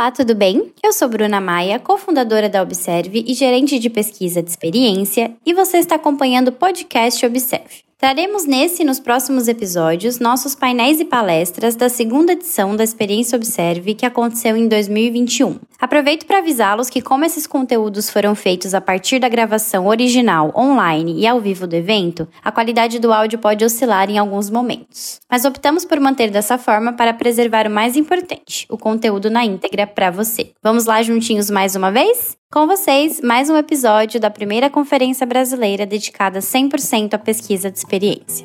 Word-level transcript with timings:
Olá, 0.00 0.10
tudo 0.10 0.34
bem? 0.34 0.72
Eu 0.82 0.94
sou 0.94 1.10
Bruna 1.10 1.42
Maia, 1.42 1.78
cofundadora 1.78 2.48
da 2.48 2.62
Observe 2.62 3.22
e 3.28 3.34
gerente 3.34 3.78
de 3.78 3.90
pesquisa 3.90 4.42
de 4.42 4.48
experiência, 4.48 5.36
e 5.44 5.52
você 5.52 5.76
está 5.76 5.96
acompanhando 5.96 6.48
o 6.48 6.52
podcast 6.52 7.26
Observe. 7.26 7.89
Traremos 8.00 8.46
nesse 8.46 8.80
e 8.80 8.84
nos 8.86 8.98
próximos 8.98 9.46
episódios 9.46 10.18
nossos 10.18 10.54
painéis 10.54 11.00
e 11.00 11.04
palestras 11.04 11.76
da 11.76 11.90
segunda 11.90 12.32
edição 12.32 12.74
da 12.74 12.82
Experiência 12.82 13.36
Observe 13.36 13.92
que 13.92 14.06
aconteceu 14.06 14.56
em 14.56 14.66
2021. 14.66 15.58
Aproveito 15.78 16.24
para 16.24 16.38
avisá-los 16.38 16.88
que, 16.88 17.02
como 17.02 17.26
esses 17.26 17.46
conteúdos 17.46 18.08
foram 18.08 18.34
feitos 18.34 18.72
a 18.72 18.80
partir 18.80 19.18
da 19.18 19.28
gravação 19.28 19.86
original, 19.86 20.50
online 20.56 21.20
e 21.20 21.26
ao 21.26 21.42
vivo 21.42 21.66
do 21.66 21.76
evento, 21.76 22.26
a 22.42 22.50
qualidade 22.50 22.98
do 22.98 23.12
áudio 23.12 23.38
pode 23.38 23.66
oscilar 23.66 24.08
em 24.08 24.16
alguns 24.16 24.48
momentos. 24.48 25.20
Mas 25.30 25.44
optamos 25.44 25.84
por 25.84 26.00
manter 26.00 26.30
dessa 26.30 26.56
forma 26.56 26.94
para 26.94 27.12
preservar 27.12 27.66
o 27.66 27.70
mais 27.70 27.98
importante, 27.98 28.64
o 28.70 28.78
conteúdo 28.78 29.28
na 29.28 29.44
íntegra 29.44 29.86
para 29.86 30.10
você. 30.10 30.52
Vamos 30.62 30.86
lá 30.86 31.02
juntinhos 31.02 31.50
mais 31.50 31.76
uma 31.76 31.90
vez? 31.92 32.39
Com 32.52 32.66
vocês, 32.66 33.20
mais 33.22 33.48
um 33.48 33.56
episódio 33.56 34.18
da 34.18 34.28
primeira 34.28 34.68
conferência 34.68 35.24
brasileira 35.24 35.86
dedicada 35.86 36.40
100% 36.40 37.14
à 37.14 37.18
pesquisa 37.18 37.70
de 37.70 37.78
experiência. 37.78 38.44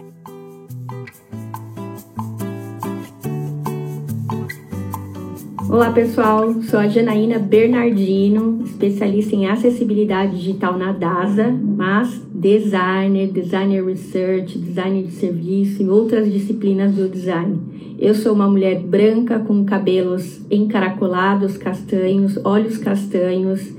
Olá 5.67 5.91
pessoal, 5.91 6.53
sou 6.61 6.77
a 6.77 6.87
Janaína 6.87 7.39
Bernardino, 7.39 8.63
especialista 8.63 9.35
em 9.35 9.47
acessibilidade 9.47 10.37
digital 10.37 10.77
na 10.77 10.91
DASA, 10.91 11.49
mas 11.49 12.21
designer, 12.31 13.31
designer 13.31 13.83
research, 13.83 14.55
designer 14.59 15.01
de 15.01 15.13
serviço 15.13 15.81
e 15.81 15.89
outras 15.89 16.31
disciplinas 16.31 16.93
do 16.93 17.09
design. 17.09 17.57
Eu 17.97 18.13
sou 18.13 18.33
uma 18.33 18.47
mulher 18.47 18.83
branca 18.83 19.39
com 19.39 19.65
cabelos 19.65 20.41
encaracolados, 20.51 21.57
castanhos, 21.57 22.37
olhos 22.43 22.77
castanhos 22.77 23.73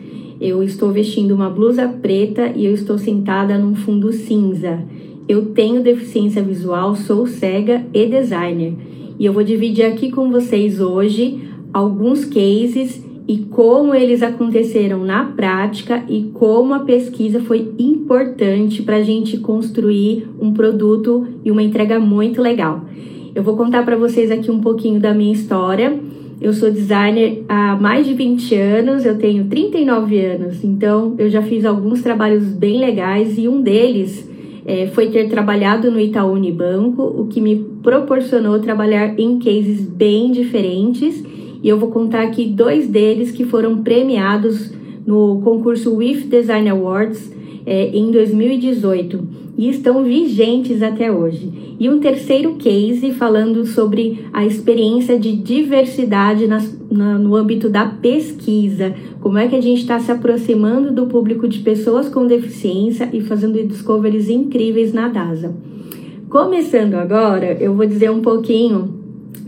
eu 0.47 0.63
estou 0.63 0.93
vestindo 0.93 1.35
uma 1.35 1.51
blusa 1.51 1.89
preta 1.89 2.53
e 2.55 2.65
eu 2.65 2.73
estou 2.73 2.97
sentada 2.97 3.59
num 3.59 3.75
fundo 3.75 4.13
cinza. 4.13 4.79
Eu 5.29 5.47
tenho 5.47 5.83
deficiência 5.83 6.41
visual, 6.41 6.95
sou 6.95 7.27
cega 7.27 7.85
e 7.93 8.07
designer. 8.07 8.75
E 9.19 9.27
eu 9.27 9.33
vou 9.33 9.43
dividir 9.43 9.85
aqui 9.85 10.11
com 10.11 10.31
vocês 10.31 10.81
hoje 10.81 11.41
alguns 11.73 12.25
cases 12.25 13.05
e 13.27 13.39
como 13.39 13.93
eles 13.93 14.23
aconteceram 14.23 15.05
na 15.05 15.25
prática 15.25 16.05
e 16.09 16.31
como 16.33 16.75
a 16.75 16.81
pesquisa 16.81 17.41
foi 17.41 17.73
importante 17.77 18.85
para 18.85 18.99
a 18.99 19.03
gente 19.03 19.39
construir 19.39 20.29
um 20.41 20.53
produto 20.53 21.27
e 21.45 21.51
uma 21.51 21.63
entrega 21.63 21.99
muito 21.99 22.41
legal. 22.41 22.85
Eu 23.35 23.43
vou 23.43 23.57
contar 23.57 23.85
para 23.85 23.97
vocês 23.97 24.31
aqui 24.31 24.49
um 24.49 24.61
pouquinho 24.61 25.01
da 25.01 25.13
minha 25.13 25.33
história 25.33 25.99
eu 26.41 26.53
sou 26.53 26.71
designer 26.71 27.45
há 27.49 27.77
mais 27.77 28.07
de 28.07 28.15
20 28.15 28.55
anos, 28.55 29.07
eu 29.07 29.17
tenho 29.19 29.45
39 29.47 30.21
anos, 30.21 30.63
então 30.63 31.15
eu 31.19 31.31
já 31.31 31.43
fiz 31.43 31.65
alguns 31.65 32.03
trabalhos 32.03 32.45
bem 32.45 32.79
legais 32.79 33.39
e 33.39 33.49
um 33.49 33.63
deles 33.63 34.29
é, 34.67 34.89
foi 34.89 35.09
ter 35.09 35.29
trabalhado 35.29 35.91
no 35.91 36.01
Itaú 36.01 36.33
Unibanco, 36.33 37.03
o 37.03 37.29
que 37.29 37.41
me 37.41 37.57
proporcionou 37.83 38.59
trabalhar 38.59 39.19
em 39.19 39.39
cases 39.39 39.81
bem 39.81 40.33
diferentes. 40.33 41.25
E 41.63 41.69
eu 41.69 41.79
vou 41.79 41.91
contar 41.91 42.23
aqui 42.23 42.47
dois 42.47 42.89
deles 42.89 43.31
que 43.31 43.45
foram 43.45 43.83
premiados 43.83 44.73
no 45.07 45.41
concurso 45.43 45.95
WIF 45.95 46.27
Design 46.27 46.69
Awards 46.69 47.36
é, 47.67 47.89
em 47.89 48.13
2018 48.13 49.47
e 49.59 49.69
estão 49.69 50.05
vigentes 50.05 50.83
até 50.83 51.11
hoje. 51.11 51.77
E 51.81 51.91
um 51.91 51.99
terceiro 51.99 52.55
case 52.55 53.11
falando 53.13 53.67
sobre 53.67 54.25
a 54.33 54.47
experiência 54.47 55.19
de 55.19 55.37
diversidade 55.37 56.47
na, 56.47 57.19
no 57.19 57.35
âmbito 57.35 57.69
da 57.69 57.87
pesquisa, 57.87 58.95
como 59.21 59.37
é 59.37 59.49
que 59.49 59.57
a 59.57 59.61
gente 59.61 59.81
está 59.81 59.99
se 59.99 60.13
aproximando 60.13 60.93
do 60.93 61.07
público 61.07 61.49
de 61.49 61.59
pessoas 61.59 62.09
com 62.09 62.27
deficiência 62.27 63.11
e 63.13 63.21
fazendo 63.21 63.63
discoveries 63.67 64.31
incríveis 64.31 64.93
na 64.93 65.09
DASA. 65.09 65.53
Começando 66.29 66.95
agora, 66.95 67.57
eu 67.61 67.75
vou 67.75 67.87
dizer 67.87 68.11
um 68.11 68.21
pouquinho 68.21 68.95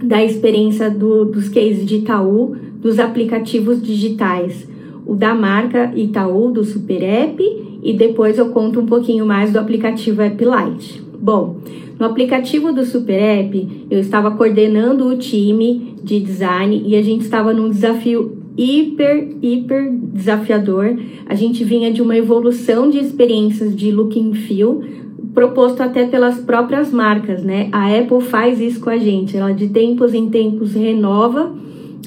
da 0.03 0.25
experiência 0.25 0.91
do, 0.91 1.25
dos 1.25 1.49
cases 1.49 1.87
de 1.87 1.97
Itaú, 1.97 2.57
dos 2.81 2.99
aplicativos 2.99 3.83
digitais 3.83 4.67
o 5.09 5.15
da 5.15 5.35
marca 5.35 5.91
Itaú, 5.97 6.51
do 6.51 6.63
Super 6.63 7.03
App, 7.03 7.68
e 7.83 7.93
depois 7.93 8.39
eu 8.39 8.51
conto 8.51 8.81
um 8.81 8.87
pouquinho 8.87 9.27
mais 9.27 9.53
do 9.53 9.59
aplicativo 9.59 10.23
App 10.23 10.45
Lite. 10.45 11.03
Bom, 11.21 11.57
no 11.99 12.07
aplicativo 12.07 12.73
do 12.73 12.85
Super 12.85 13.21
App, 13.21 13.87
eu 13.91 13.99
estava 13.99 14.31
coordenando 14.31 15.07
o 15.07 15.17
time 15.17 15.95
de 16.03 16.21
design 16.21 16.83
e 16.87 16.95
a 16.97 17.03
gente 17.03 17.23
estava 17.23 17.53
num 17.53 17.69
desafio 17.69 18.37
hiper, 18.57 19.37
hiper 19.43 19.93
desafiador. 20.13 20.97
A 21.27 21.35
gente 21.35 21.65
vinha 21.65 21.93
de 21.93 22.01
uma 22.01 22.17
evolução 22.17 22.89
de 22.89 22.99
experiências 22.99 23.75
de 23.75 23.91
look 23.91 24.19
and 24.19 24.35
feel, 24.35 24.83
proposto 25.35 25.81
até 25.81 26.07
pelas 26.07 26.39
próprias 26.39 26.93
marcas, 26.93 27.43
né? 27.43 27.69
A 27.73 27.97
Apple 27.97 28.21
faz 28.21 28.61
isso 28.61 28.81
com 28.81 28.91
a 28.91 28.97
gente, 28.97 29.37
ela 29.37 29.53
de 29.53 29.69
tempos 29.69 30.15
em 30.15 30.29
tempos 30.29 30.75
renova 30.75 31.53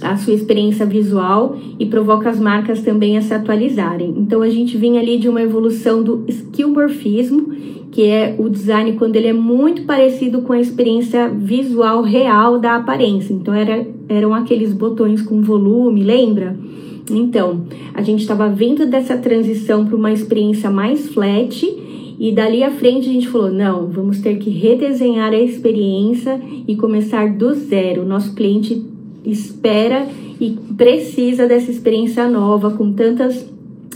a 0.02 0.18
sua 0.18 0.34
experiência 0.34 0.86
visual 0.86 1.58
e 1.80 1.86
provoca 1.86 2.30
as 2.30 2.40
marcas 2.40 2.82
também 2.82 3.18
a 3.18 3.22
se 3.22 3.34
atualizarem. 3.34 4.14
Então 4.18 4.42
a 4.42 4.50
gente 4.50 4.78
vem 4.78 4.98
ali 4.98 5.18
de 5.18 5.30
uma 5.30 5.42
evolução 5.42 6.02
do 6.04 6.24
skillmorfismo, 6.28 7.54
que 7.92 8.04
é 8.04 8.36
o 8.38 8.50
design 8.50 8.94
quando 8.94 9.16
ele 9.16 9.28
é 9.28 9.34
muito 9.34 9.84
parecido 9.84 10.42
com 10.42 10.54
a 10.54 10.60
experiência 10.60 11.30
visual 11.30 12.02
real 12.02 12.60
da 12.60 12.76
aparência. 12.76 13.34
Então 13.34 13.54
era, 13.54 13.86
eram 14.08 14.34
aqueles 14.34 14.74
botões 14.74 15.22
com 15.22 15.42
volume, 15.42 16.04
lembra? 16.04 16.58
Então, 17.10 17.66
a 17.94 18.02
gente 18.02 18.22
estava 18.22 18.48
vendo 18.48 18.86
dessa 18.86 19.18
transição 19.18 19.86
para 19.86 19.96
uma 19.96 20.12
experiência 20.12 20.70
mais 20.70 21.10
flat 21.10 21.66
e 22.20 22.32
dali 22.32 22.64
à 22.64 22.70
frente 22.70 23.10
a 23.10 23.12
gente 23.12 23.28
falou: 23.28 23.52
não, 23.52 23.88
vamos 23.88 24.20
ter 24.22 24.38
que 24.38 24.50
redesenhar 24.50 25.34
a 25.34 25.40
experiência 25.40 26.40
e 26.68 26.76
começar 26.76 27.36
do 27.36 27.52
zero. 27.54 28.06
Nosso 28.06 28.36
cliente 28.36 28.86
espera 29.26 30.08
e 30.40 30.58
precisa 30.76 31.48
dessa 31.48 31.70
experiência 31.70 32.28
nova, 32.28 32.72
com 32.72 32.94
tantas 32.94 33.48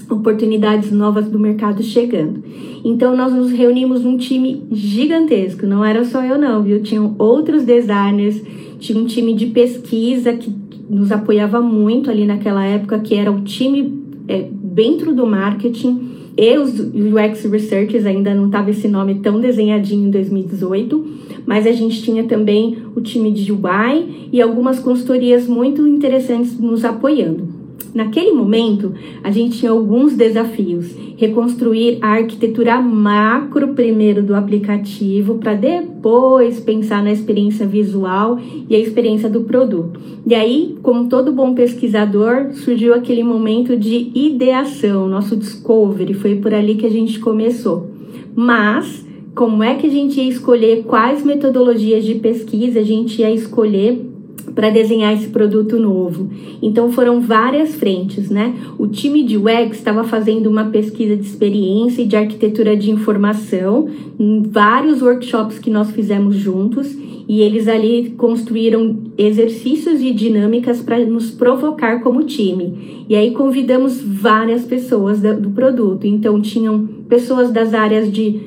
oportunidades 0.10 0.92
novas 0.92 1.28
do 1.28 1.40
mercado 1.40 1.82
chegando. 1.82 2.44
Então 2.84 3.16
nós 3.16 3.34
nos 3.34 3.52
reunimos 3.52 4.04
num 4.04 4.18
time 4.18 4.64
gigantesco, 4.72 5.66
não 5.66 5.84
era 5.84 6.06
só 6.06 6.24
eu 6.24 6.38
não, 6.38 6.62
viu? 6.62 6.82
Tinham 6.84 7.16
outros 7.18 7.64
designers, 7.64 8.42
tinha 8.80 9.00
um 9.00 9.06
time 9.06 9.34
de 9.34 9.48
pesquisa 9.48 10.34
que 10.34 10.54
nos 10.88 11.12
apoiava 11.12 11.60
muito 11.62 12.12
ali 12.12 12.26
naquela 12.26 12.64
época, 12.64 13.00
que 13.00 13.16
era 13.16 13.32
o 13.32 13.42
time 13.42 14.04
é, 14.28 14.48
dentro 14.52 15.16
do 15.16 15.26
marketing 15.26 16.15
e 16.38 16.58
os 16.58 16.80
UX 16.80 17.46
Researchers, 17.46 18.06
ainda 18.06 18.36
não 18.36 18.48
estava 18.48 18.70
esse 18.70 18.88
nome 18.88 19.16
tão 19.16 19.40
desenhadinho 19.40 20.08
em 20.08 20.12
2018, 20.12 21.06
mas 21.46 21.66
a 21.66 21.72
gente 21.72 22.02
tinha 22.02 22.26
também 22.26 22.78
o 22.96 23.02
time 23.02 23.32
de 23.32 23.52
UI 23.52 24.30
e 24.32 24.42
algumas 24.42 24.80
consultorias 24.80 25.48
muito 25.48 25.88
interessantes 25.88 26.60
nos 26.60 26.84
apoiando. 26.84 27.55
Naquele 27.96 28.34
momento, 28.34 28.94
a 29.24 29.32
gente 29.32 29.60
tinha 29.60 29.72
alguns 29.72 30.18
desafios. 30.18 30.94
Reconstruir 31.16 31.98
a 32.02 32.10
arquitetura 32.10 32.82
macro 32.82 33.70
primeiro 33.70 34.22
do 34.22 34.36
aplicativo, 34.36 35.36
para 35.36 35.54
depois 35.54 36.60
pensar 36.60 37.02
na 37.02 37.14
experiência 37.14 37.66
visual 37.66 38.38
e 38.70 38.76
a 38.76 38.80
experiência 38.80 39.30
do 39.30 39.46
produto. 39.46 39.98
E 40.28 40.36
aí, 40.36 40.76
como 40.84 41.08
todo 41.08 41.32
bom 41.32 41.54
pesquisador, 41.54 42.52
surgiu 42.52 42.94
aquele 42.94 43.24
momento 43.24 43.78
de 43.78 44.12
ideação, 44.14 45.08
nosso 45.08 45.38
discovery, 45.38 46.14
foi 46.14 46.36
por 46.36 46.54
ali 46.54 46.76
que 46.76 46.86
a 46.86 46.92
gente 46.92 47.18
começou. 47.18 47.92
Mas, 48.36 49.08
como 49.34 49.64
é 49.64 49.76
que 49.76 49.88
a 49.88 49.90
gente 49.90 50.20
ia 50.20 50.28
escolher 50.28 50.84
quais 50.84 51.24
metodologias 51.24 52.04
de 52.04 52.16
pesquisa 52.16 52.82
a 52.82 52.84
gente 52.84 53.22
ia 53.22 53.32
escolher 53.32 54.15
para 54.54 54.70
desenhar 54.70 55.14
esse 55.14 55.28
produto 55.28 55.80
novo. 55.80 56.30
Então 56.62 56.92
foram 56.92 57.22
várias 57.22 57.76
frentes, 57.76 58.30
né? 58.30 58.54
O 58.78 58.88
time 58.88 59.24
de 59.24 59.38
UX 59.38 59.78
estava 59.78 60.04
fazendo 60.04 60.48
uma 60.48 60.66
pesquisa 60.66 61.16
de 61.16 61.26
experiência 61.26 62.02
e 62.02 62.06
de 62.06 62.16
arquitetura 62.16 62.76
de 62.76 62.92
informação, 62.92 63.88
em 64.20 64.44
vários 64.44 65.02
workshops 65.02 65.60
que 65.60 65.70
nós 65.70 65.92
fizemos 65.92 66.36
juntos, 66.36 66.96
e 67.28 67.42
eles 67.42 67.68
ali 67.68 68.14
construíram 68.18 68.98
exercícios 69.18 70.00
e 70.02 70.12
dinâmicas 70.12 70.82
para 70.82 71.04
nos 71.06 71.32
provocar 71.32 72.02
como 72.02 72.24
time. 72.24 73.06
E 73.10 73.16
aí 73.16 73.32
convidamos 73.32 74.00
várias 74.00 74.64
pessoas 74.64 75.22
do 75.22 75.50
produto. 75.50 76.06
Então 76.06 76.40
tinham 76.40 76.88
pessoas 77.10 77.52
das 77.52 77.74
áreas 77.74 78.12
de 78.12 78.40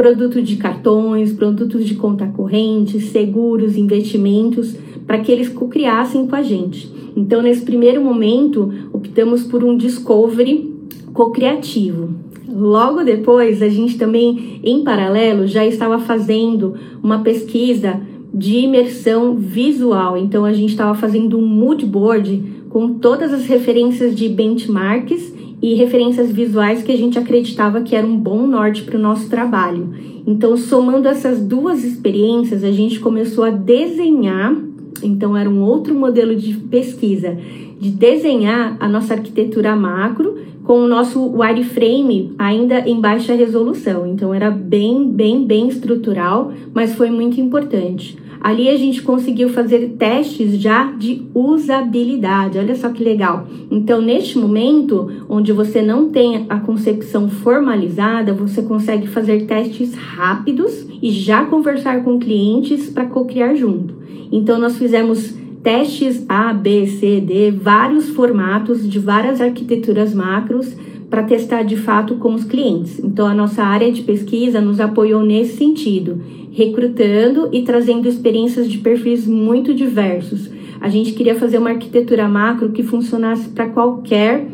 produto 0.00 0.40
de 0.40 0.56
cartões, 0.56 1.30
produtos 1.30 1.84
de 1.84 1.94
conta 1.94 2.26
corrente, 2.26 2.98
seguros, 3.00 3.76
investimentos, 3.76 4.74
para 5.06 5.18
que 5.18 5.30
eles 5.30 5.50
co-criassem 5.50 6.26
com 6.26 6.34
a 6.34 6.42
gente. 6.42 6.90
Então, 7.14 7.42
nesse 7.42 7.60
primeiro 7.60 8.02
momento, 8.02 8.72
optamos 8.94 9.42
por 9.42 9.62
um 9.62 9.76
discovery 9.76 10.74
co-criativo. 11.12 12.14
Logo 12.48 13.04
depois, 13.04 13.60
a 13.60 13.68
gente 13.68 13.98
também, 13.98 14.58
em 14.64 14.82
paralelo, 14.82 15.46
já 15.46 15.66
estava 15.66 15.98
fazendo 15.98 16.76
uma 17.02 17.18
pesquisa 17.18 18.00
de 18.32 18.56
imersão 18.56 19.36
visual. 19.36 20.16
Então, 20.16 20.46
a 20.46 20.52
gente 20.54 20.70
estava 20.70 20.94
fazendo 20.94 21.36
um 21.38 21.46
mood 21.46 21.84
board 21.84 22.42
com 22.70 22.94
todas 22.94 23.34
as 23.34 23.44
referências 23.44 24.14
de 24.14 24.30
benchmarks 24.30 25.39
e 25.62 25.74
referências 25.74 26.30
visuais 26.30 26.82
que 26.82 26.92
a 26.92 26.96
gente 26.96 27.18
acreditava 27.18 27.82
que 27.82 27.94
era 27.94 28.06
um 28.06 28.16
bom 28.16 28.46
norte 28.46 28.82
para 28.82 28.96
o 28.96 29.00
nosso 29.00 29.28
trabalho. 29.28 29.90
Então, 30.26 30.56
somando 30.56 31.08
essas 31.08 31.40
duas 31.40 31.84
experiências, 31.84 32.64
a 32.64 32.70
gente 32.70 33.00
começou 33.00 33.44
a 33.44 33.50
desenhar. 33.50 34.56
Então, 35.02 35.36
era 35.36 35.48
um 35.48 35.62
outro 35.62 35.94
modelo 35.94 36.34
de 36.36 36.54
pesquisa, 36.54 37.36
de 37.78 37.90
desenhar 37.90 38.76
a 38.80 38.88
nossa 38.88 39.14
arquitetura 39.14 39.74
macro 39.74 40.38
com 40.64 40.84
o 40.84 40.88
nosso 40.88 41.20
wireframe 41.32 42.32
ainda 42.38 42.80
em 42.80 43.00
baixa 43.00 43.34
resolução. 43.34 44.06
Então, 44.06 44.32
era 44.32 44.50
bem, 44.50 45.10
bem, 45.10 45.44
bem 45.44 45.68
estrutural, 45.68 46.52
mas 46.74 46.94
foi 46.94 47.10
muito 47.10 47.40
importante. 47.40 48.16
Ali 48.40 48.68
a 48.70 48.76
gente 48.76 49.02
conseguiu 49.02 49.50
fazer 49.50 49.96
testes 49.98 50.58
já 50.58 50.90
de 50.92 51.26
usabilidade. 51.34 52.58
Olha 52.58 52.74
só 52.74 52.88
que 52.88 53.04
legal. 53.04 53.46
Então, 53.70 54.00
neste 54.00 54.38
momento, 54.38 55.10
onde 55.28 55.52
você 55.52 55.82
não 55.82 56.08
tem 56.08 56.46
a 56.48 56.58
concepção 56.58 57.28
formalizada, 57.28 58.32
você 58.32 58.62
consegue 58.62 59.06
fazer 59.06 59.46
testes 59.46 59.94
rápidos 59.94 60.86
e 61.02 61.10
já 61.10 61.44
conversar 61.44 62.02
com 62.02 62.18
clientes 62.18 62.88
para 62.88 63.04
co-criar 63.04 63.54
junto. 63.54 63.94
Então, 64.32 64.58
nós 64.58 64.78
fizemos 64.78 65.34
testes 65.62 66.24
A, 66.26 66.52
B, 66.54 66.86
C, 66.86 67.20
D, 67.20 67.50
vários 67.50 68.08
formatos 68.08 68.88
de 68.88 68.98
várias 68.98 69.40
arquiteturas 69.40 70.14
macros 70.14 70.74
para 71.10 71.24
testar 71.24 71.64
de 71.64 71.76
fato 71.76 72.14
com 72.14 72.32
os 72.32 72.44
clientes. 72.44 73.00
Então, 73.00 73.26
a 73.26 73.34
nossa 73.34 73.62
área 73.62 73.90
de 73.90 74.02
pesquisa 74.02 74.60
nos 74.60 74.78
apoiou 74.80 75.22
nesse 75.22 75.56
sentido 75.56 76.20
recrutando 76.52 77.48
e 77.52 77.62
trazendo 77.62 78.08
experiências 78.08 78.68
de 78.68 78.78
perfis 78.78 79.26
muito 79.26 79.72
diversos. 79.72 80.50
A 80.80 80.88
gente 80.88 81.12
queria 81.12 81.34
fazer 81.34 81.58
uma 81.58 81.70
arquitetura 81.70 82.28
macro 82.28 82.70
que 82.70 82.82
funcionasse 82.82 83.48
para 83.50 83.68
qualquer 83.68 84.46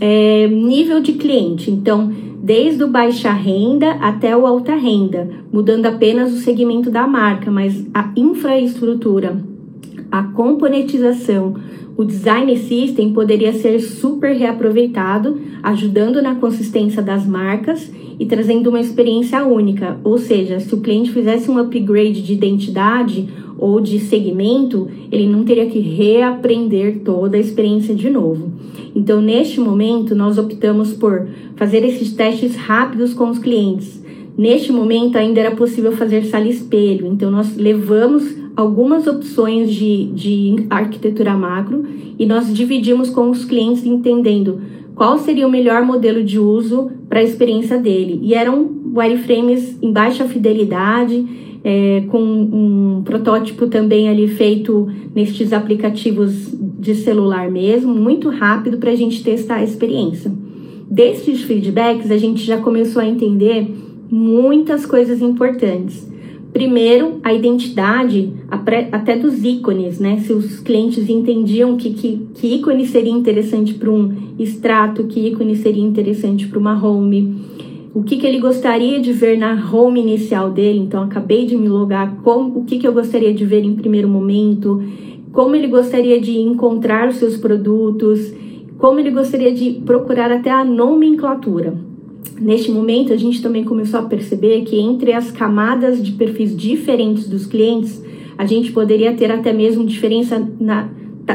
é, 0.00 0.48
nível 0.48 1.00
de 1.00 1.12
cliente. 1.12 1.70
Então, 1.70 2.12
desde 2.42 2.84
o 2.84 2.88
baixa 2.88 3.32
renda 3.32 3.92
até 3.92 4.36
o 4.36 4.46
alta 4.46 4.74
renda, 4.74 5.28
mudando 5.52 5.86
apenas 5.86 6.32
o 6.32 6.38
segmento 6.38 6.90
da 6.90 7.06
marca, 7.06 7.50
mas 7.50 7.86
a 7.94 8.12
infraestrutura, 8.16 9.40
a 10.10 10.22
componentização, 10.24 11.54
o 11.98 12.04
design 12.04 12.56
system 12.56 13.12
poderia 13.12 13.52
ser 13.52 13.80
super 13.80 14.32
reaproveitado, 14.32 15.40
ajudando 15.60 16.22
na 16.22 16.36
consistência 16.36 17.02
das 17.02 17.26
marcas 17.26 17.92
e 18.20 18.24
trazendo 18.24 18.70
uma 18.70 18.78
experiência 18.78 19.44
única. 19.44 19.98
Ou 20.04 20.16
seja, 20.16 20.60
se 20.60 20.72
o 20.72 20.80
cliente 20.80 21.10
fizesse 21.10 21.50
um 21.50 21.58
upgrade 21.58 22.22
de 22.22 22.34
identidade 22.34 23.28
ou 23.58 23.80
de 23.80 23.98
segmento, 23.98 24.88
ele 25.10 25.26
não 25.26 25.42
teria 25.42 25.66
que 25.66 25.80
reaprender 25.80 27.00
toda 27.04 27.36
a 27.36 27.40
experiência 27.40 27.92
de 27.96 28.08
novo. 28.08 28.52
Então, 28.94 29.20
neste 29.20 29.58
momento, 29.58 30.14
nós 30.14 30.38
optamos 30.38 30.92
por 30.92 31.26
fazer 31.56 31.84
esses 31.84 32.12
testes 32.12 32.54
rápidos 32.54 33.12
com 33.12 33.28
os 33.28 33.40
clientes. 33.40 34.00
Neste 34.38 34.70
momento, 34.70 35.18
ainda 35.18 35.40
era 35.40 35.50
possível 35.50 35.90
fazer 35.90 36.22
sala 36.26 36.46
espelho, 36.46 37.08
então 37.08 37.28
nós 37.28 37.56
levamos 37.56 38.36
algumas 38.54 39.08
opções 39.08 39.74
de, 39.74 40.04
de 40.12 40.66
arquitetura 40.70 41.34
macro 41.34 41.84
e 42.16 42.24
nós 42.24 42.54
dividimos 42.54 43.10
com 43.10 43.30
os 43.30 43.44
clientes 43.44 43.84
entendendo 43.84 44.60
qual 44.94 45.18
seria 45.18 45.46
o 45.46 45.50
melhor 45.50 45.82
modelo 45.82 46.22
de 46.22 46.38
uso 46.38 46.88
para 47.08 47.18
a 47.18 47.22
experiência 47.22 47.78
dele. 47.78 48.20
E 48.22 48.32
eram 48.32 48.70
wireframes 48.94 49.76
em 49.82 49.92
baixa 49.92 50.24
fidelidade, 50.24 51.26
é, 51.64 52.04
com 52.08 52.22
um 52.22 53.02
protótipo 53.04 53.66
também 53.66 54.08
ali 54.08 54.28
feito 54.28 54.88
nestes 55.12 55.52
aplicativos 55.52 56.54
de 56.78 56.94
celular 56.94 57.50
mesmo, 57.50 57.92
muito 57.92 58.28
rápido 58.28 58.78
para 58.78 58.92
a 58.92 58.96
gente 58.96 59.20
testar 59.24 59.56
a 59.56 59.64
experiência. 59.64 60.32
Destes 60.88 61.42
feedbacks, 61.42 62.12
a 62.12 62.16
gente 62.16 62.44
já 62.44 62.58
começou 62.58 63.02
a 63.02 63.06
entender 63.06 63.87
muitas 64.10 64.86
coisas 64.86 65.20
importantes. 65.20 66.08
Primeiro, 66.52 67.20
a 67.22 67.32
identidade 67.32 68.32
até 68.90 69.16
dos 69.16 69.44
ícones, 69.44 70.00
né? 70.00 70.18
Se 70.18 70.32
os 70.32 70.60
clientes 70.60 71.08
entendiam 71.08 71.76
que, 71.76 71.90
que, 71.90 72.26
que 72.34 72.54
ícone 72.54 72.86
seria 72.86 73.12
interessante 73.12 73.74
para 73.74 73.90
um 73.90 74.10
extrato, 74.38 75.04
que 75.04 75.28
ícone 75.28 75.54
seria 75.56 75.84
interessante 75.84 76.48
para 76.48 76.58
uma 76.58 76.82
home, 76.82 77.36
o 77.94 78.02
que, 78.02 78.16
que 78.16 78.26
ele 78.26 78.38
gostaria 78.38 78.98
de 78.98 79.12
ver 79.12 79.36
na 79.36 79.70
home 79.70 80.00
inicial 80.00 80.50
dele. 80.50 80.78
Então, 80.78 81.02
acabei 81.02 81.44
de 81.44 81.56
me 81.56 81.68
logar, 81.68 82.16
com, 82.22 82.46
o 82.46 82.64
que, 82.64 82.78
que 82.78 82.88
eu 82.88 82.94
gostaria 82.94 83.34
de 83.34 83.44
ver 83.44 83.62
em 83.62 83.74
primeiro 83.74 84.08
momento, 84.08 84.82
como 85.32 85.54
ele 85.54 85.68
gostaria 85.68 86.18
de 86.18 86.38
encontrar 86.38 87.08
os 87.08 87.16
seus 87.16 87.36
produtos, 87.36 88.32
como 88.78 88.98
ele 88.98 89.10
gostaria 89.10 89.52
de 89.52 89.82
procurar 89.84 90.32
até 90.32 90.50
a 90.50 90.64
nomenclatura. 90.64 91.87
Neste 92.40 92.70
momento, 92.70 93.12
a 93.12 93.16
gente 93.16 93.42
também 93.42 93.64
começou 93.64 94.00
a 94.00 94.04
perceber 94.04 94.62
que 94.62 94.78
entre 94.78 95.12
as 95.12 95.30
camadas 95.30 96.02
de 96.02 96.12
perfis 96.12 96.56
diferentes 96.56 97.28
dos 97.28 97.46
clientes, 97.46 98.02
a 98.36 98.46
gente 98.46 98.70
poderia 98.70 99.12
ter 99.12 99.30
até 99.32 99.52
mesmo 99.52 99.84
diferença 99.84 100.48
na, 100.60 100.88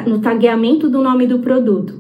no 0.08 0.20
tagueamento 0.20 0.90
do 0.90 1.02
nome 1.02 1.28
do 1.28 1.40
produto. 1.40 1.94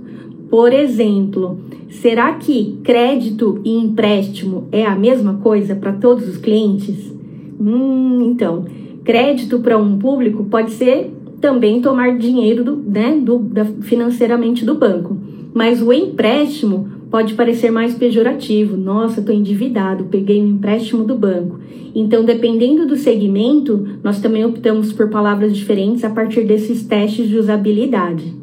Por 0.49 0.71
exemplo, 0.71 1.59
será 1.89 2.33
que 2.33 2.77
crédito 2.83 3.59
e 3.65 3.75
empréstimo 3.75 4.67
é 4.71 4.85
a 4.85 4.95
mesma 4.95 5.35
coisa 5.35 5.75
para 5.75 5.91
todos 5.91 6.27
os 6.27 6.37
clientes? 6.37 7.13
Hum, 7.59 8.21
então, 8.31 8.65
crédito 9.03 9.59
para 9.59 9.77
um 9.77 9.97
público 9.97 10.45
pode 10.45 10.71
ser 10.71 11.11
também 11.41 11.81
tomar 11.81 12.17
dinheiro 12.17 12.63
do, 12.63 12.75
né, 12.77 13.19
do, 13.21 13.37
da, 13.39 13.65
financeiramente 13.65 14.63
do 14.63 14.75
banco, 14.75 15.17
mas 15.53 15.81
o 15.81 15.91
empréstimo 15.91 16.87
pode 17.13 17.35
parecer 17.35 17.69
mais 17.69 17.93
pejorativo. 17.93 18.75
Nossa, 18.75 19.19
estou 19.19 19.35
endividado, 19.35 20.05
peguei 20.05 20.41
um 20.41 20.47
empréstimo 20.47 21.03
do 21.03 21.13
banco. 21.13 21.59
Então, 21.93 22.25
dependendo 22.25 22.87
do 22.87 22.95
segmento, 22.95 23.87
nós 24.03 24.19
também 24.19 24.43
optamos 24.43 24.91
por 24.91 25.11
palavras 25.11 25.55
diferentes 25.55 26.03
a 26.03 26.09
partir 26.09 26.43
desses 26.43 26.81
testes 26.87 27.29
de 27.29 27.37
usabilidade. 27.37 28.33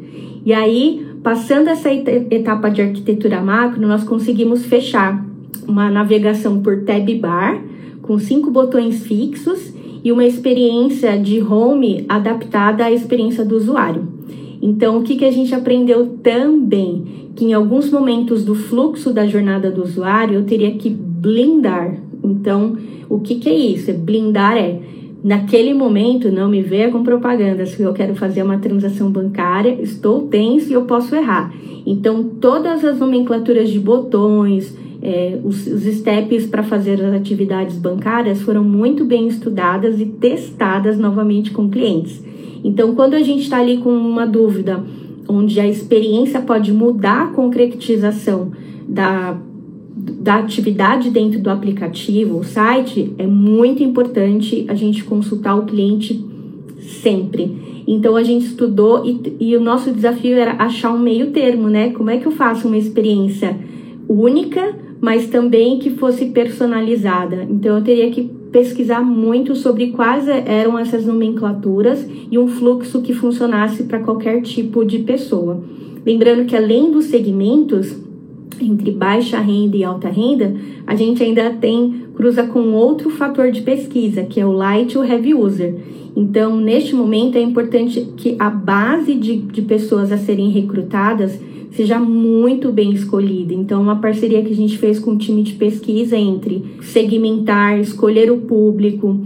E 0.47 0.53
aí, 0.53 1.05
passando 1.21 1.67
essa 1.67 1.93
etapa 1.93 2.69
de 2.69 2.81
arquitetura 2.81 3.41
macro, 3.41 3.85
nós 3.85 4.05
conseguimos 4.05 4.65
fechar 4.65 5.27
uma 5.67 5.91
navegação 5.91 6.63
por 6.63 6.85
tab 6.85 7.09
bar 7.19 7.61
com 8.03 8.21
cinco 8.21 8.53
botões 8.53 9.03
fixos 9.03 9.75
e 10.05 10.13
uma 10.13 10.25
experiência 10.25 11.19
de 11.19 11.43
home 11.43 12.05
adaptada 12.09 12.85
à 12.85 12.93
experiência 12.93 13.45
do 13.45 13.57
usuário. 13.57 14.07
Então, 14.63 14.99
o 14.99 15.03
que, 15.03 15.17
que 15.17 15.25
a 15.25 15.31
gente 15.31 15.55
aprendeu 15.55 16.19
também? 16.23 17.31
Que 17.35 17.47
em 17.47 17.53
alguns 17.53 17.91
momentos 17.91 18.45
do 18.45 18.55
fluxo 18.55 19.13
da 19.13 19.27
jornada 19.27 19.71
do 19.71 19.83
usuário 19.83 20.35
eu 20.35 20.45
teria 20.45 20.73
que 20.73 20.91
blindar. 20.91 21.97
Então, 22.23 22.77
o 23.09 23.21
que, 23.21 23.37
que 23.37 23.49
é 23.49 23.55
isso? 23.55 23.93
Blindar 23.95 24.57
é 24.57 24.81
naquele 25.23 25.75
momento 25.75 26.33
não 26.33 26.49
me 26.49 26.63
veja 26.63 26.91
com 26.91 27.03
propaganda 27.03 27.67
se 27.67 27.83
eu 27.83 27.93
quero 27.93 28.15
fazer 28.15 28.43
uma 28.43 28.59
transação 28.59 29.11
bancária, 29.11 29.79
estou 29.81 30.23
tenso 30.23 30.71
e 30.71 30.73
eu 30.73 30.83
posso 30.83 31.15
errar. 31.15 31.53
Então, 31.87 32.23
todas 32.41 32.85
as 32.85 32.99
nomenclaturas 32.99 33.71
de 33.71 33.79
botões, 33.79 34.77
é, 35.03 35.39
os, 35.43 35.67
os 35.67 35.83
steps 35.83 36.47
para 36.47 36.63
fazer 36.63 37.03
as 37.03 37.15
atividades 37.15 37.77
bancárias 37.77 38.43
foram 38.43 38.63
muito 38.63 39.05
bem 39.05 39.29
estudadas 39.29 40.01
e 40.01 40.05
testadas 40.05 40.99
novamente 40.99 41.51
com 41.51 41.71
clientes. 41.71 42.23
Então, 42.63 42.95
quando 42.95 43.15
a 43.15 43.23
gente 43.23 43.43
está 43.43 43.59
ali 43.59 43.79
com 43.79 43.91
uma 43.91 44.27
dúvida, 44.27 44.85
onde 45.29 45.59
a 45.61 45.67
experiência 45.67 46.41
pode 46.41 46.73
mudar 46.73 47.23
a 47.23 47.27
concretização 47.29 48.53
da, 48.89 49.39
da 49.97 50.37
atividade 50.37 51.11
dentro 51.11 51.41
do 51.41 51.51
aplicativo, 51.51 52.39
o 52.39 52.45
site, 52.45 53.15
é 53.17 53.27
muito 53.27 53.83
importante 53.83 54.65
a 54.69 54.75
gente 54.75 55.05
consultar 55.05 55.57
o 55.57 55.67
cliente 55.67 56.25
sempre. 56.81 57.83
Então 57.87 58.17
a 58.17 58.23
gente 58.23 58.47
estudou 58.47 59.05
e, 59.05 59.37
e, 59.41 59.57
o 59.57 59.61
nosso 59.61 59.91
desafio 59.91 60.37
era 60.37 60.53
achar 60.63 60.93
um 60.93 60.99
meio 60.99 61.31
termo, 61.31 61.69
né? 61.69 61.91
Como 61.91 62.11
é 62.11 62.19
que 62.19 62.27
eu 62.27 62.33
faço 62.33 62.69
uma 62.69 62.77
experiência 62.77 63.57
única, 64.09 64.75
mas 65.01 65.29
também 65.29 65.79
que 65.79 65.91
fosse 65.91 66.27
personalizada? 66.27 67.47
Então 67.49 67.79
eu 67.79 67.83
teria 67.85 68.11
que 68.11 68.23
pesquisar 68.53 69.01
muito 69.01 69.55
sobre 69.55 69.89
quais 69.93 70.29
eram 70.29 70.79
essas 70.79 71.07
nomenclaturas 71.07 72.07
e 72.31 72.39
um 72.39 72.49
fluxo 72.49 73.01
que 73.01 73.15
funcionasse 73.15 73.85
para 73.85 74.01
qualquer 74.01 74.43
tipo 74.43 74.85
de 74.85 74.99
pessoa. 74.99 75.63
Lembrando 76.05 76.47
que 76.47 76.57
além 76.57 76.91
dos 76.91 77.07
segmentos 77.07 77.97
entre 78.61 78.91
baixa 78.91 79.39
renda 79.39 79.77
e 79.77 79.85
alta 79.85 80.09
renda, 80.09 80.55
a 80.87 80.95
gente 80.95 81.23
ainda 81.23 81.51
tem 81.51 82.05
cruza 82.15 82.43
com 82.43 82.73
outro 82.73 83.09
fator 83.09 83.51
de 83.51 83.63
pesquisa, 83.63 84.25
que 84.25 84.39
é 84.39 84.45
o 84.45 84.53
light 84.53 84.99
ou 84.99 85.05
heavy 85.05 85.35
user. 85.35 85.75
Então, 86.17 86.57
neste 86.57 86.95
momento 86.95 87.37
é 87.37 87.41
importante 87.41 88.09
que 88.17 88.37
a 88.39 88.51
base 88.51 89.15
de, 89.15 89.37
de 89.37 89.63
pessoas 89.63 90.11
a 90.11 90.19
serem 90.19 90.51
recrutadas 90.51 91.39
seja 91.71 91.99
muito 91.99 92.73
bem 92.73 92.93
escolhida. 92.93 93.55
Então, 93.55 93.81
uma 93.81 93.97
parceria 93.97 94.43
que 94.43 94.53
a 94.53 94.57
gente 94.57 94.77
fez 94.77 94.99
com 94.99 95.13
o 95.13 95.19
time 95.19 95.43
de 95.43 95.53
pesquisa 95.55 96.17
entre 96.17 96.65
segmentar, 96.83 97.79
escolher 97.79 98.31
o 98.31 98.39
público, 98.39 99.21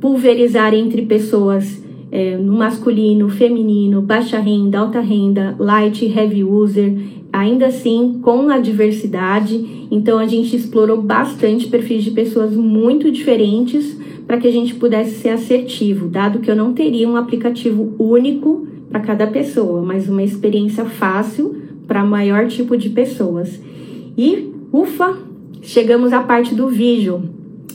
pulverizar 0.00 0.74
entre 0.74 1.02
pessoas 1.02 1.82
é, 2.10 2.36
no 2.36 2.52
masculino, 2.52 3.28
feminino, 3.28 4.02
baixa 4.02 4.38
renda, 4.38 4.78
alta 4.78 5.00
renda, 5.00 5.56
light, 5.58 6.04
heavy 6.04 6.44
user, 6.44 6.94
ainda 7.32 7.66
assim 7.68 8.18
com 8.20 8.50
a 8.50 8.58
diversidade. 8.58 9.86
Então 9.90 10.18
a 10.18 10.26
gente 10.26 10.54
explorou 10.54 11.00
bastante 11.00 11.66
perfis 11.68 12.04
de 12.04 12.10
pessoas 12.10 12.54
muito 12.54 13.10
diferentes 13.10 13.98
para 14.32 14.40
que 14.40 14.48
a 14.48 14.50
gente 14.50 14.74
pudesse 14.76 15.16
ser 15.16 15.28
assertivo, 15.28 16.08
dado 16.08 16.38
que 16.38 16.50
eu 16.50 16.56
não 16.56 16.72
teria 16.72 17.06
um 17.06 17.16
aplicativo 17.16 17.94
único 17.98 18.66
para 18.88 19.00
cada 19.00 19.26
pessoa, 19.26 19.82
mas 19.82 20.08
uma 20.08 20.22
experiência 20.22 20.86
fácil 20.86 21.54
para 21.86 22.02
maior 22.02 22.46
tipo 22.46 22.74
de 22.74 22.88
pessoas. 22.88 23.60
E 24.16 24.50
ufa, 24.72 25.18
chegamos 25.60 26.14
à 26.14 26.22
parte 26.22 26.54
do 26.54 26.66
vídeo. 26.68 27.22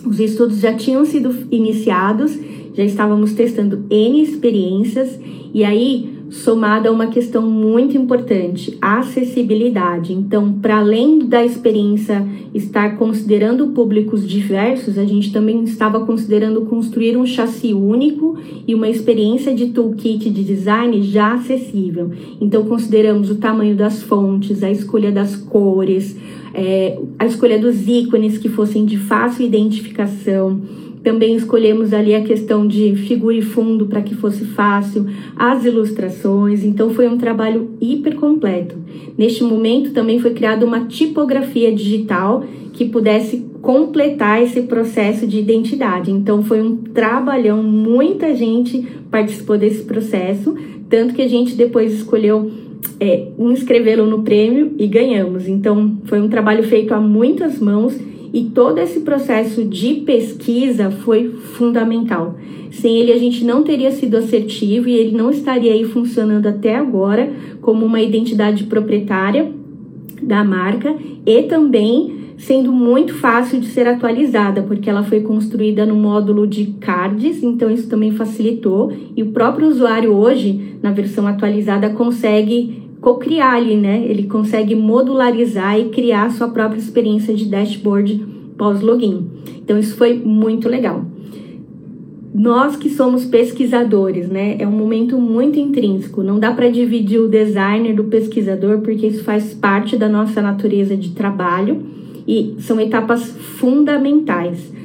Os 0.04 0.20
estudos 0.20 0.60
já 0.60 0.74
tinham 0.74 1.06
sido 1.06 1.32
iniciados 1.52 2.36
já 2.78 2.84
estávamos 2.84 3.34
testando 3.34 3.86
N 3.90 4.22
experiências 4.22 5.20
e 5.52 5.64
aí 5.64 6.17
somada 6.30 6.90
a 6.90 6.92
uma 6.92 7.08
questão 7.08 7.42
muito 7.42 7.98
importante, 7.98 8.78
a 8.82 9.00
acessibilidade. 9.00 10.14
Então, 10.14 10.54
para 10.54 10.78
além 10.78 11.20
da 11.20 11.44
experiência 11.44 12.26
estar 12.54 12.98
considerando 12.98 13.68
públicos 13.68 14.28
diversos, 14.28 14.98
a 14.98 15.06
gente 15.06 15.32
também 15.32 15.64
estava 15.64 16.06
considerando 16.06 16.62
construir 16.62 17.18
um 17.18 17.26
chassi 17.26 17.74
único 17.74 18.38
e 18.68 18.76
uma 18.76 18.90
experiência 18.90 19.54
de 19.54 19.68
toolkit 19.68 20.30
de 20.30 20.44
design 20.44 21.02
já 21.02 21.34
acessível. 21.34 22.12
Então, 22.42 22.66
consideramos 22.66 23.30
o 23.30 23.36
tamanho 23.36 23.76
das 23.76 24.02
fontes, 24.02 24.64
a 24.64 24.72
escolha 24.72 25.12
das 25.12 25.36
cores, 25.36 26.18
é, 26.54 26.98
a 27.20 27.26
escolha 27.26 27.60
dos 27.60 27.88
ícones 27.88 28.38
que 28.38 28.50
fossem 28.50 28.86
de 28.86 28.98
fácil 28.98 29.46
identificação 29.46 30.62
também 31.08 31.38
escolhemos 31.38 31.94
ali 31.94 32.14
a 32.14 32.22
questão 32.22 32.68
de 32.68 32.94
figura 33.08 33.38
e 33.38 33.42
fundo 33.42 33.86
para 33.86 34.02
que 34.02 34.14
fosse 34.14 34.44
fácil, 34.44 35.06
as 35.38 35.64
ilustrações, 35.64 36.66
então 36.66 36.90
foi 36.90 37.08
um 37.08 37.18
trabalho 37.18 37.70
hiper 37.80 38.16
completo. 38.16 38.76
Neste 39.18 39.42
momento 39.42 39.94
também 39.94 40.20
foi 40.20 40.32
criada 40.32 40.66
uma 40.66 40.82
tipografia 40.82 41.74
digital 41.74 42.44
que 42.74 42.84
pudesse 42.84 43.46
completar 43.62 44.44
esse 44.44 44.64
processo 44.64 45.26
de 45.26 45.40
identidade. 45.40 46.12
Então 46.12 46.44
foi 46.44 46.62
um 46.62 46.76
trabalhão, 46.76 47.64
muita 47.64 48.36
gente 48.36 48.86
participou 49.10 49.58
desse 49.58 49.84
processo, 49.84 50.58
tanto 50.90 51.14
que 51.14 51.22
a 51.22 51.30
gente 51.30 51.56
depois 51.56 51.94
escolheu 51.94 52.52
é, 53.00 53.30
inscrevê-lo 53.40 54.06
no 54.06 54.24
prêmio 54.24 54.74
e 54.78 54.86
ganhamos. 54.88 55.48
Então 55.48 56.00
foi 56.04 56.20
um 56.20 56.28
trabalho 56.28 56.64
feito 56.64 56.94
a 56.94 57.00
muitas 57.00 57.60
mãos 57.62 57.98
e 58.34 58.46
todo 58.46 58.80
esse 58.80 59.02
processo 59.02 59.64
de 59.64 59.96
pesquisa 60.06 60.92
foi 60.92 61.30
fundamental. 61.30 62.36
Sem 62.72 62.98
ele, 62.98 63.12
a 63.12 63.18
gente 63.18 63.44
não 63.44 63.64
teria 63.64 63.92
sido 63.92 64.18
assertivo 64.18 64.90
e 64.90 64.94
ele 64.94 65.16
não 65.16 65.32
estaria 65.32 65.74
aí 65.74 65.86
funcionando 65.86 66.48
até 66.48 66.76
agora 66.76 67.32
como 67.62 67.86
uma 67.86 68.02
identidade 68.02 68.66
proprietária 68.66 69.52
da 70.22 70.44
marca 70.44 70.96
e 71.26 71.44
também 71.44 72.18
sendo 72.38 72.72
muito 72.72 73.16
fácil 73.16 73.60
de 73.60 73.68
ser 73.68 73.88
atualizada, 73.88 74.62
porque 74.62 74.90
ela 74.90 75.04
foi 75.04 75.22
construída 75.22 75.86
no 75.86 75.96
módulo 75.96 76.46
de 76.46 76.68
cards, 76.80 77.42
então 77.42 77.70
isso 77.70 77.90
também 77.90 78.12
facilitou. 78.12 78.94
E 79.16 79.24
o 79.24 79.32
próprio 79.32 79.68
usuário 79.68 80.14
hoje, 80.14 80.78
na 80.82 80.92
versão 80.92 81.26
atualizada, 81.26 81.90
consegue 81.90 82.87
co-criar 83.08 83.54
ali, 83.54 83.78
né? 83.78 84.04
Ele 84.06 84.24
consegue 84.24 84.76
modularizar 84.76 85.80
e 85.80 85.86
criar 85.86 86.30
sua 86.30 86.50
própria 86.50 86.78
experiência 86.78 87.34
de 87.34 87.46
dashboard 87.46 88.26
pós-login. 88.58 89.26
Então 89.64 89.80
isso 89.80 89.96
foi 89.96 90.16
muito 90.16 90.68
legal. 90.68 91.06
Nós 92.36 92.76
que 92.76 92.90
somos 92.90 93.24
pesquisadores, 93.24 94.28
né? 94.28 94.58
É 94.60 94.68
um 94.68 94.74
momento 94.74 95.18
muito 95.18 95.58
intrínseco. 95.58 96.22
Não 96.22 96.38
dá 96.38 96.52
para 96.52 96.70
dividir 96.70 97.22
o 97.22 97.30
designer 97.30 97.96
do 97.96 98.04
pesquisador 98.04 98.80
porque 98.80 99.08
isso 99.08 99.24
faz 99.24 99.54
parte 99.54 99.96
da 99.96 100.10
nossa 100.10 100.42
natureza 100.42 100.98
de 100.98 101.12
trabalho 101.12 101.84
e 102.28 102.56
são 102.60 102.78
etapas 102.78 103.32
fundamentais 103.58 104.70
a, 104.70 104.78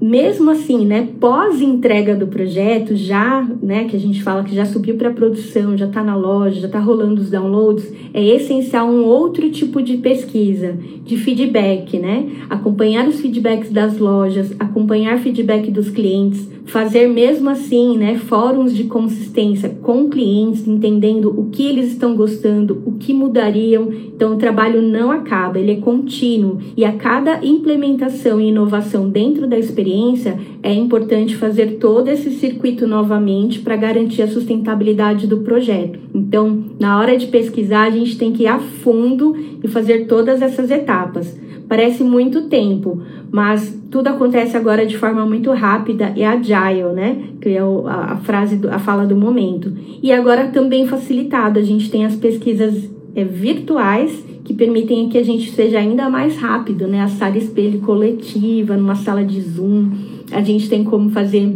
mesmo 0.00 0.50
assim, 0.50 0.86
né, 0.86 1.08
pós 1.20 1.60
entrega 1.60 2.14
do 2.14 2.26
projeto, 2.26 2.94
já, 2.94 3.46
né, 3.62 3.84
que 3.84 3.96
a 3.96 3.98
gente 3.98 4.22
fala 4.22 4.44
que 4.44 4.54
já 4.54 4.64
subiu 4.64 4.96
para 4.96 5.10
produção, 5.10 5.76
já 5.76 5.86
está 5.86 6.02
na 6.02 6.16
loja, 6.16 6.60
já 6.60 6.66
está 6.66 6.78
rolando 6.78 7.20
os 7.20 7.30
downloads, 7.30 7.92
é 8.14 8.24
essencial 8.24 8.88
um 8.88 9.04
outro 9.04 9.50
tipo 9.50 9.82
de 9.82 9.96
pesquisa, 9.96 10.78
de 11.04 11.16
feedback, 11.16 11.98
né? 11.98 12.28
Acompanhar 12.48 13.08
os 13.08 13.20
feedbacks 13.20 13.70
das 13.70 13.98
lojas, 13.98 14.54
acompanhar 14.58 15.18
feedback 15.18 15.70
dos 15.70 15.90
clientes, 15.90 16.48
fazer 16.68 17.08
mesmo 17.08 17.48
assim, 17.48 17.96
né, 17.96 18.16
fóruns 18.16 18.74
de 18.74 18.84
consistência 18.84 19.70
com 19.82 20.08
clientes, 20.08 20.68
entendendo 20.68 21.28
o 21.28 21.46
que 21.50 21.66
eles 21.66 21.92
estão 21.92 22.14
gostando, 22.14 22.82
o 22.84 22.92
que 22.92 23.12
mudariam. 23.14 23.88
Então, 23.90 24.34
o 24.34 24.36
trabalho 24.36 24.82
não 24.82 25.10
acaba, 25.10 25.58
ele 25.58 25.72
é 25.72 25.76
contínuo 25.76 26.58
e 26.76 26.84
a 26.84 26.92
cada 26.92 27.44
implementação 27.44 28.40
e 28.40 28.48
inovação 28.48 29.08
dentro 29.08 29.46
da 29.46 29.57
experiência 29.58 30.38
é 30.62 30.72
importante 30.72 31.36
fazer 31.36 31.78
todo 31.78 32.08
esse 32.08 32.30
circuito 32.32 32.86
novamente 32.86 33.60
para 33.60 33.76
garantir 33.76 34.22
a 34.22 34.28
sustentabilidade 34.28 35.26
do 35.26 35.38
projeto. 35.38 35.98
Então, 36.14 36.64
na 36.78 36.98
hora 36.98 37.16
de 37.16 37.26
pesquisar, 37.26 37.84
a 37.84 37.90
gente 37.90 38.16
tem 38.16 38.32
que 38.32 38.44
ir 38.44 38.46
a 38.46 38.58
fundo 38.58 39.36
e 39.62 39.68
fazer 39.68 40.06
todas 40.06 40.42
essas 40.42 40.70
etapas. 40.70 41.38
Parece 41.68 42.02
muito 42.02 42.48
tempo, 42.48 43.02
mas 43.30 43.78
tudo 43.90 44.08
acontece 44.08 44.56
agora 44.56 44.86
de 44.86 44.96
forma 44.96 45.26
muito 45.26 45.50
rápida 45.52 46.12
e 46.16 46.24
agile, 46.24 46.94
né? 46.94 47.24
Que 47.40 47.50
é 47.50 47.60
a, 47.60 48.16
frase, 48.16 48.58
a 48.70 48.78
fala 48.78 49.04
do 49.04 49.14
momento. 49.14 49.72
E 50.02 50.10
agora 50.10 50.48
também 50.48 50.86
facilitado, 50.86 51.58
a 51.58 51.62
gente 51.62 51.90
tem 51.90 52.06
as 52.06 52.16
pesquisas 52.16 52.88
é, 53.14 53.22
virtuais 53.22 54.24
que 54.48 54.54
permitem 54.54 55.10
que 55.10 55.18
a 55.18 55.22
gente 55.22 55.50
seja 55.50 55.78
ainda 55.78 56.08
mais 56.08 56.38
rápido, 56.38 56.88
né? 56.88 57.02
A 57.02 57.08
sala 57.08 57.36
espelho 57.36 57.80
coletiva, 57.80 58.78
numa 58.78 58.94
sala 58.94 59.22
de 59.22 59.38
Zoom, 59.42 59.90
a 60.32 60.40
gente 60.40 60.70
tem 60.70 60.82
como 60.82 61.10
fazer 61.10 61.54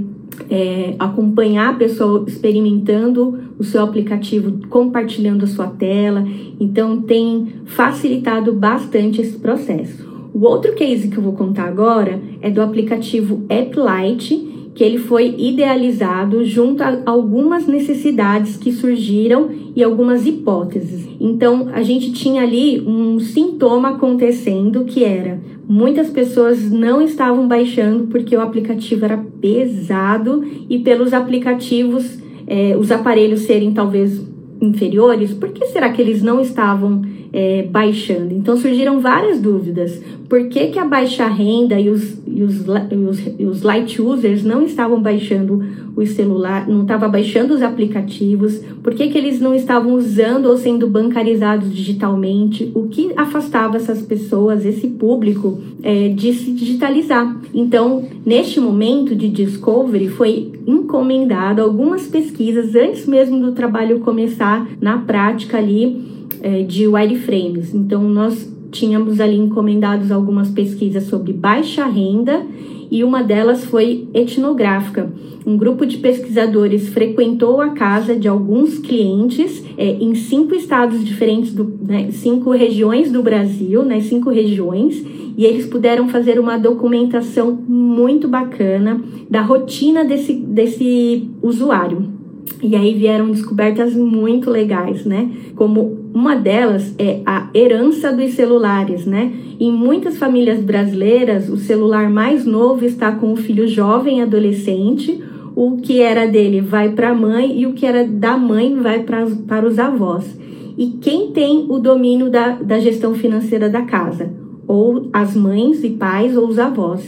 é, 0.50 0.94
acompanhar 0.98 1.70
a 1.70 1.78
pessoa 1.78 2.22
experimentando 2.28 3.38
o 3.58 3.64
seu 3.64 3.82
aplicativo, 3.82 4.68
compartilhando 4.68 5.44
a 5.44 5.46
sua 5.46 5.68
tela. 5.68 6.22
Então, 6.60 7.00
tem 7.00 7.54
facilitado 7.64 8.52
bastante 8.52 9.22
esse 9.22 9.38
processo. 9.38 10.06
O 10.34 10.44
outro 10.44 10.74
case 10.74 11.08
que 11.08 11.16
eu 11.16 11.22
vou 11.22 11.32
contar 11.32 11.68
agora 11.68 12.20
é 12.42 12.50
do 12.50 12.60
aplicativo 12.60 13.42
AppLite, 13.48 14.68
que 14.74 14.84
ele 14.84 14.98
foi 14.98 15.34
idealizado 15.38 16.44
junto 16.44 16.82
a 16.82 17.00
algumas 17.06 17.66
necessidades 17.66 18.58
que 18.58 18.70
surgiram 18.70 19.48
e 19.74 19.82
algumas 19.82 20.26
hipóteses. 20.26 21.08
Então, 21.20 21.68
a 21.72 21.82
gente 21.82 22.12
tinha 22.12 22.42
ali 22.42 22.80
um 22.80 23.18
sintoma 23.18 23.90
acontecendo 23.90 24.84
que 24.84 25.02
era 25.02 25.40
muitas 25.68 26.10
pessoas 26.10 26.70
não 26.70 27.00
estavam 27.00 27.46
baixando 27.48 28.08
porque 28.08 28.36
o 28.36 28.40
aplicativo 28.40 29.04
era 29.04 29.24
pesado 29.40 30.44
e 30.68 30.78
pelos 30.80 31.12
aplicativos, 31.12 32.18
eh, 32.46 32.76
os 32.78 32.90
aparelhos 32.90 33.40
serem 33.42 33.72
talvez 33.72 34.20
inferiores, 34.60 35.32
por 35.32 35.48
que 35.48 35.66
será 35.66 35.90
que 35.90 36.00
eles 36.00 36.22
não 36.22 36.40
estavam 36.40 37.02
é, 37.32 37.62
baixando? 37.62 38.34
Então 38.34 38.56
surgiram 38.56 39.00
várias 39.00 39.40
dúvidas. 39.40 40.00
Por 40.28 40.48
que, 40.48 40.68
que 40.68 40.78
a 40.78 40.84
baixa 40.84 41.26
renda 41.26 41.78
e 41.78 41.88
os, 41.88 42.18
e 42.26 42.42
os, 42.42 42.64
e 42.90 42.96
os, 42.96 43.26
e 43.38 43.44
os 43.44 43.62
light 43.62 44.00
users 44.00 44.42
não 44.44 44.64
estavam 44.64 45.00
baixando 45.00 45.62
os 45.94 46.10
celulares, 46.10 46.68
não 46.68 46.82
estavam 46.82 47.10
baixando 47.10 47.54
os 47.54 47.62
aplicativos? 47.62 48.60
Por 48.82 48.94
que, 48.94 49.08
que 49.08 49.18
eles 49.18 49.40
não 49.40 49.54
estavam 49.54 49.94
usando 49.94 50.46
ou 50.46 50.56
sendo 50.56 50.86
bancarizados 50.86 51.74
digitalmente? 51.74 52.70
O 52.74 52.88
que 52.88 53.12
afastava 53.16 53.76
essas 53.76 54.02
pessoas, 54.02 54.64
esse 54.64 54.88
público, 54.88 55.58
é, 55.82 56.08
de 56.08 56.32
se 56.32 56.50
digitalizar? 56.52 57.36
Então, 57.54 58.04
neste 58.24 58.58
momento 58.58 59.14
de 59.14 59.28
discovery, 59.28 60.08
foi 60.08 60.52
encomendado 60.66 61.60
algumas 61.60 62.06
pesquisas 62.06 62.74
antes 62.74 63.06
mesmo 63.06 63.40
do 63.40 63.52
trabalho 63.52 64.00
começar 64.00 64.66
na 64.80 64.98
prática 64.98 65.58
ali 65.58 66.12
é, 66.40 66.62
de 66.62 66.86
wireframes. 66.86 67.74
Então, 67.74 68.02
nós 68.02 68.50
tínhamos 68.70 69.20
ali 69.20 69.36
encomendados 69.36 70.10
algumas 70.10 70.50
pesquisas 70.50 71.04
sobre 71.04 71.32
baixa 71.32 71.84
renda 71.86 72.44
e 72.90 73.04
uma 73.04 73.22
delas 73.22 73.64
foi 73.64 74.08
etnográfica. 74.12 75.12
Um 75.46 75.56
grupo 75.56 75.84
de 75.84 75.96
pesquisadores 75.98 76.88
frequentou 76.90 77.60
a 77.60 77.70
casa 77.70 78.14
de 78.14 78.28
alguns 78.28 78.78
clientes 78.78 79.64
é, 79.76 79.92
em 79.92 80.14
cinco 80.14 80.54
estados 80.54 81.04
diferentes, 81.04 81.54
do, 81.54 81.78
né, 81.82 82.10
cinco 82.12 82.50
regiões 82.50 83.10
do 83.10 83.22
Brasil, 83.22 83.82
né, 83.82 84.00
cinco 84.00 84.30
regiões, 84.30 85.02
e 85.36 85.44
eles 85.44 85.66
puderam 85.66 86.08
fazer 86.08 86.38
uma 86.38 86.58
documentação 86.58 87.50
muito 87.66 88.28
bacana 88.28 89.00
da 89.28 89.40
rotina 89.40 90.04
desse, 90.04 90.34
desse 90.34 91.28
usuário. 91.42 92.21
E 92.62 92.76
aí 92.76 92.94
vieram 92.94 93.30
descobertas 93.30 93.94
muito 93.94 94.50
legais, 94.50 95.04
né? 95.04 95.30
Como 95.56 95.98
uma 96.14 96.36
delas 96.36 96.94
é 96.98 97.20
a 97.26 97.48
herança 97.54 98.12
dos 98.12 98.34
celulares, 98.34 99.04
né? 99.04 99.32
Em 99.58 99.72
muitas 99.72 100.16
famílias 100.16 100.60
brasileiras, 100.60 101.48
o 101.48 101.56
celular 101.56 102.08
mais 102.08 102.44
novo 102.44 102.84
está 102.84 103.12
com 103.12 103.32
o 103.32 103.36
filho 103.36 103.66
jovem 103.66 104.22
adolescente, 104.22 105.22
o 105.54 105.78
que 105.78 106.00
era 106.00 106.26
dele 106.26 106.60
vai 106.60 106.90
para 106.90 107.10
a 107.10 107.14
mãe 107.14 107.60
e 107.60 107.66
o 107.66 107.72
que 107.72 107.84
era 107.84 108.06
da 108.06 108.36
mãe 108.36 108.74
vai 108.76 109.00
pra, 109.00 109.26
para 109.46 109.66
os 109.66 109.78
avós. 109.78 110.38
E 110.76 110.98
quem 111.00 111.32
tem 111.32 111.66
o 111.68 111.78
domínio 111.78 112.30
da, 112.30 112.50
da 112.50 112.78
gestão 112.78 113.14
financeira 113.14 113.68
da 113.68 113.82
casa? 113.82 114.41
Ou 114.72 115.10
as 115.12 115.36
mães 115.36 115.84
e 115.84 115.90
pais 115.90 116.34
ou 116.34 116.48
os 116.48 116.58
avós. 116.58 117.02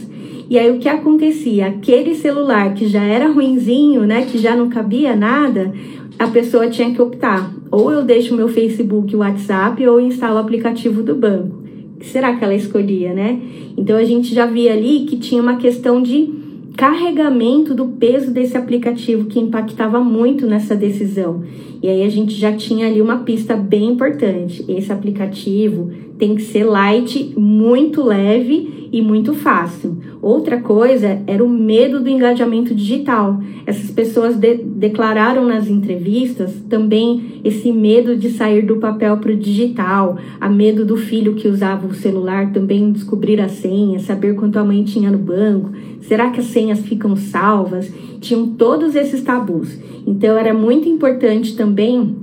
E 0.51 0.59
aí 0.59 0.71
o 0.71 0.79
que 0.79 0.87
acontecia? 0.87 1.69
Aquele 1.69 2.15
celular 2.15 2.75
que 2.75 2.87
já 2.87 3.03
era 3.03 3.33
ruinzinho, 3.33 4.03
né, 4.03 4.27
que 4.27 4.37
já 4.37 4.55
não 4.55 4.69
cabia 4.69 5.17
nada, 5.17 5.73
a 6.19 6.27
pessoa 6.27 6.69
tinha 6.69 6.93
que 6.93 7.01
optar. 7.01 7.51
Ou 7.71 7.91
eu 7.91 8.05
deixo 8.05 8.37
meu 8.37 8.49
Facebook, 8.49 9.17
WhatsApp, 9.17 9.87
ou 9.89 9.99
instalo 9.99 10.35
o 10.35 10.41
aplicativo 10.41 11.03
do 11.03 11.15
banco. 11.15 11.65
Será 12.03 12.37
que 12.37 12.45
ela 12.45 12.55
escolhia, 12.55 13.15
né? 13.15 13.41
Então 13.79 13.97
a 13.97 14.05
gente 14.05 14.35
já 14.35 14.45
via 14.45 14.75
ali 14.75 15.07
que 15.07 15.17
tinha 15.17 15.41
uma 15.41 15.57
questão 15.57 16.03
de 16.03 16.31
carregamento 16.77 17.75
do 17.75 17.87
peso 17.87 18.31
desse 18.31 18.59
aplicativo 18.59 19.25
que 19.25 19.41
impactava 19.41 20.01
muito 20.01 20.47
nessa 20.47 20.77
decisão. 20.77 21.43
E 21.83 21.89
aí 21.89 22.03
a 22.03 22.11
gente 22.11 22.35
já 22.35 22.53
tinha 22.53 22.87
ali 22.87 23.01
uma 23.01 23.21
pista 23.21 23.57
bem 23.57 23.93
importante. 23.93 24.63
Esse 24.69 24.93
aplicativo 24.93 25.91
tem 26.19 26.35
que 26.35 26.43
ser 26.43 26.65
light, 26.65 27.35
muito 27.37 28.03
leve 28.03 28.89
e 28.93 29.03
muito 29.03 29.35
fácil. 29.35 29.99
Outra 30.23 30.61
coisa 30.61 31.21
era 31.27 31.45
o 31.45 31.49
medo 31.49 32.01
do 32.01 32.09
engajamento 32.09 32.73
digital. 32.73 33.41
Essas 33.67 33.91
pessoas 33.91 34.37
de 34.37 34.55
declararam 34.55 35.45
nas 35.47 35.69
entrevistas 35.69 36.55
também 36.69 37.41
esse 37.43 37.73
medo 37.73 38.17
de 38.17 38.31
sair 38.31 38.63
do 38.65 38.77
papel 38.77 39.17
para 39.17 39.33
o 39.33 39.37
digital, 39.37 40.17
a 40.41 40.49
medo 40.49 40.85
do 40.85 40.97
filho 40.97 41.35
que 41.35 41.49
usava 41.49 41.87
o 41.89 41.95
celular 41.95 42.53
também 42.53 42.93
descobrir 42.93 43.41
a 43.41 43.49
senha, 43.49 43.99
saber 43.99 44.37
quanto 44.37 44.59
a 44.61 44.65
mãe 44.65 44.85
tinha 44.85 45.11
no 45.11 45.19
banco, 45.19 45.73
será 46.01 46.31
que 46.31 46.39
as 46.39 46.47
senhas 46.47 46.81
ficam 46.81 47.17
salvas? 47.17 47.93
Tinham 48.21 48.47
todos 48.51 48.95
esses 48.95 49.23
tabus. 49.23 49.77
Então 50.07 50.39
era 50.39 50.55
muito 50.55 50.89
importante 50.89 51.57
também 51.57 52.15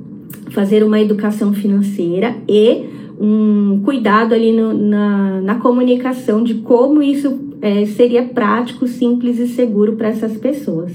fazer 0.51 0.83
uma 0.83 0.99
educação 0.99 1.53
financeira 1.53 2.35
e 2.47 3.00
um 3.21 3.81
cuidado 3.85 4.33
ali 4.33 4.51
no, 4.51 4.73
na, 4.73 5.41
na 5.41 5.55
comunicação 5.55 6.43
de 6.43 6.55
como 6.55 7.03
isso 7.03 7.39
é, 7.61 7.85
seria 7.85 8.23
prático, 8.23 8.87
simples 8.87 9.37
e 9.37 9.47
seguro 9.47 9.93
para 9.93 10.07
essas 10.07 10.35
pessoas. 10.37 10.91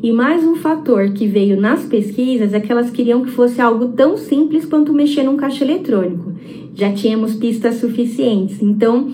E 0.00 0.12
mais 0.12 0.44
um 0.44 0.54
fator 0.54 1.10
que 1.10 1.26
veio 1.26 1.60
nas 1.60 1.84
pesquisas 1.84 2.54
é 2.54 2.60
que 2.60 2.70
elas 2.70 2.90
queriam 2.90 3.24
que 3.24 3.32
fosse 3.32 3.60
algo 3.60 3.88
tão 3.88 4.16
simples 4.16 4.64
quanto 4.64 4.92
mexer 4.92 5.24
num 5.24 5.36
caixa 5.36 5.64
eletrônico. 5.64 6.32
Já 6.72 6.92
tínhamos 6.92 7.34
pistas 7.34 7.76
suficientes, 7.76 8.62
então 8.62 9.08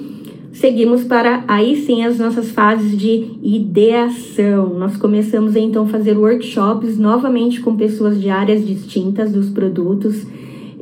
seguimos 0.53 1.05
para 1.05 1.45
aí 1.49 1.77
sim 1.77 2.05
as 2.05 2.19
nossas 2.19 2.51
fases 2.51 2.99
de 2.99 3.31
ideação. 3.43 4.79
Nós 4.79 4.99
começamos 4.99 5.57
então 5.57 5.85
a 5.85 5.89
fazer 5.89 6.19
workshops 6.19 6.99
novamente 6.99 7.63
com 7.63 7.75
pessoas 7.75 8.21
de 8.21 8.29
áreas 8.29 8.67
distintas 8.67 9.33
dos 9.33 9.49
produtos 9.49 10.27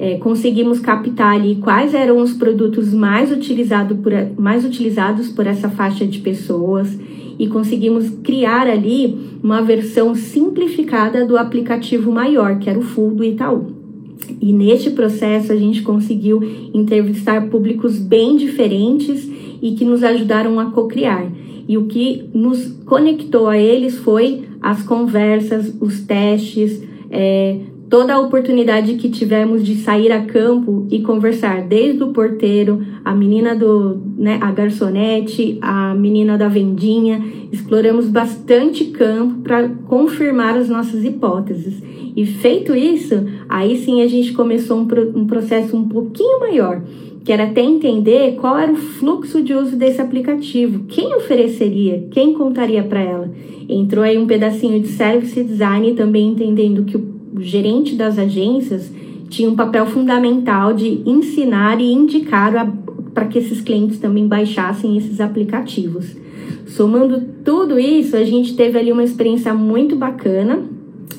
é, 0.01 0.17
conseguimos 0.17 0.81
captar 0.81 1.35
ali 1.35 1.57
quais 1.57 1.93
eram 1.93 2.23
os 2.23 2.33
produtos 2.33 2.95
mais, 2.95 3.31
utilizado 3.31 3.97
por, 3.97 4.11
mais 4.39 4.65
utilizados 4.65 5.29
por 5.29 5.47
essa 5.47 5.69
faixa 5.69 6.07
de 6.07 6.21
pessoas 6.21 6.99
e 7.39 7.47
conseguimos 7.47 8.09
criar 8.23 8.67
ali 8.67 9.15
uma 9.43 9.61
versão 9.61 10.15
simplificada 10.15 11.27
do 11.27 11.37
aplicativo 11.37 12.11
maior, 12.11 12.59
que 12.59 12.71
era 12.71 12.79
o 12.79 12.83
Full 12.83 13.11
do 13.11 13.23
Itaú. 13.23 13.73
E 14.41 14.55
neste 14.55 14.89
processo 14.89 15.53
a 15.53 15.57
gente 15.57 15.83
conseguiu 15.83 16.41
entrevistar 16.73 17.51
públicos 17.51 17.99
bem 17.99 18.39
diferentes 18.39 19.31
e 19.61 19.73
que 19.73 19.85
nos 19.85 20.03
ajudaram 20.03 20.59
a 20.59 20.71
co-criar. 20.71 21.31
E 21.69 21.77
o 21.77 21.85
que 21.85 22.25
nos 22.33 22.69
conectou 22.87 23.49
a 23.49 23.59
eles 23.59 23.99
foi 23.99 24.45
as 24.63 24.83
conversas, 24.83 25.75
os 25.79 26.01
testes, 26.01 26.83
é, 27.11 27.59
toda 27.91 28.15
a 28.15 28.21
oportunidade 28.21 28.95
que 28.95 29.11
tivemos 29.11 29.67
de 29.67 29.75
sair 29.75 30.13
a 30.13 30.25
campo 30.25 30.87
e 30.89 31.03
conversar, 31.03 31.63
desde 31.63 32.01
o 32.05 32.13
porteiro, 32.13 32.81
a 33.05 33.13
menina 33.13 33.57
do, 33.57 34.01
né, 34.17 34.39
a 34.41 34.53
garçonete, 34.53 35.59
a 35.61 35.93
menina 35.93 36.39
da 36.39 36.47
vendinha, 36.47 37.21
exploramos 37.51 38.07
bastante 38.07 38.85
campo 38.87 39.43
para 39.43 39.69
confirmar 39.89 40.57
as 40.57 40.69
nossas 40.69 41.05
hipóteses. 41.05 41.83
E 42.15 42.25
feito 42.25 42.77
isso, 42.77 43.27
aí 43.49 43.77
sim 43.77 44.03
a 44.03 44.07
gente 44.07 44.33
começou 44.35 44.79
um, 44.79 44.87
um 45.17 45.27
processo 45.27 45.77
um 45.77 45.89
pouquinho 45.89 46.39
maior, 46.39 46.83
que 47.25 47.33
era 47.33 47.45
até 47.45 47.61
entender 47.61 48.37
qual 48.37 48.57
era 48.57 48.73
o 48.73 48.77
fluxo 48.77 49.43
de 49.43 49.53
uso 49.53 49.75
desse 49.75 50.01
aplicativo, 50.01 50.85
quem 50.87 51.13
ofereceria, 51.17 52.07
quem 52.13 52.35
contaria 52.35 52.85
para 52.85 53.01
ela. 53.01 53.33
Entrou 53.69 54.05
aí 54.05 54.17
um 54.17 54.27
pedacinho 54.27 54.81
de 54.81 54.89
service 54.89 55.43
design 55.43 55.93
também 55.95 56.29
entendendo 56.29 56.85
que 56.85 56.97
o 56.97 57.20
o 57.33 57.41
gerente 57.41 57.95
das 57.95 58.19
agências 58.19 58.91
tinha 59.29 59.49
um 59.49 59.55
papel 59.55 59.87
fundamental 59.87 60.75
de 60.75 61.03
ensinar 61.07 61.81
e 61.81 61.93
indicar 61.93 62.73
para 63.15 63.27
que 63.27 63.39
esses 63.39 63.61
clientes 63.61 63.99
também 63.99 64.27
baixassem 64.27 64.97
esses 64.97 65.21
aplicativos. 65.21 66.17
Somando 66.67 67.21
tudo 67.45 67.79
isso, 67.79 68.17
a 68.17 68.25
gente 68.25 68.55
teve 68.55 68.79
ali 68.79 68.93
uma 68.93 69.05
experiência 69.05 69.55
muito 69.55 69.97
bacana 69.97 70.63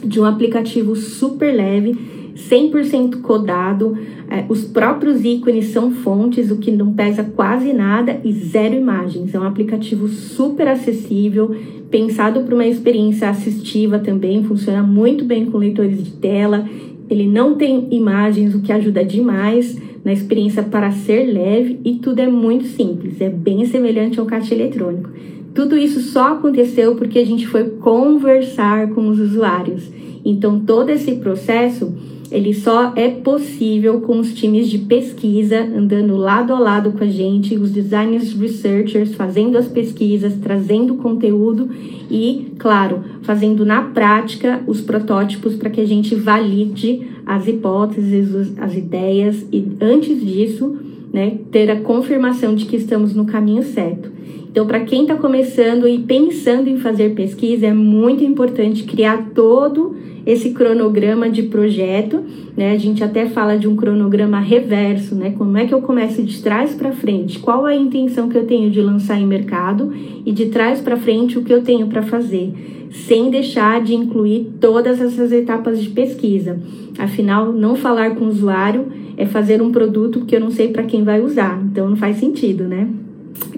de 0.03 0.19
um 0.19 0.25
aplicativo 0.25 0.95
super 0.95 1.53
leve, 1.53 1.97
100% 2.35 3.21
codado, 3.21 3.97
é, 4.29 4.45
os 4.47 4.63
próprios 4.63 5.23
ícones 5.23 5.67
são 5.67 5.91
fontes, 5.91 6.51
o 6.51 6.57
que 6.57 6.71
não 6.71 6.93
pesa 6.93 7.23
quase 7.23 7.73
nada 7.73 8.19
e 8.23 8.31
zero 8.31 8.75
imagens. 8.75 9.33
É 9.33 9.39
um 9.39 9.43
aplicativo 9.43 10.07
super 10.07 10.67
acessível, 10.67 11.55
pensado 11.89 12.41
para 12.41 12.55
uma 12.55 12.65
experiência 12.65 13.29
assistiva 13.29 13.99
também, 13.99 14.43
funciona 14.43 14.81
muito 14.81 15.25
bem 15.25 15.45
com 15.45 15.57
leitores 15.57 16.03
de 16.03 16.11
tela. 16.11 16.67
Ele 17.09 17.27
não 17.27 17.55
tem 17.55 17.87
imagens, 17.91 18.55
o 18.55 18.61
que 18.61 18.71
ajuda 18.71 19.03
demais 19.03 19.77
na 20.03 20.13
experiência 20.13 20.63
para 20.63 20.91
ser 20.91 21.31
leve 21.31 21.79
e 21.83 21.95
tudo 21.95 22.19
é 22.19 22.27
muito 22.27 22.65
simples, 22.65 23.21
é 23.21 23.29
bem 23.29 23.65
semelhante 23.65 24.19
ao 24.19 24.25
caixa 24.25 24.55
eletrônico. 24.55 25.09
Tudo 25.53 25.77
isso 25.77 25.99
só 25.99 26.33
aconteceu 26.33 26.95
porque 26.95 27.19
a 27.19 27.25
gente 27.25 27.45
foi 27.45 27.65
conversar 27.71 28.89
com 28.91 29.09
os 29.09 29.19
usuários. 29.19 29.91
Então 30.23 30.59
todo 30.59 30.89
esse 30.89 31.15
processo 31.15 31.93
ele 32.31 32.53
só 32.53 32.93
é 32.95 33.09
possível 33.09 33.99
com 33.99 34.17
os 34.17 34.33
times 34.33 34.69
de 34.69 34.77
pesquisa 34.77 35.59
andando 35.59 36.15
lado 36.15 36.53
a 36.53 36.59
lado 36.59 36.93
com 36.93 37.03
a 37.03 37.07
gente, 37.07 37.57
os 37.57 37.71
designers 37.71 38.33
researchers 38.33 39.13
fazendo 39.13 39.57
as 39.57 39.67
pesquisas, 39.67 40.33
trazendo 40.41 40.95
conteúdo 40.95 41.69
e, 42.09 42.53
claro, 42.57 43.03
fazendo 43.23 43.65
na 43.65 43.81
prática 43.81 44.63
os 44.65 44.79
protótipos 44.79 45.55
para 45.55 45.69
que 45.69 45.81
a 45.81 45.85
gente 45.85 46.15
valide 46.15 47.05
as 47.25 47.47
hipóteses, 47.47 48.57
as 48.57 48.75
ideias 48.75 49.45
e 49.51 49.67
antes 49.81 50.25
disso, 50.25 50.77
né, 51.11 51.37
ter 51.51 51.69
a 51.69 51.81
confirmação 51.81 52.55
de 52.55 52.65
que 52.65 52.77
estamos 52.77 53.13
no 53.13 53.25
caminho 53.25 53.63
certo. 53.63 54.09
Então, 54.49 54.65
para 54.65 54.81
quem 54.81 55.03
está 55.03 55.15
começando 55.15 55.87
e 55.87 55.99
pensando 55.99 56.69
em 56.69 56.77
fazer 56.77 57.13
pesquisa, 57.13 57.67
é 57.67 57.73
muito 57.73 58.23
importante 58.23 58.83
criar 58.83 59.31
todo 59.33 59.95
esse 60.25 60.51
cronograma 60.51 61.29
de 61.29 61.43
projeto, 61.43 62.23
né? 62.55 62.71
A 62.71 62.77
gente 62.77 63.03
até 63.03 63.25
fala 63.27 63.57
de 63.57 63.67
um 63.67 63.75
cronograma 63.75 64.39
reverso, 64.39 65.15
né? 65.15 65.33
Como 65.37 65.57
é 65.57 65.65
que 65.65 65.73
eu 65.73 65.81
começo 65.81 66.21
de 66.23 66.41
trás 66.41 66.73
para 66.75 66.91
frente? 66.91 67.39
Qual 67.39 67.65
a 67.65 67.75
intenção 67.75 68.29
que 68.29 68.37
eu 68.37 68.45
tenho 68.45 68.69
de 68.69 68.81
lançar 68.81 69.19
em 69.19 69.25
mercado 69.25 69.91
e 70.25 70.31
de 70.31 70.47
trás 70.47 70.79
para 70.79 70.97
frente 70.97 71.37
o 71.37 71.43
que 71.43 71.53
eu 71.53 71.63
tenho 71.63 71.87
para 71.87 72.01
fazer, 72.01 72.53
sem 72.91 73.29
deixar 73.29 73.81
de 73.81 73.95
incluir 73.95 74.51
todas 74.59 74.99
essas 74.99 75.31
etapas 75.31 75.81
de 75.81 75.89
pesquisa. 75.89 76.59
Afinal, 76.97 77.51
não 77.53 77.75
falar 77.75 78.15
com 78.15 78.25
o 78.25 78.29
usuário 78.29 78.85
é 79.17 79.25
fazer 79.25 79.61
um 79.61 79.71
produto 79.71 80.25
que 80.25 80.35
eu 80.35 80.39
não 80.39 80.51
sei 80.51 80.69
para 80.69 80.83
quem 80.83 81.03
vai 81.03 81.21
usar, 81.21 81.61
então 81.63 81.89
não 81.89 81.95
faz 81.95 82.17
sentido, 82.17 82.65
né? 82.65 82.87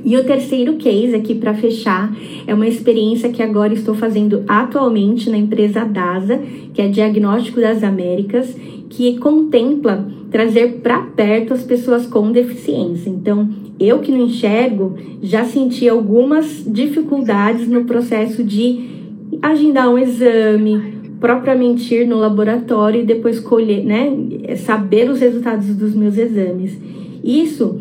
E 0.05 0.17
o 0.17 0.23
terceiro 0.23 0.73
case 0.73 1.15
aqui 1.15 1.33
para 1.35 1.53
fechar 1.53 2.13
é 2.45 2.53
uma 2.53 2.67
experiência 2.67 3.29
que 3.29 3.41
agora 3.41 3.73
estou 3.73 3.95
fazendo 3.95 4.43
atualmente 4.47 5.29
na 5.29 5.37
empresa 5.37 5.85
DASA, 5.85 6.39
que 6.73 6.81
é 6.81 6.87
Diagnóstico 6.87 7.61
das 7.61 7.83
Américas, 7.83 8.55
que 8.89 9.17
contempla 9.17 10.07
trazer 10.29 10.79
para 10.81 10.99
perto 10.99 11.53
as 11.53 11.63
pessoas 11.63 12.05
com 12.05 12.31
deficiência. 12.31 13.09
Então, 13.09 13.49
eu 13.79 13.99
que 13.99 14.11
não 14.11 14.25
enxergo, 14.25 14.95
já 15.21 15.45
senti 15.45 15.87
algumas 15.87 16.63
dificuldades 16.65 17.67
no 17.67 17.85
processo 17.85 18.43
de 18.43 18.89
agendar 19.41 19.89
um 19.89 19.97
exame, 19.97 20.93
propriamente 21.19 21.93
ir 21.93 22.07
no 22.07 22.17
laboratório 22.17 23.01
e 23.01 23.05
depois 23.05 23.39
colher, 23.39 23.83
né, 23.83 24.11
saber 24.57 25.09
os 25.09 25.19
resultados 25.19 25.67
dos 25.75 25.95
meus 25.95 26.17
exames. 26.17 26.77
Isso 27.23 27.79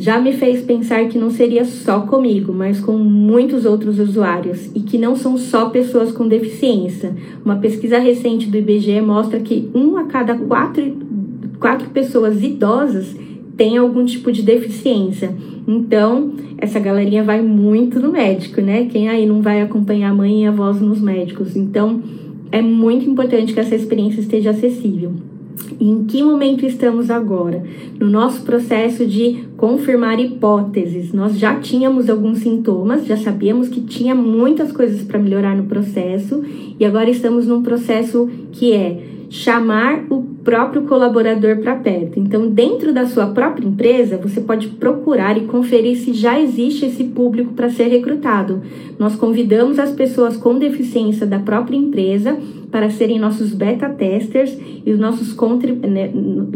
já 0.00 0.18
me 0.18 0.32
fez 0.32 0.62
pensar 0.62 1.06
que 1.08 1.18
não 1.18 1.30
seria 1.30 1.64
só 1.64 2.00
comigo, 2.00 2.52
mas 2.54 2.80
com 2.80 2.96
muitos 2.96 3.66
outros 3.66 3.98
usuários 3.98 4.70
e 4.74 4.80
que 4.80 4.96
não 4.96 5.14
são 5.14 5.36
só 5.36 5.68
pessoas 5.68 6.10
com 6.10 6.26
deficiência. 6.26 7.14
Uma 7.44 7.56
pesquisa 7.56 7.98
recente 7.98 8.46
do 8.46 8.56
IBGE 8.56 9.00
mostra 9.02 9.38
que 9.40 9.68
um 9.74 9.98
a 9.98 10.04
cada 10.04 10.34
quatro, 10.34 10.82
quatro 11.58 11.90
pessoas 11.90 12.42
idosas 12.42 13.14
tem 13.58 13.76
algum 13.76 14.06
tipo 14.06 14.32
de 14.32 14.42
deficiência. 14.42 15.34
Então, 15.68 16.32
essa 16.56 16.80
galerinha 16.80 17.22
vai 17.22 17.42
muito 17.42 18.00
no 18.00 18.10
médico, 18.10 18.62
né? 18.62 18.86
Quem 18.86 19.10
aí 19.10 19.26
não 19.26 19.42
vai 19.42 19.60
acompanhar 19.60 20.12
a 20.12 20.14
mãe 20.14 20.44
e 20.44 20.46
a 20.46 20.50
voz 20.50 20.80
nos 20.80 20.98
médicos? 20.98 21.54
Então, 21.54 22.00
é 22.50 22.62
muito 22.62 23.08
importante 23.08 23.52
que 23.52 23.60
essa 23.60 23.74
experiência 23.74 24.20
esteja 24.20 24.50
acessível. 24.50 25.12
em 25.78 26.04
que 26.04 26.22
momento 26.22 26.64
estamos 26.64 27.10
agora? 27.10 27.62
No 27.98 28.08
nosso 28.08 28.42
processo 28.42 29.06
de 29.06 29.44
confirmar 29.60 30.18
hipóteses. 30.18 31.12
Nós 31.12 31.38
já 31.38 31.54
tínhamos 31.56 32.08
alguns 32.08 32.38
sintomas, 32.38 33.04
já 33.04 33.18
sabíamos 33.18 33.68
que 33.68 33.82
tinha 33.82 34.14
muitas 34.14 34.72
coisas 34.72 35.02
para 35.02 35.18
melhorar 35.18 35.54
no 35.54 35.64
processo 35.64 36.42
e 36.78 36.82
agora 36.82 37.10
estamos 37.10 37.46
num 37.46 37.62
processo 37.62 38.26
que 38.52 38.72
é 38.72 39.02
chamar 39.28 40.06
o 40.08 40.22
próprio 40.42 40.82
colaborador 40.82 41.58
para 41.58 41.76
perto. 41.76 42.18
Então, 42.18 42.48
dentro 42.48 42.92
da 42.94 43.06
sua 43.06 43.26
própria 43.26 43.66
empresa, 43.66 44.16
você 44.16 44.40
pode 44.40 44.68
procurar 44.68 45.36
e 45.36 45.42
conferir 45.42 45.98
se 45.98 46.14
já 46.14 46.40
existe 46.40 46.86
esse 46.86 47.04
público 47.04 47.52
para 47.52 47.68
ser 47.68 47.88
recrutado. 47.88 48.62
Nós 48.98 49.14
convidamos 49.14 49.78
as 49.78 49.92
pessoas 49.92 50.38
com 50.38 50.58
deficiência 50.58 51.26
da 51.26 51.38
própria 51.38 51.76
empresa 51.76 52.38
para 52.70 52.88
serem 52.88 53.18
nossos 53.18 53.52
beta 53.52 53.90
testers 53.90 54.56
e 54.86 54.90
os 54.90 54.98
nossos 54.98 55.36
né, 55.88 56.10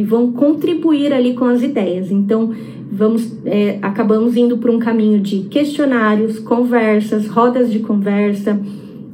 vão 0.05 0.33
contribuir 0.33 1.12
ali 1.12 1.35
com 1.35 1.45
as 1.45 1.62
ideias. 1.62 2.11
Então, 2.11 2.53
vamos 2.90 3.33
é, 3.44 3.79
acabamos 3.83 4.37
indo 4.37 4.59
por 4.59 4.70
um 4.70 4.79
caminho 4.79 5.20
de 5.20 5.40
questionários, 5.42 6.38
conversas, 6.38 7.27
rodas 7.27 7.70
de 7.70 7.81
conversa, 7.81 8.61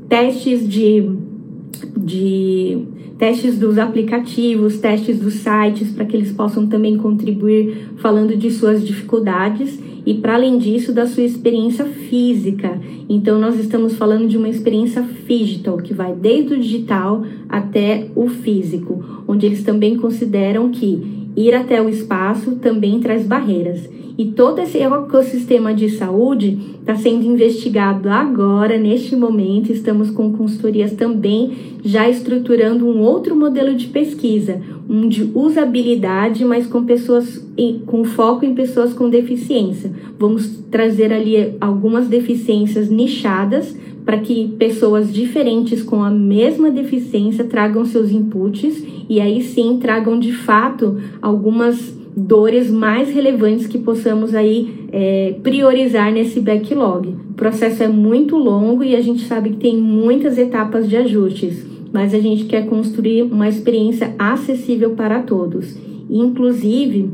testes 0.08 0.68
de 0.68 1.10
de 1.96 2.78
testes 3.18 3.58
dos 3.58 3.76
aplicativos, 3.76 4.78
testes 4.78 5.20
dos 5.20 5.34
sites, 5.34 5.90
para 5.90 6.06
que 6.06 6.16
eles 6.16 6.32
possam 6.32 6.66
também 6.66 6.96
contribuir 6.96 7.90
falando 7.98 8.34
de 8.34 8.50
suas 8.50 8.82
dificuldades 8.82 9.78
e, 10.06 10.14
para 10.14 10.36
além 10.36 10.56
disso, 10.56 10.90
da 10.90 11.06
sua 11.06 11.24
experiência 11.24 11.84
física. 11.84 12.80
Então, 13.08 13.38
nós 13.38 13.58
estamos 13.58 13.94
falando 13.96 14.26
de 14.26 14.38
uma 14.38 14.48
experiência 14.48 15.04
digital, 15.28 15.76
que 15.76 15.92
vai 15.92 16.14
desde 16.14 16.54
o 16.54 16.58
digital 16.58 17.22
até 17.46 18.08
o 18.16 18.26
físico, 18.26 19.22
onde 19.28 19.44
eles 19.44 19.62
também 19.62 19.96
consideram 19.96 20.70
que 20.70 21.29
ir 21.46 21.54
até 21.54 21.80
o 21.80 21.88
espaço 21.88 22.56
também 22.56 23.00
traz 23.00 23.26
barreiras. 23.26 23.88
E 24.20 24.26
todo 24.32 24.58
esse 24.58 24.76
ecossistema 24.76 25.72
de 25.72 25.88
saúde 25.88 26.58
está 26.80 26.94
sendo 26.94 27.24
investigado 27.24 28.10
agora, 28.10 28.76
neste 28.76 29.16
momento. 29.16 29.72
Estamos 29.72 30.10
com 30.10 30.32
consultorias 30.32 30.92
também 30.92 31.52
já 31.82 32.06
estruturando 32.06 32.86
um 32.86 33.00
outro 33.00 33.34
modelo 33.34 33.74
de 33.74 33.86
pesquisa, 33.86 34.60
um 34.86 35.08
de 35.08 35.30
usabilidade, 35.34 36.44
mas 36.44 36.66
com 36.66 36.84
pessoas 36.84 37.48
com 37.86 38.04
foco 38.04 38.44
em 38.44 38.54
pessoas 38.54 38.92
com 38.92 39.08
deficiência. 39.08 39.90
Vamos 40.18 40.64
trazer 40.70 41.14
ali 41.14 41.54
algumas 41.58 42.06
deficiências 42.06 42.90
nichadas 42.90 43.74
para 44.04 44.18
que 44.18 44.48
pessoas 44.58 45.12
diferentes 45.12 45.82
com 45.82 46.02
a 46.02 46.10
mesma 46.10 46.70
deficiência 46.70 47.44
tragam 47.44 47.84
seus 47.84 48.10
inputs 48.10 48.84
e 49.08 49.20
aí 49.20 49.42
sim 49.42 49.78
tragam 49.78 50.18
de 50.18 50.32
fato 50.32 50.98
algumas 51.20 51.98
dores 52.16 52.70
mais 52.70 53.08
relevantes 53.08 53.66
que 53.66 53.78
possamos 53.78 54.34
aí 54.34 54.86
é, 54.92 55.34
priorizar 55.42 56.12
nesse 56.12 56.40
backlog. 56.40 57.08
O 57.30 57.34
processo 57.34 57.82
é 57.82 57.88
muito 57.88 58.36
longo 58.36 58.82
e 58.82 58.96
a 58.96 59.00
gente 59.00 59.24
sabe 59.26 59.50
que 59.50 59.56
tem 59.56 59.76
muitas 59.76 60.38
etapas 60.38 60.88
de 60.88 60.96
ajustes, 60.96 61.64
mas 61.92 62.14
a 62.14 62.18
gente 62.18 62.44
quer 62.44 62.66
construir 62.66 63.22
uma 63.22 63.48
experiência 63.48 64.14
acessível 64.18 64.90
para 64.90 65.22
todos. 65.22 65.76
Inclusive, 66.08 67.08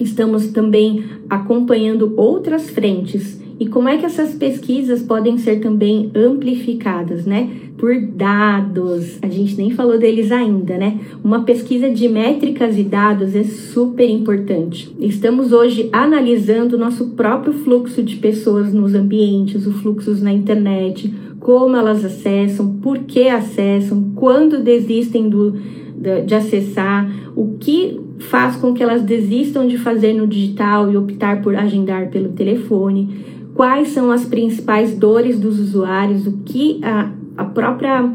estamos 0.00 0.48
também 0.48 1.04
acompanhando 1.28 2.14
outras 2.16 2.70
frentes 2.70 3.40
e 3.60 3.66
como 3.66 3.88
é 3.88 3.98
que 3.98 4.06
essas 4.06 4.34
pesquisas 4.34 5.02
podem 5.02 5.36
ser 5.36 5.60
também 5.60 6.10
amplificadas, 6.14 7.26
né? 7.26 7.50
Por 7.76 8.00
dados. 8.00 9.18
A 9.20 9.28
gente 9.28 9.56
nem 9.56 9.70
falou 9.70 9.98
deles 9.98 10.30
ainda, 10.30 10.76
né? 10.78 11.00
Uma 11.24 11.42
pesquisa 11.42 11.90
de 11.90 12.08
métricas 12.08 12.78
e 12.78 12.84
dados 12.84 13.34
é 13.34 13.42
super 13.42 14.08
importante. 14.08 14.94
Estamos 15.00 15.52
hoje 15.52 15.88
analisando 15.92 16.76
o 16.76 16.78
nosso 16.78 17.10
próprio 17.10 17.52
fluxo 17.52 18.02
de 18.02 18.16
pessoas 18.16 18.72
nos 18.72 18.94
ambientes, 18.94 19.66
os 19.66 19.80
fluxos 19.80 20.22
na 20.22 20.32
internet, 20.32 21.12
como 21.40 21.76
elas 21.76 22.04
acessam, 22.04 22.76
por 22.80 22.98
que 22.98 23.28
acessam, 23.28 24.12
quando 24.14 24.62
desistem 24.62 25.28
do, 25.28 25.54
de 26.24 26.34
acessar, 26.34 27.10
o 27.34 27.56
que 27.58 27.98
faz 28.18 28.56
com 28.56 28.72
que 28.72 28.82
elas 28.82 29.02
desistam 29.02 29.66
de 29.66 29.78
fazer 29.78 30.12
no 30.12 30.26
digital 30.26 30.90
e 30.90 30.96
optar 30.96 31.40
por 31.40 31.54
agendar 31.54 32.10
pelo 32.10 32.30
telefone 32.30 33.37
quais 33.58 33.88
são 33.88 34.12
as 34.12 34.24
principais 34.24 34.96
dores 34.96 35.36
dos 35.36 35.58
usuários, 35.58 36.28
o 36.28 36.32
que 36.44 36.78
a, 36.80 37.10
a 37.36 37.44
própria 37.44 38.08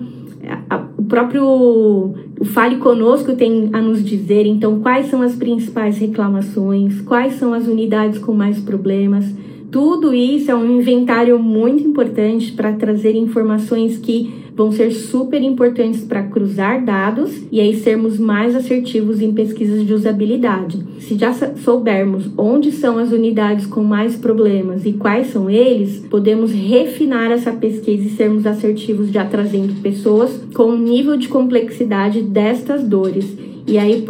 a, 0.70 0.86
o 0.98 1.04
próprio 1.04 1.44
o 1.46 2.46
Fale 2.46 2.78
Conosco 2.78 3.36
tem 3.36 3.70
a 3.74 3.82
nos 3.82 4.02
dizer, 4.02 4.46
então, 4.46 4.80
quais 4.80 5.08
são 5.08 5.22
as 5.22 5.36
principais 5.36 5.98
reclamações, 5.98 7.02
quais 7.02 7.34
são 7.34 7.54
as 7.54 7.68
unidades 7.68 8.20
com 8.20 8.34
mais 8.34 8.62
problemas. 8.62 9.26
Tudo 9.74 10.14
isso 10.14 10.52
é 10.52 10.56
um 10.56 10.80
inventário 10.80 11.40
muito 11.40 11.84
importante 11.84 12.52
para 12.52 12.74
trazer 12.74 13.16
informações 13.16 13.98
que 13.98 14.32
vão 14.56 14.72
ser 14.72 14.92
super 14.92 15.42
importantes 15.42 16.02
para 16.02 16.22
cruzar 16.22 16.86
dados 16.86 17.42
e 17.52 17.60
aí 17.60 17.76
sermos 17.76 18.20
mais 18.20 18.56
assertivos 18.56 19.20
em 19.20 19.34
pesquisas 19.34 19.84
de 19.84 19.92
usabilidade. 19.92 20.78
Se 21.00 21.18
já 21.18 21.34
soubermos 21.34 22.30
onde 22.38 22.72
são 22.72 23.00
as 23.00 23.12
unidades 23.12 23.66
com 23.66 23.84
mais 23.84 24.16
problemas 24.16 24.86
e 24.86 24.94
quais 24.94 25.32
são 25.32 25.50
eles, 25.50 26.06
podemos 26.08 26.52
refinar 26.52 27.32
essa 27.32 27.52
pesquisa 27.52 28.04
e 28.04 28.12
sermos 28.12 28.46
assertivos 28.46 29.10
já 29.10 29.26
trazendo 29.26 29.82
pessoas 29.82 30.40
com 30.54 30.66
um 30.66 30.78
nível 30.78 31.18
de 31.18 31.28
complexidade 31.28 32.22
destas 32.22 32.84
dores 32.84 33.36
e 33.74 33.78
aí 33.80 34.06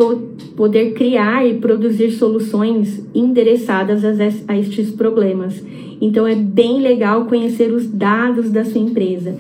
poder 0.58 0.92
criar 0.92 1.48
e 1.48 1.54
produzir 1.54 2.12
soluções 2.12 3.02
endereçadas 3.16 4.04
a 4.46 4.58
estes 4.58 4.92
problemas. 4.92 5.64
Então 6.02 6.28
é 6.28 6.36
bem 6.36 6.82
legal 6.82 7.28
conhecer 7.28 7.72
os 7.72 7.88
dados 7.88 8.52
da 8.52 8.66
sua 8.66 8.82
empresa. 8.82 9.38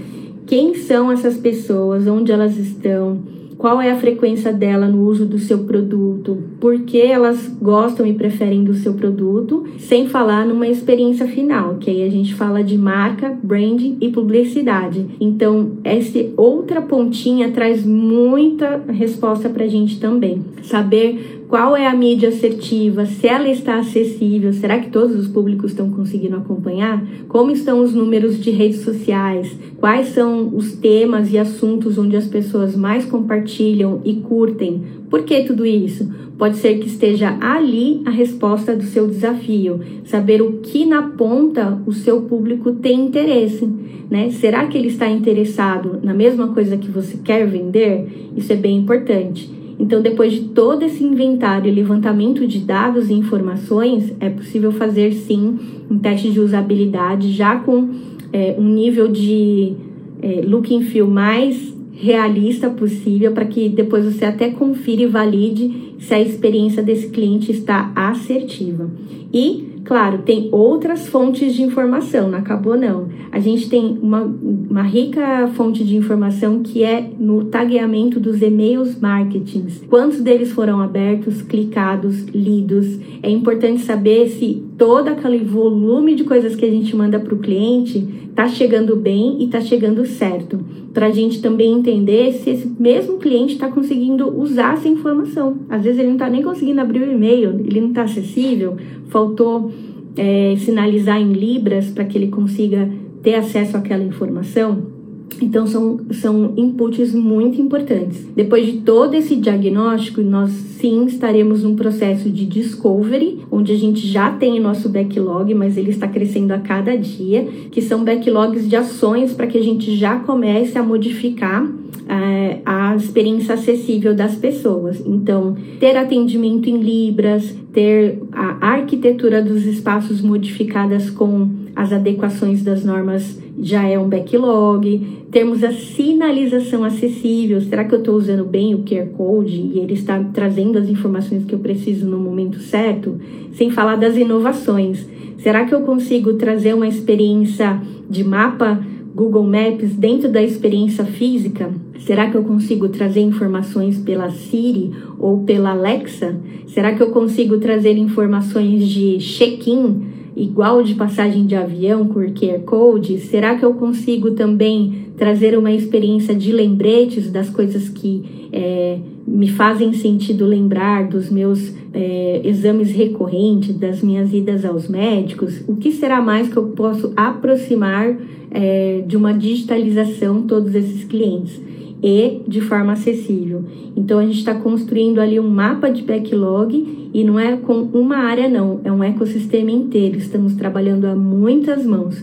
Quem 0.47 0.75
são 0.75 1.12
essas 1.12 1.36
pessoas, 1.36 2.07
onde 2.07 2.31
elas 2.31 2.57
estão, 2.57 3.19
qual 3.63 3.82
é 3.82 3.91
a 3.91 3.95
frequência 3.95 4.52
dela 4.52 4.89
no 4.89 5.08
uso 5.08 5.26
do 5.26 5.39
seu 5.39 5.60
produto, 5.60 6.38
por 6.60 6.82
que 6.82 6.99
elas 6.99 7.47
gostam 7.62 8.06
e 8.06 8.13
preferem 8.13 8.62
do 8.62 8.73
seu 8.73 8.93
produto, 8.93 9.63
sem 9.78 10.06
falar 10.06 10.45
numa 10.45 10.67
experiência 10.67 11.26
final, 11.28 11.76
que 11.76 11.89
aí 11.89 12.04
a 12.04 12.10
gente 12.10 12.36
fala 12.36 12.62
de 12.62 12.78
marca, 12.78 13.34
branding 13.41 13.97
e 14.02 14.10
publicidade. 14.10 15.06
Então, 15.17 15.78
essa 15.86 16.19
outra 16.36 16.82
pontinha 16.82 17.52
traz 17.52 17.86
muita 17.86 18.84
resposta 18.89 19.47
para 19.47 19.63
a 19.63 19.69
gente 19.69 19.97
também. 19.97 20.43
Saber 20.63 21.42
qual 21.54 21.78
é 21.78 21.86
a 21.86 21.94
mídia 21.94 22.30
assertiva, 22.30 23.06
se 23.06 23.28
ela 23.28 23.48
está 23.48 23.78
acessível, 23.78 24.52
será 24.54 24.80
que 24.80 24.89
todos 24.89 25.16
os 25.16 25.28
públicos 25.28 25.70
estão 25.70 25.88
conseguindo 25.92 26.36
acompanhar? 26.36 27.06
Como 27.28 27.52
estão 27.52 27.80
os 27.80 27.94
números 27.94 28.44
de 28.44 28.50
redes 28.50 28.80
sociais? 28.80 29.56
Quais 29.78 30.08
são 30.08 30.48
os 30.56 30.72
temas 30.72 31.32
e 31.32 31.38
assuntos 31.38 32.00
onde 32.00 32.16
as 32.16 32.26
pessoas 32.26 32.76
mais 32.76 33.06
compartilham 33.06 34.02
e 34.04 34.16
curtem? 34.16 34.82
Por 35.12 35.26
que 35.26 35.44
tudo 35.44 35.63
isso? 35.63 36.12
Pode 36.39 36.58
ser 36.58 36.80
que 36.80 36.88
esteja 36.88 37.38
ali 37.39 38.02
a 38.04 38.10
resposta 38.10 38.76
do 38.76 38.86
seu 38.86 39.06
desafio, 39.06 39.80
saber 40.06 40.42
o 40.42 40.54
que 40.54 40.88
na 40.88 41.04
ponta 41.04 41.80
o 41.86 41.94
seu 41.94 42.24
público 42.24 42.72
tem 42.72 43.00
interesse, 43.00 43.70
né? 44.10 44.32
Será 44.32 44.66
que 44.66 44.76
ele 44.76 44.88
está 44.88 45.08
interessado 45.08 46.00
na 46.02 46.16
mesma 46.16 46.48
coisa 46.48 46.78
que 46.78 46.89
você 46.89 47.20
quer 47.24 47.46
vender? 47.46 48.32
Isso 48.36 48.52
é 48.52 48.56
bem 48.56 48.80
importante. 48.80 49.62
Então, 49.84 50.02
depois 50.02 50.32
de 50.32 50.39
todo 50.46 50.84
esse 50.84 51.04
inventário 51.04 51.69
e 51.69 51.76
levantamento 51.76 52.48
de 52.48 52.60
dados 52.60 53.10
e 53.10 53.13
informações, 53.13 54.13
é 54.17 54.30
possível 54.30 54.72
fazer 54.72 55.12
sim 55.12 55.60
um 55.91 56.00
teste 56.00 56.32
de 56.32 56.39
usabilidade 56.39 57.34
já 57.34 57.58
com 57.58 57.89
é, 58.32 58.56
um 58.58 58.63
nível 58.63 59.10
de 59.10 59.74
é, 60.22 60.41
look 60.48 60.74
and 60.74 60.84
feel 60.84 61.06
mais 61.06 61.76
realista 61.91 62.69
possível 62.69 63.34
para 63.34 63.43
que 63.43 63.67
depois 63.67 64.06
você 64.06 64.24
até 64.24 64.52
confira 64.52 65.02
e 65.02 65.06
valide 65.06 65.96
se 66.00 66.13
a 66.13 66.22
experiência 66.22 66.82
desse 66.82 67.10
cliente 67.10 67.52
está 67.52 67.91
assertiva. 67.93 68.89
E 69.34 69.72
Claro, 69.84 70.19
tem 70.19 70.50
outras 70.52 71.08
fontes 71.08 71.54
de 71.54 71.62
informação, 71.62 72.30
não 72.30 72.38
acabou 72.38 72.78
não. 72.78 73.10
A 73.32 73.39
gente 73.39 73.69
tem 73.69 74.00
uma, 74.02 74.22
uma 74.22 74.84
rica 74.84 75.48
fonte 75.56 75.84
de 75.84 75.98
informação 75.98 76.62
que 76.62 76.84
é 76.84 77.10
no 77.19 77.46
tagueamento 77.46 78.19
dos 78.19 78.41
e-mails 78.41 79.00
marketing. 79.00 79.67
Quantos 79.89 80.22
deles 80.22 80.52
foram 80.52 80.80
abertos, 80.80 81.41
clicados, 81.41 82.24
lidos? 82.28 83.00
É 83.22 83.30
importante 83.30 83.82
saber 83.82 84.30
se 84.30 84.63
todo 84.77 85.07
aquele 85.07 85.43
volume 85.43 86.15
de 86.15 86.23
coisas 86.23 86.55
que 86.55 86.65
a 86.65 86.69
gente 86.69 86.95
manda 86.95 87.19
para 87.19 87.33
o 87.33 87.39
cliente 87.39 88.07
está 88.29 88.47
chegando 88.47 88.95
bem 88.95 89.38
e 89.39 89.45
está 89.45 89.62
chegando 89.62 90.05
certo. 90.05 90.59
Para 90.93 91.07
a 91.07 91.12
gente 91.12 91.41
também 91.41 91.73
entender 91.73 92.33
se 92.33 92.49
esse 92.49 92.67
mesmo 92.79 93.17
cliente 93.17 93.53
está 93.53 93.69
conseguindo 93.69 94.27
usar 94.29 94.73
essa 94.73 94.88
informação. 94.88 95.57
Às 95.69 95.83
vezes 95.83 95.99
ele 95.99 96.09
não 96.09 96.15
está 96.15 96.29
nem 96.29 96.41
conseguindo 96.41 96.81
abrir 96.81 97.01
o 97.01 97.12
e-mail, 97.12 97.59
ele 97.65 97.81
não 97.81 97.89
está 97.89 98.03
acessível, 98.03 98.75
faltou 99.07 99.71
é, 100.17 100.55
sinalizar 100.57 101.19
em 101.19 101.33
libras 101.33 101.89
para 101.89 102.05
que 102.05 102.17
ele 102.17 102.27
consiga 102.27 102.89
ter 103.21 103.36
acesso 103.36 103.77
àquela 103.77 104.03
informação. 104.03 104.92
Então, 105.41 105.67
são, 105.67 105.99
são 106.12 106.53
inputs 106.55 107.13
muito 107.13 107.59
importantes. 107.59 108.27
Depois 108.36 108.65
de 108.65 108.73
todo 108.79 109.13
esse 109.13 109.36
diagnóstico, 109.36 110.21
nós 110.21 110.51
sim 110.51 111.05
estaremos 111.05 111.63
num 111.63 111.75
processo 111.75 112.29
de 112.29 112.45
discovery, 112.45 113.39
onde 113.51 113.71
a 113.71 113.77
gente 113.77 114.07
já 114.07 114.31
tem 114.31 114.59
nosso 114.59 114.89
backlog, 114.89 115.53
mas 115.53 115.77
ele 115.77 115.89
está 115.89 116.07
crescendo 116.07 116.51
a 116.51 116.59
cada 116.59 116.95
dia, 116.95 117.45
que 117.71 117.81
são 117.81 118.03
backlogs 118.03 118.67
de 118.67 118.75
ações 118.75 119.33
para 119.33 119.47
que 119.47 119.57
a 119.57 119.63
gente 119.63 119.95
já 119.95 120.19
comece 120.19 120.77
a 120.77 120.83
modificar 120.83 121.69
é, 122.07 122.59
a 122.65 122.95
experiência 122.95 123.55
acessível 123.55 124.15
das 124.15 124.36
pessoas. 124.36 125.01
Então, 125.05 125.55
ter 125.79 125.95
atendimento 125.97 126.69
em 126.69 126.77
Libras, 126.77 127.55
ter 127.71 128.21
a 128.31 128.73
arquitetura 128.73 129.41
dos 129.41 129.65
espaços 129.65 130.21
modificadas 130.21 131.09
com 131.09 131.49
as 131.75 131.91
adequações 131.91 132.63
das 132.63 132.83
normas 132.86 133.42
já 133.63 133.88
é 133.88 133.97
um 133.97 134.10
backlog. 134.10 135.23
Temos 135.32 135.63
a 135.63 135.71
sinalização 135.71 136.84
acessível. 136.84 137.62
Será 137.62 137.86
que 137.86 137.95
eu 137.95 137.99
estou 137.99 138.15
usando 138.15 138.43
bem 138.43 138.76
o 138.76 138.80
QR 138.80 139.08
Code 139.17 139.56
e 139.56 139.80
ele 139.80 139.93
está 139.93 140.21
trazendo 140.34 140.78
as 140.78 140.89
informações 140.89 141.45
que 141.45 141.56
eu 141.56 141.60
preciso 141.60 142.06
no 142.06 142.19
momento 142.19 142.60
certo? 142.60 143.17
Sem 143.54 143.71
falar 143.71 143.95
das 143.95 144.17
inovações. 144.17 145.08
Será 145.38 145.65
que 145.65 145.73
eu 145.73 145.82
consigo 145.82 146.34
trazer 146.34 146.73
uma 146.76 146.88
experiência 146.88 147.82
de 148.10 148.23
mapa 148.23 148.86
Google 149.15 149.43
Maps 149.43 149.95
dentro 149.95 150.30
da 150.30 150.43
experiência 150.43 151.06
física? 151.06 151.71
Será 151.99 152.30
que 152.30 152.36
eu 152.36 152.43
consigo 152.43 152.89
trazer 152.89 153.21
informações 153.21 153.97
pela 153.97 154.30
Siri 154.30 154.91
ou 155.17 155.39
pela 155.39 155.71
Alexa? 155.71 156.36
Será 156.67 156.93
que 156.93 157.02
eu 157.02 157.12
consigo 157.12 157.60
trazer 157.60 157.97
informações 157.97 158.86
de 158.89 159.19
check-in 159.19 160.22
igual 160.36 160.84
de 160.84 160.96
passagem 160.96 161.46
de 161.46 161.56
avião 161.56 162.08
com 162.08 162.19
QR 162.19 162.60
Code? 162.65 163.19
Será 163.19 163.56
que 163.56 163.63
eu 163.63 163.74
consigo 163.74 164.32
também 164.32 165.08
trazer 165.17 165.58
uma 165.58 165.72
experiência 165.72 166.34
de 166.34 166.52
lembretes 166.52 167.32
das 167.32 167.50
coisas 167.50 167.89
que 167.89 168.50
é, 168.52 168.98
me 169.28 169.48
fazem 169.48 169.93
sentido 169.93 170.46
lembrar 170.46 171.08
dos 171.08 171.30
meus 171.30 171.74
é, 171.93 172.41
exames 172.43 172.91
recorrentes, 172.91 173.76
das 173.76 174.02
minhas 174.02 174.34
idas 174.34 174.65
aos 174.65 174.88
médicos? 174.88 175.63
O 175.67 175.76
que 175.76 175.91
será 175.91 176.22
mais 176.22 176.50
que 176.50 176.58
eu 176.58 176.69
posso 176.69 177.13
aproximar 177.15 178.15
é, 178.52 179.04
de 179.08 179.15
uma 179.15 179.34
digitalização 179.34 180.41
todos 180.43 180.74
esses 180.76 181.04
clientes? 181.04 181.62
E 182.04 182.42
de 182.46 182.60
forma 182.60 182.92
acessível. 182.92 183.63
Então 183.96 184.20
a 184.20 184.26
gente 184.26 184.39
está 184.39 184.54
construindo 184.54 185.20
ali 185.20 185.39
um 185.39 185.50
mapa 185.50 185.89
de 185.89 186.02
backlog 186.02 187.10
e 187.13 187.24
não 187.24 187.39
é 187.39 187.56
com 187.56 187.84
uma 187.94 188.18
área 188.18 188.50
não, 188.50 188.82
é 188.84 188.92
um 188.92 189.02
ecossistema 189.02 189.72
inteiro. 189.72 190.18
Estamos 190.18 190.54
trabalhando 190.56 191.06
a 191.06 191.16
muitas 191.16 191.86
mãos. 191.86 192.22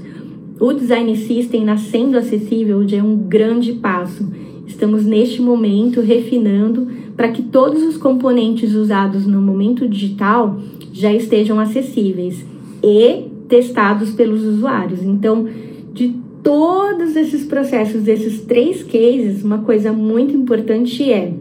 O 0.61 0.75
design 0.75 1.17
system 1.17 1.65
nascendo 1.65 2.19
acessível 2.19 2.87
já 2.87 2.99
é 2.99 3.03
um 3.03 3.17
grande 3.17 3.73
passo. 3.73 4.31
Estamos 4.67 5.07
neste 5.07 5.41
momento 5.41 6.03
refinando 6.03 6.87
para 7.17 7.29
que 7.29 7.43
todos 7.43 7.83
os 7.83 7.97
componentes 7.97 8.75
usados 8.75 9.27
no 9.27 9.41
momento 9.41 9.89
digital 9.89 10.61
já 10.93 11.13
estejam 11.13 11.59
acessíveis 11.59 12.45
e 12.83 13.25
testados 13.49 14.11
pelos 14.11 14.45
usuários. 14.45 15.03
Então, 15.03 15.49
de 15.93 16.15
todos 16.43 17.17
esses 17.17 17.45
processos, 17.45 18.03
desses 18.03 18.43
três 18.43 18.83
cases, 18.83 19.43
uma 19.43 19.59
coisa 19.59 19.93
muito 19.93 20.35
importante 20.35 21.11
é 21.11 21.33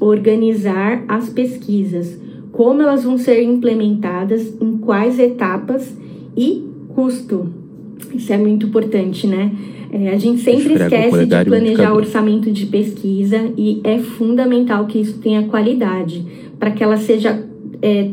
organizar 0.00 1.04
as 1.08 1.28
pesquisas, 1.28 2.18
como 2.52 2.82
elas 2.82 3.04
vão 3.04 3.16
ser 3.16 3.42
implementadas, 3.42 4.54
em 4.60 4.76
quais 4.78 5.18
etapas 5.18 5.96
e 6.36 6.64
custo. 6.94 7.48
Isso 8.14 8.32
é 8.32 8.38
muito 8.38 8.66
importante, 8.66 9.26
né? 9.26 9.52
É, 9.92 10.10
a 10.10 10.18
gente 10.18 10.40
sempre 10.40 10.74
esquece 10.74 11.26
de 11.26 11.44
planejar 11.44 11.94
orçamento 11.94 12.50
de 12.50 12.66
pesquisa 12.66 13.52
e 13.56 13.80
é 13.84 13.98
fundamental 13.98 14.86
que 14.86 14.98
isso 14.98 15.18
tenha 15.18 15.44
qualidade 15.44 16.24
para 16.58 16.72
que 16.72 16.82
ela 16.82 16.96
seja 16.96 17.44
é, 17.80 18.08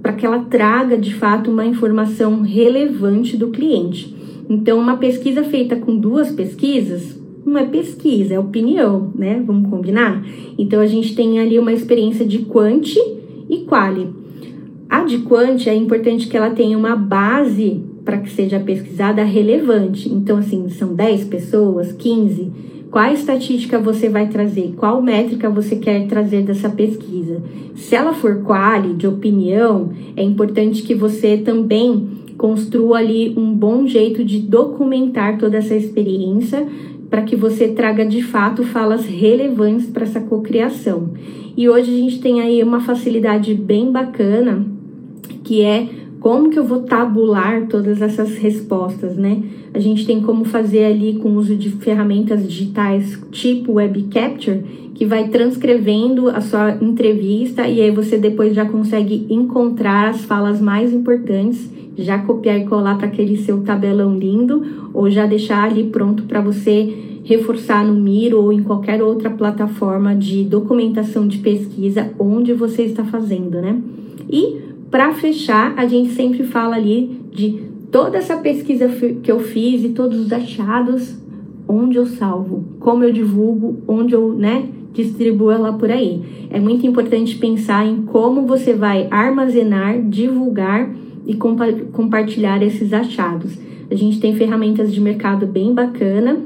para 0.00 0.12
que 0.14 0.24
ela 0.24 0.38
traga 0.40 0.96
de 0.96 1.12
fato 1.12 1.50
uma 1.50 1.66
informação 1.66 2.40
relevante 2.40 3.36
do 3.36 3.48
cliente. 3.48 4.15
Então, 4.48 4.78
uma 4.78 4.96
pesquisa 4.96 5.42
feita 5.42 5.76
com 5.76 5.96
duas 5.96 6.30
pesquisas 6.30 7.18
não 7.44 7.58
é 7.58 7.64
pesquisa, 7.64 8.34
é 8.34 8.38
opinião, 8.38 9.12
né? 9.14 9.42
Vamos 9.46 9.70
combinar? 9.70 10.24
Então, 10.58 10.80
a 10.80 10.86
gente 10.86 11.14
tem 11.14 11.38
ali 11.38 11.58
uma 11.58 11.72
experiência 11.72 12.26
de 12.26 12.40
quanti 12.40 13.00
e 13.48 13.58
quali. 13.58 14.08
A 14.88 15.04
de 15.04 15.18
quanti 15.18 15.68
é 15.68 15.74
importante 15.74 16.28
que 16.28 16.36
ela 16.36 16.50
tenha 16.50 16.76
uma 16.76 16.96
base 16.96 17.82
para 18.04 18.18
que 18.18 18.30
seja 18.30 18.60
pesquisada 18.60 19.24
relevante. 19.24 20.08
Então, 20.08 20.38
assim, 20.38 20.68
são 20.68 20.94
10 20.94 21.24
pessoas, 21.24 21.92
15. 21.92 22.52
Qual 22.90 23.12
estatística 23.12 23.78
você 23.80 24.08
vai 24.08 24.28
trazer? 24.28 24.74
Qual 24.76 25.02
métrica 25.02 25.50
você 25.50 25.76
quer 25.76 26.06
trazer 26.06 26.42
dessa 26.42 26.68
pesquisa? 26.68 27.42
Se 27.74 27.96
ela 27.96 28.12
for 28.12 28.42
quali, 28.42 28.94
de 28.94 29.06
opinião, 29.06 29.90
é 30.16 30.22
importante 30.22 30.82
que 30.82 30.94
você 30.94 31.36
também 31.36 32.08
construa 32.36 32.98
ali 32.98 33.34
um 33.36 33.52
bom 33.52 33.86
jeito 33.86 34.24
de 34.24 34.38
documentar 34.38 35.38
toda 35.38 35.56
essa 35.56 35.74
experiência 35.74 36.66
para 37.08 37.22
que 37.22 37.36
você 37.36 37.68
traga 37.68 38.04
de 38.04 38.22
fato 38.22 38.64
falas 38.64 39.06
relevantes 39.06 39.86
para 39.86 40.04
essa 40.04 40.20
cocriação. 40.20 41.10
E 41.56 41.68
hoje 41.68 41.90
a 41.90 41.96
gente 41.96 42.20
tem 42.20 42.40
aí 42.40 42.62
uma 42.62 42.80
facilidade 42.80 43.54
bem 43.54 43.90
bacana 43.90 44.66
que 45.42 45.62
é 45.62 45.88
como 46.26 46.50
que 46.50 46.58
eu 46.58 46.64
vou 46.64 46.80
tabular 46.80 47.68
todas 47.68 48.02
essas 48.02 48.36
respostas, 48.36 49.16
né? 49.16 49.44
A 49.72 49.78
gente 49.78 50.04
tem 50.04 50.20
como 50.20 50.44
fazer 50.44 50.84
ali 50.86 51.20
com 51.22 51.28
o 51.28 51.36
uso 51.36 51.54
de 51.54 51.70
ferramentas 51.70 52.42
digitais 52.42 53.16
tipo 53.30 53.74
web 53.74 54.08
capture, 54.10 54.90
que 54.92 55.06
vai 55.06 55.28
transcrevendo 55.28 56.28
a 56.28 56.40
sua 56.40 56.78
entrevista 56.82 57.68
e 57.68 57.80
aí 57.80 57.92
você 57.92 58.18
depois 58.18 58.56
já 58.56 58.64
consegue 58.64 59.24
encontrar 59.30 60.08
as 60.08 60.24
falas 60.24 60.60
mais 60.60 60.92
importantes 60.92 61.70
já 61.96 62.18
copiar 62.18 62.58
e 62.58 62.64
colar 62.64 62.98
para 62.98 63.06
aquele 63.06 63.36
seu 63.36 63.62
tabelão 63.62 64.18
lindo 64.18 64.90
ou 64.92 65.08
já 65.08 65.26
deixar 65.26 65.62
ali 65.62 65.84
pronto 65.84 66.24
para 66.24 66.40
você 66.40 67.20
reforçar 67.22 67.86
no 67.86 67.94
Miro 67.94 68.42
ou 68.42 68.52
em 68.52 68.64
qualquer 68.64 69.00
outra 69.00 69.30
plataforma 69.30 70.12
de 70.16 70.42
documentação 70.42 71.28
de 71.28 71.38
pesquisa 71.38 72.10
onde 72.18 72.52
você 72.52 72.82
está 72.82 73.04
fazendo, 73.04 73.60
né? 73.60 73.80
E 74.28 74.66
para 74.90 75.12
fechar, 75.12 75.74
a 75.76 75.86
gente 75.86 76.10
sempre 76.10 76.44
fala 76.44 76.76
ali 76.76 77.20
de 77.32 77.62
toda 77.90 78.18
essa 78.18 78.36
pesquisa 78.36 78.88
que 79.22 79.30
eu 79.30 79.40
fiz 79.40 79.84
e 79.84 79.90
todos 79.90 80.18
os 80.18 80.32
achados, 80.32 81.16
onde 81.68 81.96
eu 81.96 82.06
salvo, 82.06 82.64
como 82.78 83.02
eu 83.02 83.12
divulgo, 83.12 83.78
onde 83.88 84.14
eu, 84.14 84.32
né, 84.32 84.68
distribuo 84.92 85.50
ela 85.50 85.72
por 85.72 85.90
aí. 85.90 86.22
É 86.50 86.60
muito 86.60 86.86
importante 86.86 87.36
pensar 87.36 87.86
em 87.86 88.02
como 88.02 88.46
você 88.46 88.72
vai 88.72 89.08
armazenar, 89.10 90.00
divulgar 90.02 90.90
e 91.26 91.34
compa 91.34 91.72
compartilhar 91.92 92.62
esses 92.62 92.92
achados. 92.92 93.58
A 93.90 93.94
gente 93.94 94.20
tem 94.20 94.34
ferramentas 94.34 94.92
de 94.92 95.00
mercado 95.00 95.46
bem 95.46 95.74
bacana, 95.74 96.40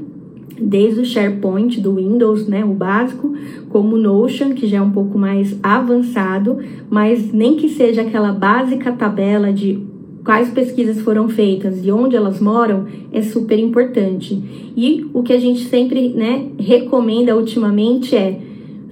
desde 0.61 1.01
o 1.01 1.05
SharePoint 1.05 1.81
do 1.81 1.95
Windows, 1.95 2.47
né, 2.47 2.65
o 2.65 2.75
básico, 2.75 3.35
como 3.69 3.97
o 3.97 3.99
Notion, 3.99 4.51
que 4.51 4.67
já 4.67 4.79
é 4.79 4.83
um 4.83 4.91
pouco 4.91 5.19
mais 5.19 5.59
avançado, 5.63 6.59
mas 6.89 7.33
nem 7.33 7.57
que 7.57 7.69
seja 7.69 8.03
aquela 8.03 8.33
básica 8.33 8.93
tabela 8.93 9.53
de 9.53 9.83
quais 10.25 10.51
pesquisas 10.51 11.01
foram 11.01 11.29
feitas 11.29 11.85
e 11.85 11.91
onde 11.91 12.15
elas 12.15 12.41
moram 12.41 12.87
é 13.13 13.23
super 13.23 13.59
importante. 13.59 14.41
E 14.77 15.07
o 15.13 15.23
que 15.23 15.33
a 15.33 15.41
gente 15.41 15.65
sempre, 15.65 16.11
né, 16.11 16.47
recomenda 16.59 17.37
ultimamente 17.37 18.15
é 18.15 18.39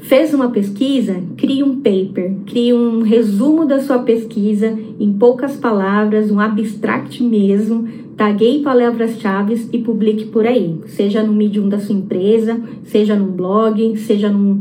Fez 0.00 0.32
uma 0.32 0.50
pesquisa? 0.50 1.20
Crie 1.36 1.62
um 1.62 1.76
paper, 1.76 2.36
crie 2.46 2.72
um 2.72 3.02
resumo 3.02 3.64
da 3.64 3.80
sua 3.80 3.98
pesquisa 3.98 4.78
em 4.98 5.12
poucas 5.12 5.56
palavras, 5.56 6.30
um 6.30 6.38
abstract 6.38 7.22
mesmo, 7.22 7.88
tagueie 8.16 8.62
palavras-chave 8.62 9.68
e 9.72 9.78
publique 9.78 10.26
por 10.26 10.46
aí, 10.46 10.76
seja 10.86 11.22
no 11.22 11.32
Medium 11.32 11.68
da 11.68 11.78
sua 11.78 11.94
empresa, 11.94 12.60
seja 12.84 13.16
no 13.16 13.26
blog, 13.26 13.96
seja 13.96 14.28
num, 14.28 14.60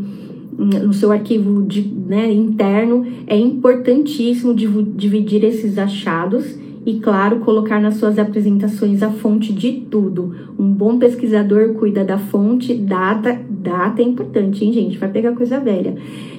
no 0.57 0.93
seu 0.93 1.11
arquivo 1.11 1.63
de, 1.63 1.81
né, 1.81 2.31
interno. 2.31 3.05
É 3.25 3.37
importantíssimo 3.37 4.53
dividir 4.53 5.43
esses 5.43 5.77
achados 5.77 6.66
e, 6.87 7.01
claro, 7.01 7.39
colocar 7.39 7.81
nas 7.81 7.95
suas 7.95 8.17
apresentações 8.17 9.03
a 9.03 9.09
fonte 9.09 9.51
de 9.51 9.73
tudo. 9.91 10.33
Um 10.57 10.71
bom 10.71 10.97
pesquisador 10.97 11.73
cuida 11.73 12.01
da 12.01 12.17
fonte, 12.17 12.73
data, 12.73 13.37
data 13.49 14.01
é 14.01 14.05
importante, 14.05 14.63
hein, 14.63 14.71
gente? 14.71 14.97
Vai 14.97 15.09
pegar 15.09 15.33
coisa 15.33 15.59
velha. 15.59 15.95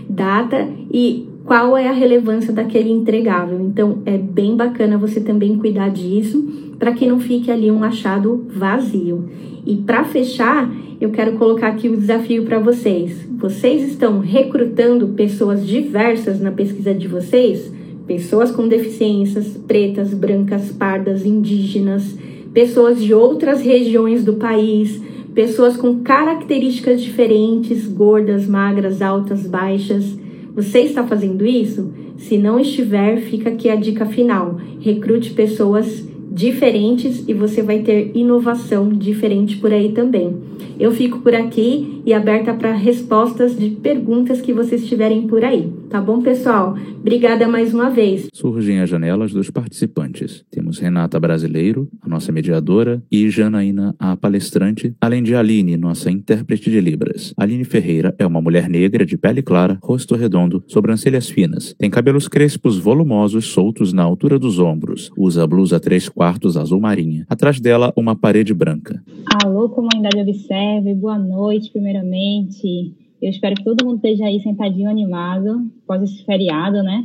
Data 0.08 0.66
e 0.90 1.28
qual 1.44 1.76
é 1.76 1.86
a 1.86 1.92
relevância 1.92 2.50
daquele 2.50 2.90
entregável. 2.90 3.60
Então, 3.60 3.98
é 4.06 4.16
bem 4.16 4.56
bacana 4.56 4.96
você 4.96 5.20
também 5.20 5.58
cuidar 5.58 5.90
disso, 5.90 6.42
para 6.78 6.92
que 6.92 7.06
não 7.06 7.20
fique 7.20 7.50
ali 7.50 7.70
um 7.70 7.84
achado 7.84 8.46
vazio. 8.48 9.28
E 9.66 9.76
para 9.76 10.02
fechar, 10.02 10.74
eu 10.98 11.10
quero 11.10 11.32
colocar 11.32 11.68
aqui 11.68 11.90
o 11.90 11.96
desafio 11.98 12.44
para 12.44 12.58
vocês. 12.58 13.28
Vocês 13.36 13.86
estão 13.86 14.20
recrutando 14.20 15.08
pessoas 15.08 15.66
diversas 15.66 16.40
na 16.40 16.50
pesquisa 16.50 16.94
de 16.94 17.06
vocês? 17.06 17.70
Pessoas 18.08 18.50
com 18.50 18.66
deficiências, 18.66 19.48
pretas, 19.68 20.14
brancas, 20.14 20.72
pardas, 20.72 21.26
indígenas, 21.26 22.16
pessoas 22.54 23.00
de 23.00 23.12
outras 23.12 23.60
regiões 23.60 24.24
do 24.24 24.32
país, 24.32 25.00
pessoas 25.34 25.76
com 25.76 26.00
características 26.00 27.02
diferentes, 27.02 27.86
gordas, 27.86 28.48
magras, 28.48 29.02
altas, 29.02 29.46
baixas. 29.46 30.18
Você 30.56 30.80
está 30.80 31.06
fazendo 31.06 31.44
isso? 31.44 31.92
Se 32.16 32.38
não 32.38 32.58
estiver, 32.58 33.18
fica 33.18 33.50
aqui 33.50 33.68
a 33.68 33.76
dica 33.76 34.06
final: 34.06 34.58
recrute 34.80 35.34
pessoas 35.34 36.08
diferentes 36.30 37.24
e 37.28 37.34
você 37.34 37.62
vai 37.62 37.80
ter 37.80 38.12
inovação 38.14 38.88
diferente 38.88 39.58
por 39.58 39.72
aí 39.72 39.92
também. 39.92 40.34
Eu 40.80 40.92
fico 40.92 41.18
por 41.18 41.34
aqui 41.34 42.00
e 42.06 42.14
aberta 42.14 42.54
para 42.54 42.72
respostas 42.72 43.56
de 43.58 43.68
perguntas 43.70 44.40
que 44.40 44.52
vocês 44.52 44.86
tiverem 44.86 45.26
por 45.26 45.44
aí. 45.44 45.70
Tá 45.90 46.02
bom, 46.02 46.20
pessoal? 46.20 46.76
Obrigada 47.00 47.48
mais 47.48 47.72
uma 47.72 47.88
vez. 47.88 48.28
Surgem 48.34 48.80
as 48.80 48.90
janelas 48.90 49.32
dos 49.32 49.50
participantes. 49.50 50.44
Temos 50.50 50.78
Renata 50.78 51.18
Brasileiro, 51.18 51.88
a 52.02 52.08
nossa 52.08 52.30
mediadora, 52.30 53.02
e 53.10 53.30
Janaína, 53.30 53.94
a 53.98 54.14
palestrante, 54.14 54.94
além 55.00 55.22
de 55.22 55.34
Aline, 55.34 55.78
nossa 55.78 56.10
intérprete 56.10 56.70
de 56.70 56.78
Libras. 56.78 57.32
Aline 57.38 57.64
Ferreira 57.64 58.14
é 58.18 58.26
uma 58.26 58.40
mulher 58.40 58.68
negra 58.68 59.06
de 59.06 59.16
pele 59.16 59.40
clara, 59.40 59.78
rosto 59.82 60.14
redondo, 60.14 60.62
sobrancelhas 60.66 61.30
finas. 61.30 61.74
Tem 61.78 61.88
cabelos 61.88 62.28
crespos 62.28 62.78
volumosos 62.78 63.46
soltos 63.46 63.90
na 63.92 64.02
altura 64.02 64.38
dos 64.38 64.58
ombros. 64.58 65.10
Usa 65.16 65.46
blusa 65.46 65.80
3 65.80 66.10
quartos 66.10 66.58
azul 66.58 66.80
marinha. 66.80 67.24
Atrás 67.30 67.60
dela, 67.60 67.94
uma 67.96 68.14
parede 68.14 68.52
branca. 68.52 69.02
Alô, 69.42 69.70
comunidade 69.70 70.18
Observe, 70.20 70.94
boa 70.94 71.18
noite, 71.18 71.70
primeiramente. 71.70 73.07
Eu 73.20 73.30
espero 73.30 73.56
que 73.56 73.64
todo 73.64 73.84
mundo 73.84 73.96
esteja 73.96 74.26
aí 74.26 74.40
sentadinho, 74.40 74.88
animado, 74.88 75.66
após 75.84 76.02
esse 76.02 76.24
feriado, 76.24 76.82
né? 76.82 77.04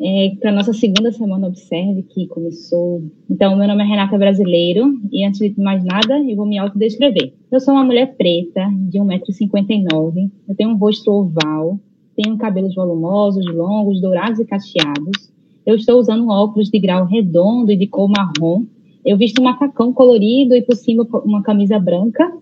É, 0.00 0.34
para 0.40 0.50
nossa 0.50 0.72
segunda 0.72 1.12
semana 1.12 1.46
Observe, 1.46 2.02
que 2.02 2.26
começou. 2.26 3.04
Então, 3.30 3.54
meu 3.54 3.68
nome 3.68 3.82
é 3.82 3.86
Renata 3.86 4.16
Brasileiro, 4.16 4.98
e 5.12 5.24
antes 5.24 5.38
de 5.38 5.60
mais 5.60 5.84
nada, 5.84 6.18
eu 6.18 6.34
vou 6.34 6.46
me 6.46 6.58
autodescrever. 6.58 7.34
Eu 7.50 7.60
sou 7.60 7.74
uma 7.74 7.84
mulher 7.84 8.16
preta, 8.16 8.66
de 8.88 8.98
1,59m, 8.98 10.30
eu 10.48 10.54
tenho 10.56 10.70
um 10.70 10.76
rosto 10.76 11.10
oval, 11.12 11.78
tenho 12.16 12.36
cabelos 12.38 12.74
volumosos, 12.74 13.44
longos, 13.54 14.00
dourados 14.00 14.40
e 14.40 14.46
cacheados. 14.46 15.30
Eu 15.64 15.76
estou 15.76 16.00
usando 16.00 16.28
óculos 16.28 16.70
de 16.70 16.78
grau 16.78 17.04
redondo 17.04 17.70
e 17.70 17.76
de 17.76 17.86
cor 17.86 18.08
marrom. 18.08 18.64
Eu 19.04 19.16
visto 19.16 19.40
um 19.40 19.44
macacão 19.44 19.92
colorido 19.92 20.54
e 20.54 20.62
por 20.62 20.74
cima 20.74 21.06
uma 21.24 21.42
camisa 21.42 21.78
branca 21.78 22.32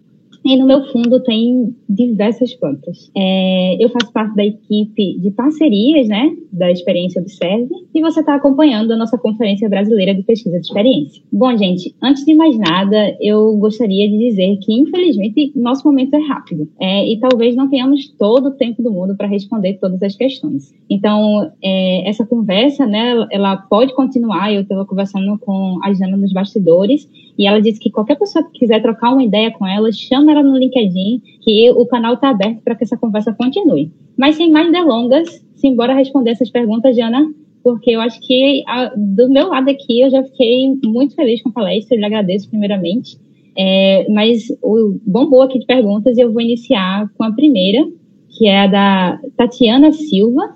e 0.44 0.56
no 0.56 0.66
meu 0.66 0.84
fundo 0.86 1.20
tem 1.20 1.74
diversas 1.88 2.54
plantas. 2.54 3.10
É, 3.16 3.76
eu 3.82 3.88
faço 3.90 4.12
parte 4.12 4.34
da 4.34 4.44
equipe 4.44 5.18
de 5.18 5.30
parcerias, 5.30 6.08
né, 6.08 6.34
da 6.52 6.70
Experiência 6.70 7.20
Observe, 7.20 7.68
e 7.94 8.00
você 8.00 8.20
está 8.20 8.34
acompanhando 8.34 8.92
a 8.92 8.96
nossa 8.96 9.18
Conferência 9.18 9.68
Brasileira 9.68 10.14
de 10.14 10.22
Pesquisa 10.22 10.58
de 10.58 10.66
Experiência. 10.66 11.22
Bom, 11.32 11.56
gente, 11.56 11.94
antes 12.02 12.24
de 12.24 12.34
mais 12.34 12.56
nada, 12.56 13.16
eu 13.20 13.56
gostaria 13.56 14.08
de 14.08 14.18
dizer 14.18 14.56
que, 14.58 14.72
infelizmente, 14.72 15.52
nosso 15.54 15.86
momento 15.86 16.14
é 16.14 16.20
rápido, 16.20 16.68
é, 16.80 17.06
e 17.06 17.18
talvez 17.18 17.54
não 17.54 17.68
tenhamos 17.68 18.08
todo 18.18 18.48
o 18.48 18.52
tempo 18.52 18.82
do 18.82 18.90
mundo 18.90 19.14
para 19.16 19.28
responder 19.28 19.74
todas 19.74 20.02
as 20.02 20.16
questões. 20.16 20.74
Então, 20.88 21.50
é, 21.62 22.08
essa 22.08 22.24
conversa, 22.24 22.86
né, 22.86 23.26
ela 23.30 23.56
pode 23.56 23.94
continuar, 23.94 24.52
eu 24.52 24.62
estava 24.62 24.84
conversando 24.86 25.38
com 25.38 25.78
a 25.82 25.92
Jana 25.92 26.16
nos 26.16 26.32
bastidores, 26.32 27.08
e 27.38 27.46
ela 27.46 27.60
disse 27.60 27.80
que 27.80 27.90
qualquer 27.90 28.18
pessoa 28.18 28.44
que 28.44 28.58
quiser 28.58 28.82
trocar 28.82 29.12
uma 29.12 29.24
ideia 29.24 29.50
com 29.50 29.66
ela, 29.66 29.90
chama 29.92 30.29
ela 30.30 30.42
no 30.42 30.56
LinkedIn, 30.56 31.22
que 31.42 31.70
o 31.70 31.86
canal 31.86 32.14
está 32.14 32.30
aberto 32.30 32.62
para 32.62 32.74
que 32.74 32.84
essa 32.84 32.96
conversa 32.96 33.32
continue. 33.32 33.90
Mas 34.16 34.36
sem 34.36 34.50
mais 34.50 34.70
delongas, 34.70 35.44
simbora 35.54 35.94
responder 35.94 36.30
essas 36.30 36.50
perguntas, 36.50 36.96
Jana, 36.96 37.26
porque 37.62 37.90
eu 37.90 38.00
acho 38.00 38.20
que 38.20 38.62
a, 38.66 38.92
do 38.96 39.28
meu 39.28 39.48
lado 39.48 39.70
aqui 39.70 40.00
eu 40.00 40.10
já 40.10 40.22
fiquei 40.22 40.74
muito 40.84 41.14
feliz 41.14 41.42
com 41.42 41.50
a 41.50 41.52
palestra, 41.52 41.96
eu 41.96 42.00
lhe 42.00 42.06
agradeço 42.06 42.48
primeiramente. 42.48 43.18
É, 43.56 44.06
mas 44.08 44.44
o 44.62 44.98
bombou 45.04 45.42
aqui 45.42 45.58
de 45.58 45.66
perguntas 45.66 46.16
e 46.16 46.20
eu 46.20 46.32
vou 46.32 46.40
iniciar 46.40 47.10
com 47.16 47.24
a 47.24 47.32
primeira, 47.32 47.86
que 48.30 48.46
é 48.46 48.60
a 48.60 48.66
da 48.66 49.20
Tatiana 49.36 49.92
Silva, 49.92 50.54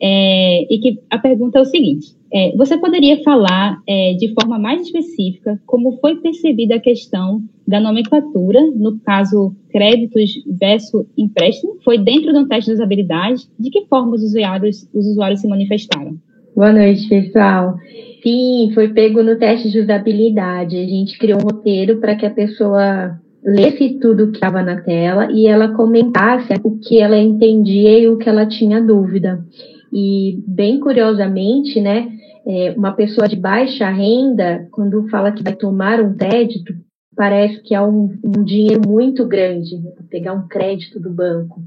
é, 0.00 0.62
e 0.72 0.78
que 0.78 1.00
a 1.10 1.18
pergunta 1.18 1.58
é 1.58 1.62
o 1.62 1.64
seguinte: 1.64 2.08
é, 2.34 2.52
você 2.56 2.76
poderia 2.76 3.22
falar 3.22 3.80
é, 3.88 4.14
de 4.14 4.34
forma 4.34 4.58
mais 4.58 4.82
específica 4.82 5.60
como 5.64 5.98
foi 6.00 6.16
percebida 6.16 6.74
a 6.74 6.80
questão 6.80 7.40
da 7.66 7.78
nomenclatura, 7.78 8.60
no 8.74 8.98
caso 8.98 9.54
créditos 9.70 10.32
versus 10.58 11.06
empréstimo? 11.16 11.76
Foi 11.84 11.96
dentro 11.96 12.32
de 12.32 12.38
um 12.38 12.48
teste 12.48 12.70
de 12.70 12.74
usabilidade? 12.74 13.44
De 13.56 13.70
que 13.70 13.86
forma 13.86 14.16
os 14.16 14.22
usuários, 14.24 14.88
os 14.92 15.06
usuários 15.06 15.40
se 15.40 15.48
manifestaram? 15.48 16.16
Boa 16.56 16.72
noite, 16.72 17.08
pessoal. 17.08 17.76
Sim, 18.20 18.70
foi 18.74 18.88
pego 18.88 19.22
no 19.22 19.38
teste 19.38 19.70
de 19.70 19.78
usabilidade. 19.78 20.76
A 20.76 20.86
gente 20.86 21.16
criou 21.16 21.38
um 21.38 21.44
roteiro 21.44 22.00
para 22.00 22.16
que 22.16 22.26
a 22.26 22.30
pessoa 22.30 23.16
lesse 23.44 23.98
tudo 24.00 24.32
que 24.32 24.38
estava 24.38 24.60
na 24.60 24.80
tela 24.80 25.30
e 25.30 25.46
ela 25.46 25.68
comentasse 25.68 26.52
o 26.64 26.78
que 26.78 26.98
ela 26.98 27.16
entendia 27.16 27.98
e 27.98 28.08
o 28.08 28.18
que 28.18 28.28
ela 28.28 28.44
tinha 28.44 28.80
dúvida. 28.80 29.44
E, 29.92 30.42
bem 30.48 30.80
curiosamente, 30.80 31.80
né, 31.80 32.08
é, 32.46 32.74
uma 32.76 32.92
pessoa 32.92 33.28
de 33.28 33.36
baixa 33.36 33.88
renda, 33.88 34.68
quando 34.70 35.08
fala 35.08 35.32
que 35.32 35.42
vai 35.42 35.54
tomar 35.54 36.00
um 36.00 36.14
crédito, 36.14 36.74
parece 37.16 37.62
que 37.62 37.74
é 37.74 37.80
um, 37.80 38.10
um 38.24 38.44
dinheiro 38.44 38.82
muito 38.86 39.26
grande, 39.26 39.76
né, 39.78 39.92
pegar 40.10 40.34
um 40.34 40.46
crédito 40.48 41.00
do 41.00 41.10
banco. 41.10 41.62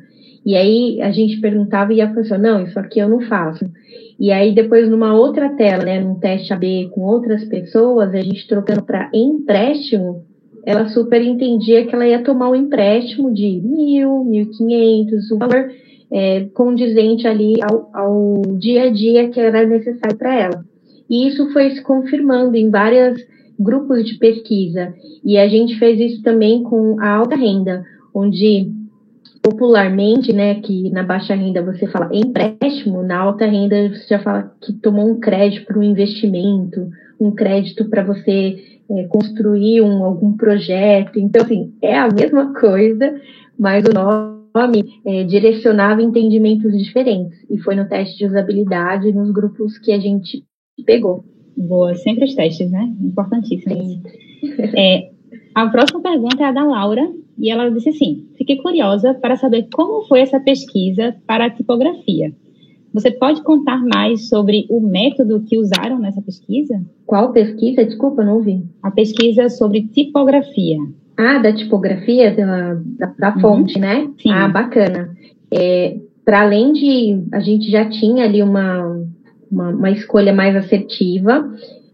E 0.46 0.56
aí 0.56 1.02
a 1.02 1.12
gente 1.12 1.42
perguntava 1.42 1.94
e 1.94 2.02
a 2.02 2.14
pessoa, 2.14 2.38
não, 2.38 2.64
isso 2.64 2.80
aqui 2.80 3.00
eu 3.00 3.10
não 3.10 3.22
faço. 3.22 3.66
E 4.20 4.32
aí 4.32 4.54
depois 4.54 4.90
numa 4.90 5.14
outra 5.14 5.50
tela, 5.50 5.84
né, 5.84 6.00
num 6.00 6.16
teste 6.16 6.54
AB 6.54 6.90
com 6.94 7.02
outras 7.02 7.44
pessoas, 7.46 8.14
a 8.14 8.22
gente 8.22 8.48
trocando 8.48 8.84
para 8.84 9.10
empréstimo, 9.14 10.26
ela 10.66 10.88
super 10.90 11.22
entendia 11.22 11.86
que 11.86 11.96
ela 11.96 12.08
ia 12.08 12.24
tomar 12.24 12.50
um 12.50 12.56
empréstimo 12.56 13.34
de 13.34 13.62
mil, 13.64 14.24
mil 14.26 14.50
quinhentos, 14.52 15.32
um 15.32 15.38
valor 15.38 15.70
é, 16.12 16.46
condizente 16.54 17.28
ali 17.28 17.56
ao, 17.62 17.90
ao 17.94 18.42
dia 18.58 18.84
a 18.84 18.90
dia 18.90 19.30
que 19.30 19.40
era 19.40 19.66
necessário 19.66 20.18
para 20.18 20.36
ela. 20.36 20.66
E 21.10 21.28
isso 21.28 21.52
foi 21.52 21.72
se 21.72 21.82
confirmando 21.82 22.56
em 22.56 22.70
vários 22.70 23.22
grupos 23.60 24.06
de 24.06 24.18
pesquisa. 24.18 24.94
E 25.24 25.38
a 25.38 25.48
gente 25.48 25.78
fez 25.80 26.00
isso 26.00 26.22
também 26.22 26.64
com 26.64 27.00
a 27.00 27.10
alta 27.10 27.36
renda, 27.36 27.84
onde 28.14 28.72
popularmente, 29.42 30.34
né, 30.34 30.56
que 30.56 30.90
na 30.90 31.04
baixa 31.04 31.34
renda 31.34 31.62
você 31.62 31.88
fala 31.88 32.10
empréstimo, 32.12 33.02
na 33.02 33.18
alta 33.18 33.46
renda 33.46 33.90
você 33.90 34.08
já 34.10 34.20
fala 34.20 34.52
que 34.62 34.74
tomou 34.74 35.10
um 35.10 35.20
crédito 35.20 35.66
para 35.66 35.80
um 35.80 35.84
investimento, 35.84 36.90
um 37.20 37.32
crédito 37.32 37.86
para 37.86 38.04
você 38.04 38.58
é, 38.90 39.04
construir 39.06 39.82
um, 39.82 40.04
algum 40.04 40.34
projeto. 40.34 41.18
Então, 41.20 41.44
assim, 41.44 41.74
é 41.82 41.98
a 41.98 42.10
mesma 42.10 42.54
coisa, 42.54 43.20
mas 43.58 43.86
o 43.86 43.94
nosso 43.94 44.37
nome 44.58 44.84
é, 45.06 45.24
direcionava 45.24 46.02
entendimentos 46.02 46.78
diferentes. 46.78 47.46
E 47.50 47.58
foi 47.60 47.76
no 47.76 47.88
teste 47.88 48.18
de 48.18 48.26
usabilidade 48.26 49.12
nos 49.14 49.32
grupos 49.32 49.78
que 49.78 49.92
a 49.92 50.00
gente 50.00 50.44
pegou. 50.86 51.24
Boa, 51.56 51.96
sempre 51.96 52.26
os 52.26 52.36
testes, 52.36 52.70
né? 52.72 52.94
Importantíssimos. 53.02 54.02
É, 54.76 55.10
a 55.56 55.68
próxima 55.70 56.02
pergunta 56.02 56.44
é 56.44 56.46
a 56.46 56.52
da 56.52 56.64
Laura, 56.64 57.10
e 57.38 57.50
ela 57.50 57.70
disse 57.70 57.90
assim: 57.90 58.28
Fiquei 58.38 58.58
curiosa 58.58 59.14
para 59.14 59.36
saber 59.36 59.68
como 59.74 60.06
foi 60.08 60.22
essa 60.22 60.40
pesquisa 60.40 61.16
para 61.26 61.46
a 61.46 61.50
tipografia. 61.50 62.34
Você 62.94 63.12
pode 63.12 63.44
contar 63.44 63.84
mais 63.84 64.28
sobre 64.28 64.66
o 64.70 64.80
método 64.80 65.44
que 65.44 65.58
usaram 65.58 66.00
nessa 66.00 66.22
pesquisa? 66.22 66.82
Qual 67.06 67.32
pesquisa? 67.32 67.86
Desculpa, 67.86 68.24
não 68.24 68.38
ouvi. 68.38 68.64
A 68.82 68.90
pesquisa 68.90 69.50
sobre 69.50 69.88
tipografia. 69.90 70.78
Ah, 71.18 71.40
da 71.40 71.52
tipografia 71.52 72.32
da, 72.32 72.76
da, 72.76 73.14
da 73.18 73.36
uhum. 73.36 73.42
fonte, 73.42 73.80
né? 73.80 74.08
Sim. 74.22 74.30
Ah, 74.32 74.48
bacana. 74.48 75.10
É, 75.52 75.98
Para 76.24 76.42
além 76.42 76.74
de 76.74 77.24
a 77.32 77.40
gente 77.40 77.72
já 77.72 77.90
tinha 77.90 78.26
ali 78.26 78.44
uma, 78.44 79.02
uma, 79.52 79.70
uma 79.70 79.90
escolha 79.90 80.32
mais 80.32 80.56
assertiva, 80.56 81.50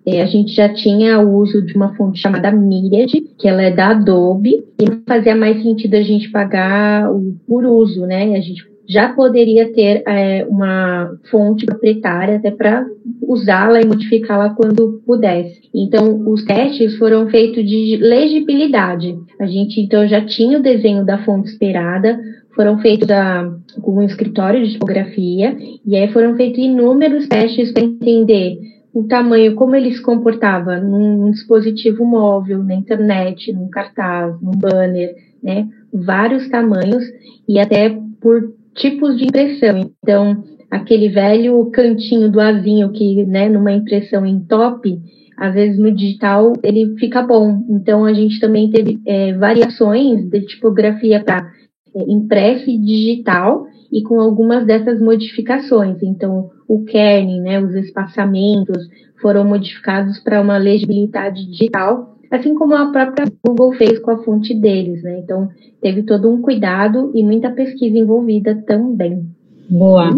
é, 0.06 0.22
a 0.22 0.26
gente 0.26 0.54
já 0.54 0.68
tinha 0.68 1.20
o 1.20 1.38
uso 1.38 1.62
de 1.62 1.74
uma 1.76 1.96
fonte 1.96 2.20
chamada 2.20 2.52
Myriad, 2.52 3.12
que 3.38 3.48
ela 3.48 3.62
é 3.62 3.72
da 3.72 3.92
Adobe, 3.92 4.64
e 4.80 4.86
não 4.86 5.02
fazia 5.08 5.36
mais 5.36 5.64
sentido 5.64 5.96
a 5.96 6.02
gente 6.02 6.30
pagar 6.30 7.10
o 7.10 7.36
por 7.48 7.66
uso, 7.66 8.06
né? 8.06 8.36
A 8.36 8.42
gente 8.42 8.62
já 8.88 9.14
poderia 9.14 9.72
ter 9.72 10.04
é, 10.06 10.46
uma 10.50 11.10
fonte 11.32 11.66
proprietária 11.66 12.36
até 12.36 12.52
para 12.52 12.86
usá-la 13.28 13.82
e 13.82 13.86
modificá-la 13.86 14.52
quando 14.52 15.02
pudesse. 15.06 15.62
Então, 15.74 16.30
os 16.30 16.44
testes 16.44 16.98
foram 16.98 17.30
feitos 17.30 17.64
de 17.66 17.98
legibilidade. 17.98 19.18
A 19.40 19.46
gente 19.46 19.82
então 19.82 20.08
já 20.08 20.26
tinha 20.26 20.60
o 20.60 20.62
desenho 20.62 21.06
da 21.06 21.24
fonte 21.24 21.50
esperada, 21.50 22.20
foram 22.56 22.78
feitos 22.80 23.10
a, 23.10 23.52
com 23.82 24.00
um 24.00 24.04
escritório 24.04 24.64
de 24.64 24.74
tipografia, 24.74 25.58
e 25.86 25.96
aí 25.96 26.12
foram 26.12 26.36
feitos 26.36 26.60
inúmeros 26.60 27.28
testes 27.28 27.72
para 27.72 27.84
entender 27.84 28.60
o 28.94 29.04
tamanho, 29.04 29.56
como 29.56 29.76
ele 29.76 29.92
se 29.92 30.02
comportava 30.02 30.80
num, 30.80 31.32
dispositivo 31.32 32.06
móvel, 32.06 32.64
na 32.64 32.76
internet, 32.76 33.52
num 33.52 33.68
cartaz, 33.68 34.40
num 34.40 34.52
banner, 34.52 35.16
né? 35.42 35.68
Vários 35.92 36.48
tamanhos 36.50 37.04
e 37.48 37.60
até 37.60 37.90
por 38.22 38.54
tipos 38.76 39.18
de 39.18 39.26
impressão. 39.26 39.92
Então, 40.04 40.44
aquele 40.74 41.08
velho 41.08 41.70
cantinho 41.72 42.32
do 42.32 42.40
azinho 42.40 42.92
que, 42.92 43.24
né, 43.26 43.48
numa 43.48 43.72
impressão 43.72 44.26
em 44.26 44.40
top, 44.40 45.00
às 45.38 45.54
vezes 45.54 45.78
no 45.78 45.92
digital 45.92 46.54
ele 46.64 46.96
fica 46.98 47.22
bom. 47.22 47.64
Então, 47.70 48.04
a 48.04 48.14
gente 48.14 48.40
também 48.40 48.72
teve 48.72 49.00
é, 49.06 49.34
variações 49.34 50.28
de 50.30 50.42
tipografia 50.42 51.24
para 51.24 51.48
é, 51.96 52.12
impresso 52.12 52.68
e 52.72 52.80
digital 52.80 53.68
e 53.92 54.02
com 54.02 54.20
algumas 54.20 54.66
dessas 54.66 55.00
modificações. 55.00 56.02
Então, 56.02 56.50
o 56.68 56.84
kerning, 56.84 57.42
né, 57.42 57.62
os 57.62 57.76
espaçamentos 57.76 58.88
foram 59.22 59.46
modificados 59.46 60.20
para 60.24 60.42
uma 60.42 60.58
legibilidade 60.58 61.46
digital, 61.52 62.18
assim 62.32 62.56
como 62.56 62.74
a 62.74 62.92
própria 62.92 63.26
Google 63.46 63.74
fez 63.74 64.00
com 64.00 64.10
a 64.10 64.24
fonte 64.24 64.56
deles, 64.56 65.04
né? 65.04 65.20
Então, 65.20 65.50
teve 65.80 66.02
todo 66.02 66.32
um 66.32 66.42
cuidado 66.42 67.12
e 67.14 67.24
muita 67.24 67.52
pesquisa 67.52 67.96
envolvida 67.96 68.56
também. 68.66 69.24
Boa. 69.70 70.10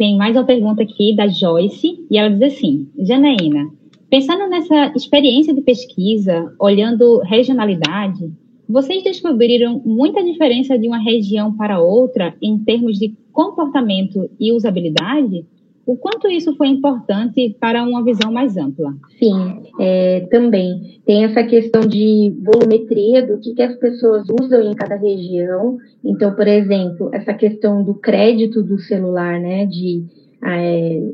Tem 0.00 0.16
mais 0.16 0.34
uma 0.34 0.46
pergunta 0.46 0.82
aqui 0.82 1.14
da 1.14 1.28
Joyce, 1.28 2.06
e 2.10 2.16
ela 2.16 2.30
diz 2.30 2.54
assim: 2.54 2.88
Janaína, 2.98 3.68
pensando 4.08 4.48
nessa 4.48 4.94
experiência 4.96 5.52
de 5.52 5.60
pesquisa, 5.60 6.54
olhando 6.58 7.18
regionalidade, 7.18 8.32
vocês 8.66 9.04
descobriram 9.04 9.82
muita 9.84 10.24
diferença 10.24 10.78
de 10.78 10.88
uma 10.88 10.96
região 10.96 11.54
para 11.54 11.82
outra 11.82 12.34
em 12.40 12.58
termos 12.60 12.98
de 12.98 13.14
comportamento 13.30 14.30
e 14.40 14.54
usabilidade? 14.54 15.44
O 15.90 15.96
quanto 15.96 16.28
isso 16.28 16.54
foi 16.54 16.68
importante 16.68 17.56
para 17.58 17.82
uma 17.82 18.04
visão 18.04 18.30
mais 18.30 18.56
ampla? 18.56 18.94
Sim, 19.18 19.60
é, 19.80 20.20
também. 20.30 21.00
Tem 21.04 21.24
essa 21.24 21.42
questão 21.42 21.80
de 21.80 22.32
volumetria, 22.44 23.26
do 23.26 23.40
que, 23.40 23.54
que 23.54 23.62
as 23.62 23.74
pessoas 23.74 24.24
usam 24.40 24.62
em 24.62 24.72
cada 24.72 24.94
região. 24.94 25.78
Então, 26.04 26.32
por 26.32 26.46
exemplo, 26.46 27.10
essa 27.12 27.34
questão 27.34 27.82
do 27.82 27.94
crédito 27.94 28.62
do 28.62 28.78
celular, 28.78 29.40
né? 29.40 29.66
De 29.66 30.04
é, 30.44 31.10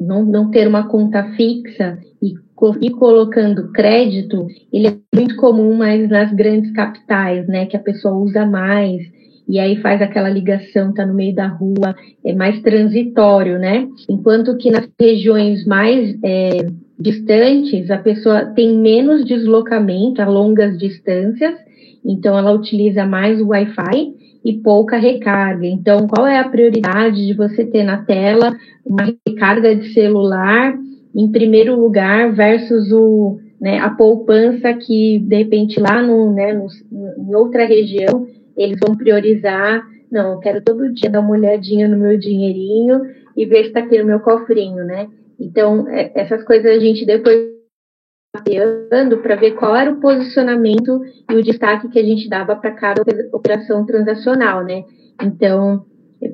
não, 0.00 0.24
não 0.24 0.50
ter 0.50 0.66
uma 0.66 0.88
conta 0.88 1.22
fixa 1.36 1.98
e 2.22 2.32
ir 2.80 2.90
colocando 2.92 3.72
crédito, 3.72 4.46
ele 4.72 4.86
é 4.86 4.96
muito 5.14 5.36
comum 5.36 5.76
mais 5.76 6.08
nas 6.08 6.32
grandes 6.32 6.72
capitais, 6.72 7.46
né? 7.46 7.66
Que 7.66 7.76
a 7.76 7.80
pessoa 7.80 8.16
usa 8.16 8.46
mais 8.46 9.02
e 9.48 9.58
aí 9.58 9.76
faz 9.76 10.00
aquela 10.00 10.28
ligação, 10.28 10.90
está 10.90 11.04
no 11.04 11.14
meio 11.14 11.34
da 11.34 11.46
rua, 11.46 11.94
é 12.24 12.32
mais 12.32 12.60
transitório, 12.62 13.58
né? 13.58 13.86
Enquanto 14.08 14.56
que 14.56 14.70
nas 14.70 14.88
regiões 14.98 15.66
mais 15.66 16.16
é, 16.24 16.66
distantes, 16.98 17.90
a 17.90 17.98
pessoa 17.98 18.46
tem 18.46 18.76
menos 18.78 19.24
deslocamento 19.24 20.22
a 20.22 20.26
longas 20.26 20.78
distâncias, 20.78 21.54
então 22.04 22.36
ela 22.38 22.52
utiliza 22.52 23.04
mais 23.04 23.40
o 23.40 23.48
Wi-Fi 23.48 24.14
e 24.44 24.52
pouca 24.54 24.96
recarga. 24.96 25.66
Então, 25.66 26.06
qual 26.06 26.26
é 26.26 26.38
a 26.38 26.48
prioridade 26.48 27.26
de 27.26 27.34
você 27.34 27.64
ter 27.64 27.82
na 27.82 27.98
tela 28.04 28.54
uma 28.84 29.14
recarga 29.26 29.74
de 29.74 29.92
celular 29.92 30.74
em 31.14 31.30
primeiro 31.30 31.78
lugar 31.78 32.32
versus 32.32 32.90
o, 32.92 33.38
né, 33.60 33.78
a 33.78 33.88
poupança 33.90 34.74
que, 34.74 35.18
de 35.20 35.36
repente, 35.36 35.80
lá 35.80 36.02
no, 36.02 36.32
né, 36.32 36.52
no, 36.52 36.66
em 37.18 37.34
outra 37.34 37.64
região, 37.64 38.26
eles 38.56 38.78
vão 38.84 38.96
priorizar, 38.96 39.84
não, 40.10 40.34
eu 40.34 40.38
quero 40.38 40.62
todo 40.62 40.92
dia 40.92 41.10
dar 41.10 41.20
uma 41.20 41.32
olhadinha 41.32 41.88
no 41.88 41.96
meu 41.96 42.16
dinheirinho 42.18 43.00
e 43.36 43.44
ver 43.44 43.62
se 43.62 43.68
está 43.68 43.80
aqui 43.80 43.98
no 43.98 44.06
meu 44.06 44.20
cofrinho, 44.20 44.84
né? 44.84 45.08
Então, 45.40 45.88
é, 45.88 46.12
essas 46.14 46.44
coisas 46.44 46.70
a 46.70 46.78
gente 46.78 47.04
depois 47.04 47.52
mapeando 48.34 49.18
para 49.18 49.36
ver 49.36 49.52
qual 49.52 49.74
era 49.74 49.90
o 49.90 50.00
posicionamento 50.00 51.00
e 51.30 51.34
o 51.34 51.42
destaque 51.42 51.88
que 51.88 51.98
a 51.98 52.02
gente 52.02 52.28
dava 52.28 52.56
para 52.56 52.72
cada 52.72 53.02
operação 53.32 53.84
transacional, 53.86 54.64
né? 54.64 54.84
Então, 55.22 55.84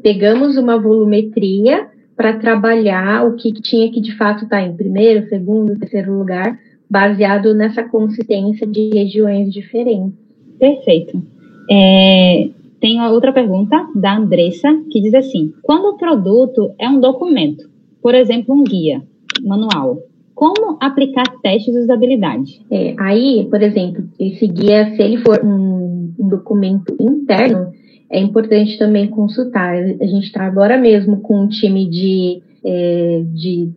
pegamos 0.02 0.56
uma 0.56 0.78
volumetria 0.78 1.88
para 2.16 2.38
trabalhar 2.38 3.26
o 3.26 3.34
que, 3.36 3.52
tinha 3.52 3.90
que 3.90 4.00
de 4.00 4.14
fato 4.16 4.44
estar 4.44 4.58
tá 4.58 4.62
em 4.62 4.76
primeiro, 4.76 5.26
segundo, 5.28 5.78
terceiro 5.78 6.18
lugar, 6.18 6.58
baseado 6.88 7.54
nessa 7.54 7.82
consistência 7.82 8.66
de 8.66 8.90
regiões 8.90 9.50
diferentes. 9.52 10.18
Perfeito. 10.58 11.39
É, 11.70 12.48
tem 12.80 13.00
outra 13.00 13.32
pergunta 13.32 13.88
da 13.94 14.16
Andressa, 14.16 14.68
que 14.90 15.00
diz 15.00 15.14
assim: 15.14 15.52
quando 15.62 15.94
o 15.94 15.96
produto 15.96 16.72
é 16.78 16.88
um 16.88 16.98
documento, 16.98 17.68
por 18.02 18.14
exemplo, 18.14 18.54
um 18.54 18.64
guia 18.64 19.02
manual, 19.42 19.98
como 20.34 20.78
aplicar 20.80 21.24
testes 21.42 21.72
de 21.72 21.80
usabilidade? 21.80 22.62
É, 22.70 22.94
aí, 22.98 23.46
por 23.50 23.62
exemplo, 23.62 24.02
esse 24.18 24.46
guia, 24.46 24.96
se 24.96 25.02
ele 25.02 25.18
for 25.18 25.44
um, 25.44 26.12
um 26.18 26.28
documento 26.28 26.96
interno, 26.98 27.72
é 28.10 28.18
importante 28.18 28.78
também 28.78 29.06
consultar. 29.06 29.74
A 29.74 30.06
gente 30.06 30.24
está 30.24 30.44
agora 30.44 30.78
mesmo 30.78 31.20
com 31.20 31.42
um 31.42 31.48
time 31.48 31.88
de 31.88 32.42
é, 32.64 33.22
de 33.32 33.70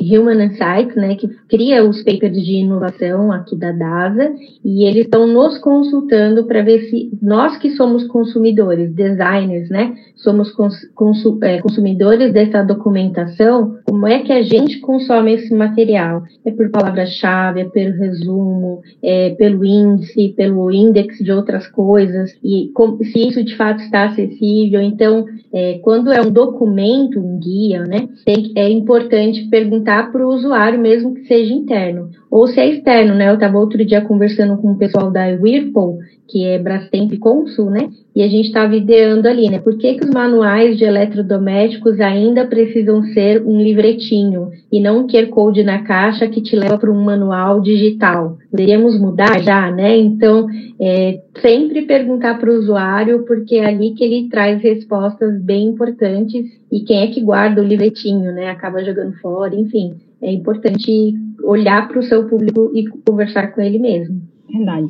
Human 0.00 0.44
Insights, 0.44 0.96
né, 0.96 1.14
que 1.14 1.28
cria 1.48 1.84
os 1.84 2.02
papers 2.02 2.32
de 2.32 2.54
inovação 2.54 3.30
aqui 3.32 3.56
da 3.56 3.72
DASA, 3.72 4.32
e 4.64 4.84
eles 4.84 5.04
estão 5.04 5.26
nos 5.26 5.58
consultando 5.58 6.44
para 6.44 6.62
ver 6.62 6.82
se 6.88 7.10
nós 7.20 7.56
que 7.58 7.70
somos 7.70 8.06
consumidores, 8.06 8.92
designers, 8.92 9.68
né, 9.68 9.94
somos 10.16 10.50
cons, 10.52 10.74
consu, 10.94 11.38
é, 11.42 11.60
consumidores 11.60 12.32
dessa 12.32 12.62
documentação, 12.62 13.76
como 13.84 14.06
é 14.06 14.20
que 14.20 14.32
a 14.32 14.42
gente 14.42 14.78
consome 14.80 15.34
esse 15.34 15.52
material? 15.54 16.22
É 16.44 16.50
por 16.50 16.70
palavra-chave, 16.70 17.60
é 17.60 17.64
pelo 17.64 17.96
resumo, 17.96 18.80
é 19.02 19.30
pelo 19.30 19.64
índice, 19.64 20.34
pelo 20.36 20.70
index 20.70 21.18
de 21.18 21.32
outras 21.32 21.66
coisas, 21.66 22.36
e 22.42 22.70
com, 22.74 22.98
se 23.02 23.28
isso 23.28 23.42
de 23.42 23.56
fato 23.56 23.82
está 23.82 24.04
acessível. 24.04 24.80
Então, 24.80 25.26
é, 25.52 25.78
quando 25.82 26.12
é 26.12 26.20
um 26.20 26.30
documento, 26.30 27.18
um 27.18 27.38
guia, 27.38 27.84
né, 27.84 28.08
tem, 28.30 28.52
é 28.54 28.68
importante 28.68 29.48
perguntar 29.48 30.12
para 30.12 30.24
o 30.24 30.30
usuário, 30.30 30.78
mesmo 30.78 31.14
que 31.14 31.24
seja 31.24 31.52
interno. 31.52 32.10
Ou 32.30 32.46
se 32.46 32.60
é 32.60 32.68
externo, 32.68 33.14
né? 33.14 33.28
Eu 33.28 33.34
estava 33.34 33.58
outro 33.58 33.84
dia 33.84 34.00
conversando 34.00 34.56
com 34.58 34.72
o 34.72 34.78
pessoal 34.78 35.10
da 35.10 35.26
Whirlpool, 35.26 35.98
que 36.28 36.44
é 36.44 36.58
Brastemp 36.58 37.12
Consul, 37.18 37.70
né? 37.70 37.88
E 38.14 38.22
a 38.22 38.28
gente 38.28 38.46
estava 38.46 38.74
ideando 38.74 39.28
ali, 39.28 39.48
né? 39.48 39.58
Por 39.58 39.78
que, 39.78 39.94
que 39.94 40.04
os 40.04 40.10
manuais 40.10 40.76
de 40.76 40.84
eletrodomésticos 40.84 42.00
ainda 42.00 42.44
precisam 42.44 43.02
ser 43.04 43.42
um 43.46 43.60
livretinho 43.60 44.50
e 44.70 44.80
não 44.80 45.00
um 45.00 45.06
QR 45.06 45.28
Code 45.28 45.62
na 45.62 45.82
caixa 45.84 46.26
que 46.26 46.40
te 46.40 46.56
leva 46.56 46.76
para 46.76 46.90
um 46.90 47.04
manual 47.04 47.60
digital? 47.60 48.36
Poderíamos 48.50 48.98
mudar 48.98 49.40
já, 49.40 49.70
né? 49.70 49.96
Então, 49.96 50.46
é, 50.80 51.20
sempre 51.40 51.82
perguntar 51.82 52.38
para 52.38 52.50
o 52.50 52.58
usuário, 52.58 53.24
porque 53.24 53.56
é 53.56 53.66
ali 53.66 53.92
que 53.92 54.02
ele 54.02 54.28
traz 54.28 54.60
respostas 54.60 55.40
bem 55.40 55.68
importantes 55.68 56.46
e 56.70 56.80
quem 56.80 57.02
é 57.02 57.06
que 57.06 57.20
guarda 57.20 57.62
o 57.62 57.66
livretinho, 57.66 58.32
né? 58.32 58.50
Acaba 58.50 58.84
jogando 58.84 59.12
fora, 59.20 59.54
enfim. 59.54 59.94
É 60.20 60.32
importante 60.32 61.14
olhar 61.44 61.88
para 61.88 62.00
o 62.00 62.02
seu 62.02 62.28
público 62.28 62.70
e 62.74 62.86
conversar 63.06 63.54
com 63.54 63.60
ele 63.60 63.78
mesmo. 63.78 64.20
Verdade. 64.52 64.88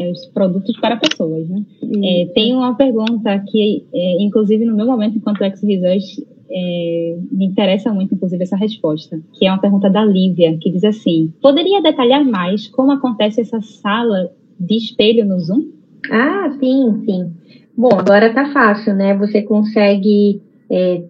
É 0.00 0.10
os 0.10 0.26
produtos 0.26 0.78
para 0.80 0.96
pessoas, 0.96 1.48
né? 1.48 1.64
É, 2.04 2.26
tem 2.34 2.54
uma 2.54 2.74
pergunta 2.74 3.38
que, 3.48 3.84
é, 3.92 4.22
inclusive, 4.22 4.64
no 4.64 4.74
meu 4.74 4.86
momento 4.86 5.16
enquanto 5.16 5.42
ex-research, 5.42 6.26
é, 6.50 7.18
me 7.30 7.46
interessa 7.46 7.92
muito, 7.92 8.14
inclusive, 8.14 8.42
essa 8.42 8.56
resposta, 8.56 9.20
que 9.34 9.46
é 9.46 9.50
uma 9.50 9.60
pergunta 9.60 9.90
da 9.90 10.04
Lívia, 10.04 10.56
que 10.60 10.70
diz 10.70 10.84
assim: 10.84 11.32
poderia 11.42 11.82
detalhar 11.82 12.24
mais 12.24 12.68
como 12.68 12.92
acontece 12.92 13.40
essa 13.40 13.60
sala 13.60 14.30
de 14.58 14.76
espelho 14.76 15.26
no 15.26 15.38
Zoom? 15.38 15.70
Ah, 16.10 16.50
sim, 16.58 17.02
sim. 17.04 17.32
Bom, 17.76 17.90
agora 17.92 18.32
tá 18.32 18.52
fácil, 18.52 18.94
né? 18.94 19.14
Você 19.18 19.42
consegue, 19.42 20.40
é, 20.70 21.02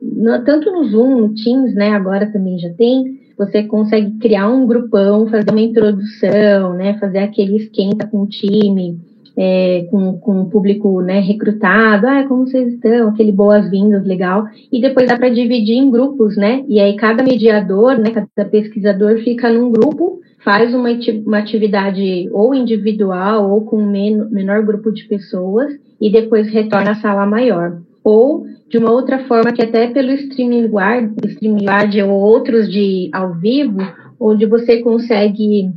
no, 0.00 0.44
tanto 0.44 0.70
no 0.70 0.84
Zoom, 0.84 1.20
no 1.20 1.34
Teams, 1.34 1.74
né? 1.74 1.90
Agora 1.90 2.30
também 2.32 2.58
já 2.58 2.72
tem, 2.72 3.20
você 3.36 3.64
consegue 3.64 4.18
criar 4.18 4.48
um 4.48 4.66
grupão, 4.66 5.26
fazer 5.28 5.50
uma 5.50 5.60
introdução, 5.60 6.74
né, 6.74 6.98
fazer 6.98 7.18
aquele 7.18 7.56
esquenta 7.56 8.06
com 8.06 8.22
o 8.22 8.26
time, 8.26 8.98
é, 9.36 9.86
com, 9.90 10.18
com 10.18 10.42
o 10.42 10.50
público 10.50 11.00
né, 11.00 11.20
recrutado, 11.20 12.06
ah, 12.06 12.24
como 12.28 12.46
vocês 12.46 12.74
estão, 12.74 13.08
aquele 13.08 13.32
boas-vindas 13.32 14.06
legal, 14.06 14.44
e 14.70 14.80
depois 14.80 15.08
dá 15.08 15.16
para 15.16 15.28
dividir 15.28 15.76
em 15.76 15.90
grupos, 15.90 16.36
né? 16.36 16.64
E 16.68 16.78
aí 16.80 16.96
cada 16.96 17.22
mediador, 17.22 17.98
né, 17.98 18.10
cada 18.10 18.48
pesquisador 18.48 19.18
fica 19.18 19.52
num 19.52 19.72
grupo, 19.72 20.20
faz 20.44 20.74
uma, 20.74 20.90
uma 21.26 21.38
atividade 21.38 22.28
ou 22.30 22.54
individual 22.54 23.50
ou 23.50 23.62
com 23.62 23.78
um 23.78 23.90
menor 24.30 24.62
grupo 24.62 24.92
de 24.92 25.04
pessoas 25.04 25.72
e 26.00 26.12
depois 26.12 26.48
retorna 26.48 26.92
à 26.92 26.94
sala 26.94 27.26
maior. 27.26 27.80
Ou 28.04 28.44
de 28.68 28.76
uma 28.76 28.90
outra 28.90 29.24
forma 29.26 29.52
que 29.52 29.62
até 29.62 29.86
pelo 29.86 30.12
StreamYard, 30.12 31.14
StreamYard 31.26 32.02
ou 32.02 32.10
outros 32.10 32.70
de 32.70 33.08
ao 33.12 33.34
vivo, 33.34 33.78
onde 34.20 34.46
você 34.46 34.82
consegue 34.82 35.70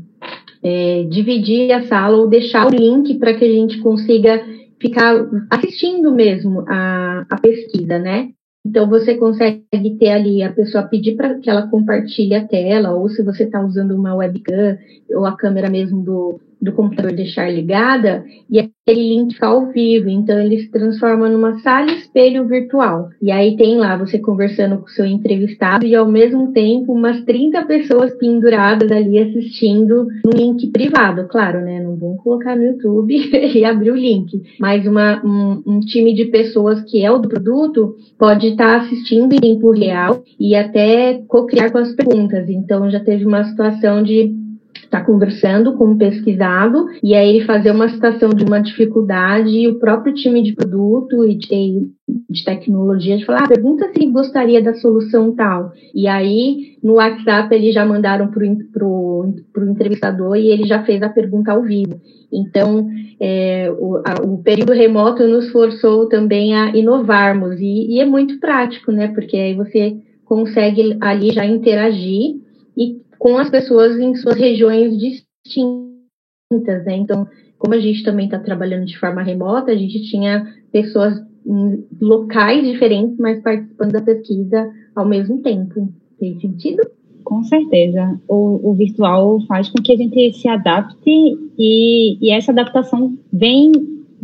é, 0.62 1.04
dividir 1.10 1.72
a 1.72 1.88
sala 1.88 2.18
ou 2.18 2.28
deixar 2.28 2.68
o 2.68 2.76
link 2.76 3.18
para 3.18 3.34
que 3.34 3.46
a 3.46 3.52
gente 3.52 3.80
consiga 3.80 4.44
ficar 4.80 5.26
assistindo 5.50 6.12
mesmo 6.12 6.64
a, 6.68 7.26
a 7.30 7.40
pesquisa, 7.40 7.98
né? 7.98 8.30
Então 8.66 8.90
você 8.90 9.16
consegue 9.16 9.64
ter 9.98 10.10
ali 10.10 10.44
a 10.44 10.52
pessoa 10.52 10.84
pedir 10.84 11.16
para 11.16 11.36
que 11.36 11.50
ela 11.50 11.68
compartilhe 11.68 12.36
a 12.36 12.46
tela, 12.46 12.92
ou 12.92 13.08
se 13.08 13.24
você 13.24 13.44
está 13.44 13.66
usando 13.66 13.92
uma 13.92 14.14
webcam 14.14 14.78
ou 15.12 15.26
a 15.26 15.38
câmera 15.38 15.70
mesmo 15.70 16.04
do, 16.04 16.40
do 16.62 16.72
computador 16.72 17.14
deixar 17.14 17.52
ligada 17.52 18.26
e 18.50 18.60
aquele 18.60 19.10
link 19.10 19.36
ao 19.42 19.68
vivo. 19.72 20.10
Então 20.10 20.40
ele 20.40 20.60
se 20.60 20.72
transforma 20.72 21.30
numa 21.30 21.60
sala 21.60 21.92
espelho 21.92 22.48
virtual. 22.48 23.10
E 23.22 23.32
aí 23.32 23.56
tem 23.56 23.78
lá 23.78 23.96
você 23.96 24.20
conversando 24.20 24.78
com 24.78 24.86
o 24.86 24.90
seu 24.90 25.06
entrevistado 25.06 25.86
e 25.86 25.96
ao 25.96 26.08
mesmo 26.08 26.52
tempo 26.52 26.94
umas 26.94 27.24
30 27.24 27.64
pessoas 27.66 28.14
penduradas 28.16 28.92
ali 28.92 29.20
assistindo 29.20 30.08
um 30.26 30.30
link 30.36 30.68
privado, 30.72 31.28
claro, 31.28 31.62
né? 31.62 31.82
Não 31.82 31.96
vão 31.96 32.18
colocar 32.18 32.56
no 32.56 32.64
YouTube 32.64 33.16
e 33.56 33.64
abrir 33.64 33.92
o 33.92 33.96
link. 33.96 34.42
Mas 34.60 34.88
uma, 34.88 35.24
um, 35.24 35.62
um 35.66 35.80
time 35.80 36.14
de 36.14 36.26
pessoas 36.26 36.82
que 36.84 37.04
é 37.04 37.12
o 37.12 37.20
do 37.20 37.30
produto 37.30 37.96
pode 38.18 38.48
estar 38.48 38.80
tá 38.80 38.86
assistindo 38.86 39.34
em 39.34 39.40
tempo 39.40 39.72
real 39.72 40.24
e 40.40 40.56
até 40.56 41.22
co-criar 41.28 41.72
com 41.72 41.78
as 41.78 41.94
perguntas. 41.94 42.50
Então 42.50 42.90
já 42.90 43.00
teve 43.00 43.26
uma 43.26 43.44
situação 43.44 44.02
de 44.02 44.47
está 44.88 45.04
conversando 45.04 45.74
com 45.74 45.86
um 45.86 45.98
pesquisado 45.98 46.88
e 47.04 47.14
aí 47.14 47.38
ele 47.38 47.46
fazer 47.46 47.72
uma 47.72 47.90
citação 47.90 48.30
de 48.30 48.44
uma 48.44 48.60
dificuldade 48.60 49.50
e 49.50 49.68
o 49.68 49.80
próprio 49.80 50.14
time 50.14 50.42
de 50.42 50.54
produto 50.54 51.26
e 51.26 51.36
de, 51.36 51.90
de 52.30 52.44
tecnologia 52.44 53.18
de 53.18 53.26
falar, 53.26 53.44
ah, 53.44 53.48
pergunta 53.48 53.92
se 53.94 54.06
gostaria 54.08 54.62
da 54.62 54.74
solução 54.76 55.36
tal. 55.36 55.72
E 55.94 56.08
aí 56.08 56.78
no 56.82 56.94
WhatsApp 56.94 57.54
eles 57.54 57.74
já 57.74 57.86
mandaram 57.86 58.30
para 58.30 58.88
o 58.88 59.34
entrevistador 59.70 60.38
e 60.38 60.48
ele 60.48 60.66
já 60.66 60.84
fez 60.84 61.02
a 61.04 61.10
pergunta 61.10 61.52
ao 61.52 61.64
vivo. 61.64 62.00
Então, 62.32 62.88
é, 63.20 63.72
o, 63.78 63.98
a, 63.98 64.22
o, 64.24 64.38
período 64.40 64.74
remoto 64.74 65.26
nos 65.28 65.50
forçou 65.50 66.08
também 66.08 66.56
a 66.56 66.76
inovarmos 66.76 67.60
e, 67.60 67.96
e 67.96 68.00
é 68.00 68.06
muito 68.06 68.40
prático, 68.40 68.92
né? 68.92 69.08
Porque 69.10 69.38
aí 69.38 69.54
você 69.54 69.98
consegue 70.26 70.98
ali 71.00 71.32
já 71.32 71.46
interagir 71.46 72.36
e 72.76 73.02
com 73.18 73.38
as 73.38 73.50
pessoas 73.50 73.98
em 74.00 74.16
suas 74.16 74.36
regiões 74.36 74.98
distintas, 74.98 76.86
né? 76.86 76.96
Então, 76.96 77.28
como 77.58 77.74
a 77.74 77.80
gente 77.80 78.04
também 78.04 78.26
está 78.26 78.40
trabalhando 78.40 78.86
de 78.86 78.98
forma 78.98 79.24
remota, 79.24 79.72
a 79.72 79.76
gente 79.76 80.04
tinha 80.10 80.46
pessoas 80.72 81.14
em 81.46 81.86
locais 82.02 82.64
diferentes, 82.66 83.18
mas 83.18 83.42
participando 83.42 83.92
da 83.92 84.02
pesquisa 84.02 84.70
ao 84.96 85.08
mesmo 85.08 85.42
tempo. 85.42 85.92
Tem 86.20 86.40
sentido? 86.40 86.82
Com 87.24 87.44
certeza. 87.44 88.20
O, 88.28 88.72
o 88.72 88.74
virtual 88.74 89.40
faz 89.48 89.70
com 89.70 89.82
que 89.82 89.94
a 89.94 89.98
gente 89.98 90.34
se 90.34 90.48
adapte 90.48 91.10
e, 91.58 92.18
e 92.22 92.32
essa 92.32 92.52
adaptação 92.52 93.18
vem 93.32 93.72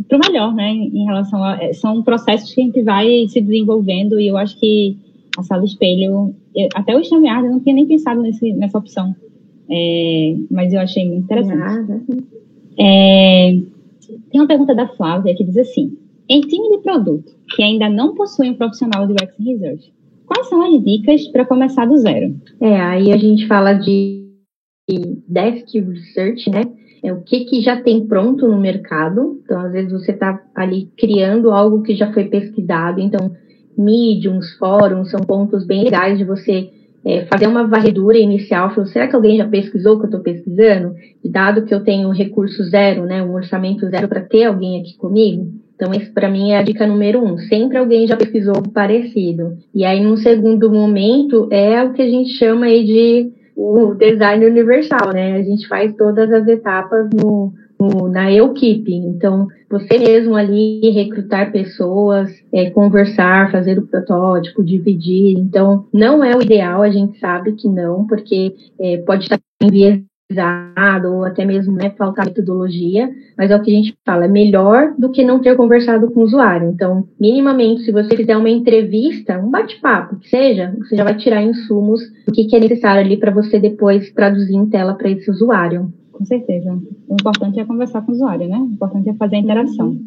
para 0.08 0.18
o 0.18 0.20
melhor, 0.20 0.54
né? 0.54 0.70
Em 0.70 1.04
relação 1.04 1.42
a. 1.42 1.72
São 1.72 2.02
processos 2.02 2.52
que 2.54 2.60
a 2.60 2.64
gente 2.64 2.82
vai 2.82 3.26
se 3.28 3.40
desenvolvendo 3.40 4.18
e 4.20 4.28
eu 4.28 4.36
acho 4.36 4.58
que 4.58 4.98
a 5.38 5.42
sala 5.42 5.64
espelho. 5.64 6.34
Eu, 6.54 6.68
até 6.74 6.96
o 6.96 7.00
StreamYard 7.00 7.46
eu 7.46 7.52
não 7.52 7.60
tinha 7.60 7.74
nem 7.74 7.86
pensado 7.86 8.20
nesse, 8.20 8.52
nessa 8.52 8.78
opção. 8.78 9.14
É, 9.70 10.36
mas 10.50 10.72
eu 10.72 10.80
achei 10.80 11.08
muito 11.08 11.24
interessante. 11.24 12.24
É, 12.78 13.52
tem 14.30 14.40
uma 14.40 14.46
pergunta 14.46 14.74
da 14.74 14.88
Flávia 14.88 15.34
que 15.34 15.44
diz 15.44 15.56
assim: 15.56 15.96
em 16.28 16.40
time 16.40 16.76
de 16.76 16.82
produto 16.82 17.32
que 17.54 17.62
ainda 17.62 17.88
não 17.88 18.14
possui 18.14 18.50
um 18.50 18.54
profissional 18.54 19.06
de 19.06 19.12
UX 19.12 19.36
Research, 19.38 19.92
quais 20.26 20.48
são 20.48 20.62
as 20.62 20.82
dicas 20.82 21.26
para 21.28 21.44
começar 21.44 21.86
do 21.86 21.96
zero? 21.96 22.34
É, 22.60 22.80
aí 22.80 23.12
a 23.12 23.16
gente 23.16 23.46
fala 23.46 23.74
de 23.74 24.24
desk 25.28 25.78
research, 25.78 26.50
né? 26.50 26.62
É 27.02 27.12
o 27.12 27.20
que, 27.20 27.44
que 27.44 27.60
já 27.60 27.80
tem 27.82 28.06
pronto 28.06 28.48
no 28.48 28.58
mercado. 28.58 29.40
Então, 29.44 29.60
às 29.60 29.72
vezes 29.72 29.92
você 29.92 30.12
está 30.12 30.42
ali 30.54 30.90
criando 30.96 31.50
algo 31.50 31.82
que 31.82 31.94
já 31.94 32.10
foi 32.12 32.24
pesquisado. 32.24 32.98
Então, 32.98 33.30
mediums, 33.76 34.52
fóruns, 34.58 35.10
são 35.10 35.20
pontos 35.20 35.64
bem 35.64 35.84
legais 35.84 36.18
de 36.18 36.24
você 36.24 36.70
é, 37.04 37.26
fazer 37.26 37.46
uma 37.46 37.66
varredura 37.66 38.16
inicial, 38.16 38.74
falar, 38.74 38.86
será 38.86 39.06
que 39.06 39.14
alguém 39.14 39.36
já 39.36 39.46
pesquisou 39.46 39.94
o 39.94 39.98
que 39.98 40.04
eu 40.04 40.10
estou 40.10 40.20
pesquisando? 40.20 40.94
Dado 41.24 41.62
que 41.62 41.74
eu 41.74 41.84
tenho 41.84 42.10
recurso 42.10 42.64
zero, 42.64 43.04
né, 43.04 43.22
um 43.22 43.34
orçamento 43.34 43.88
zero 43.90 44.08
para 44.08 44.22
ter 44.22 44.44
alguém 44.44 44.80
aqui 44.80 44.96
comigo, 44.96 45.52
então, 45.76 45.92
esse 45.92 46.10
para 46.10 46.30
mim 46.30 46.52
é 46.52 46.58
a 46.58 46.62
dica 46.62 46.86
número 46.86 47.22
um. 47.22 47.36
Sempre 47.36 47.78
alguém 47.78 48.06
já 48.06 48.16
pesquisou 48.16 48.54
algo 48.54 48.70
parecido. 48.70 49.58
E 49.74 49.84
aí, 49.84 50.00
num 50.00 50.16
segundo 50.16 50.70
momento, 50.70 51.48
é 51.50 51.82
o 51.82 51.92
que 51.92 52.02
a 52.02 52.08
gente 52.08 52.30
chama 52.34 52.66
aí 52.66 52.84
de 52.84 53.32
o 53.56 53.94
design 53.94 54.46
universal, 54.46 55.12
né? 55.12 55.36
A 55.36 55.42
gente 55.42 55.66
faz 55.66 55.94
todas 55.94 56.30
as 56.32 56.46
etapas 56.46 57.08
no, 57.12 57.52
na 57.80 58.32
equipe. 58.32 58.92
Então, 58.94 59.48
você 59.70 59.98
mesmo 59.98 60.34
ali 60.34 60.90
recrutar 60.90 61.52
pessoas, 61.52 62.30
é, 62.52 62.70
conversar, 62.70 63.50
fazer 63.50 63.78
o 63.78 63.86
protótipo, 63.86 64.64
dividir. 64.64 65.36
Então, 65.38 65.86
não 65.92 66.24
é 66.24 66.36
o 66.36 66.42
ideal, 66.42 66.82
a 66.82 66.90
gente 66.90 67.18
sabe 67.18 67.52
que 67.52 67.68
não, 67.68 68.06
porque 68.06 68.54
é, 68.78 68.98
pode 68.98 69.24
estar 69.24 69.38
enviesado 69.62 71.12
ou 71.12 71.24
até 71.24 71.44
mesmo 71.44 71.74
né, 71.74 71.90
faltar 71.90 72.24
metodologia, 72.26 73.10
mas 73.36 73.50
é 73.50 73.56
o 73.56 73.62
que 73.62 73.70
a 73.70 73.74
gente 73.74 73.94
fala, 74.04 74.24
é 74.24 74.28
melhor 74.28 74.94
do 74.98 75.10
que 75.10 75.22
não 75.22 75.38
ter 75.38 75.54
conversado 75.56 76.10
com 76.10 76.20
o 76.20 76.24
usuário. 76.24 76.70
Então, 76.70 77.06
minimamente, 77.20 77.82
se 77.82 77.92
você 77.92 78.16
fizer 78.16 78.36
uma 78.36 78.48
entrevista, 78.48 79.38
um 79.38 79.50
bate-papo, 79.50 80.16
que 80.16 80.28
seja, 80.28 80.74
você 80.78 80.96
já 80.96 81.04
vai 81.04 81.16
tirar 81.16 81.42
insumos 81.42 82.00
do 82.26 82.32
que, 82.32 82.44
que 82.44 82.56
é 82.56 82.60
necessário 82.60 83.04
ali 83.04 83.16
para 83.18 83.32
você 83.32 83.58
depois 83.58 84.10
traduzir 84.12 84.54
em 84.54 84.66
tela 84.66 84.94
para 84.94 85.10
esse 85.10 85.30
usuário. 85.30 85.92
Com 86.14 86.24
certeza. 86.24 86.72
O 87.08 87.14
importante 87.14 87.58
é 87.58 87.64
conversar 87.64 88.02
com 88.02 88.12
o 88.12 88.14
usuário, 88.14 88.48
né? 88.48 88.58
O 88.58 88.66
importante 88.66 89.08
é 89.08 89.14
fazer 89.14 89.36
a 89.36 89.40
interação. 89.40 89.98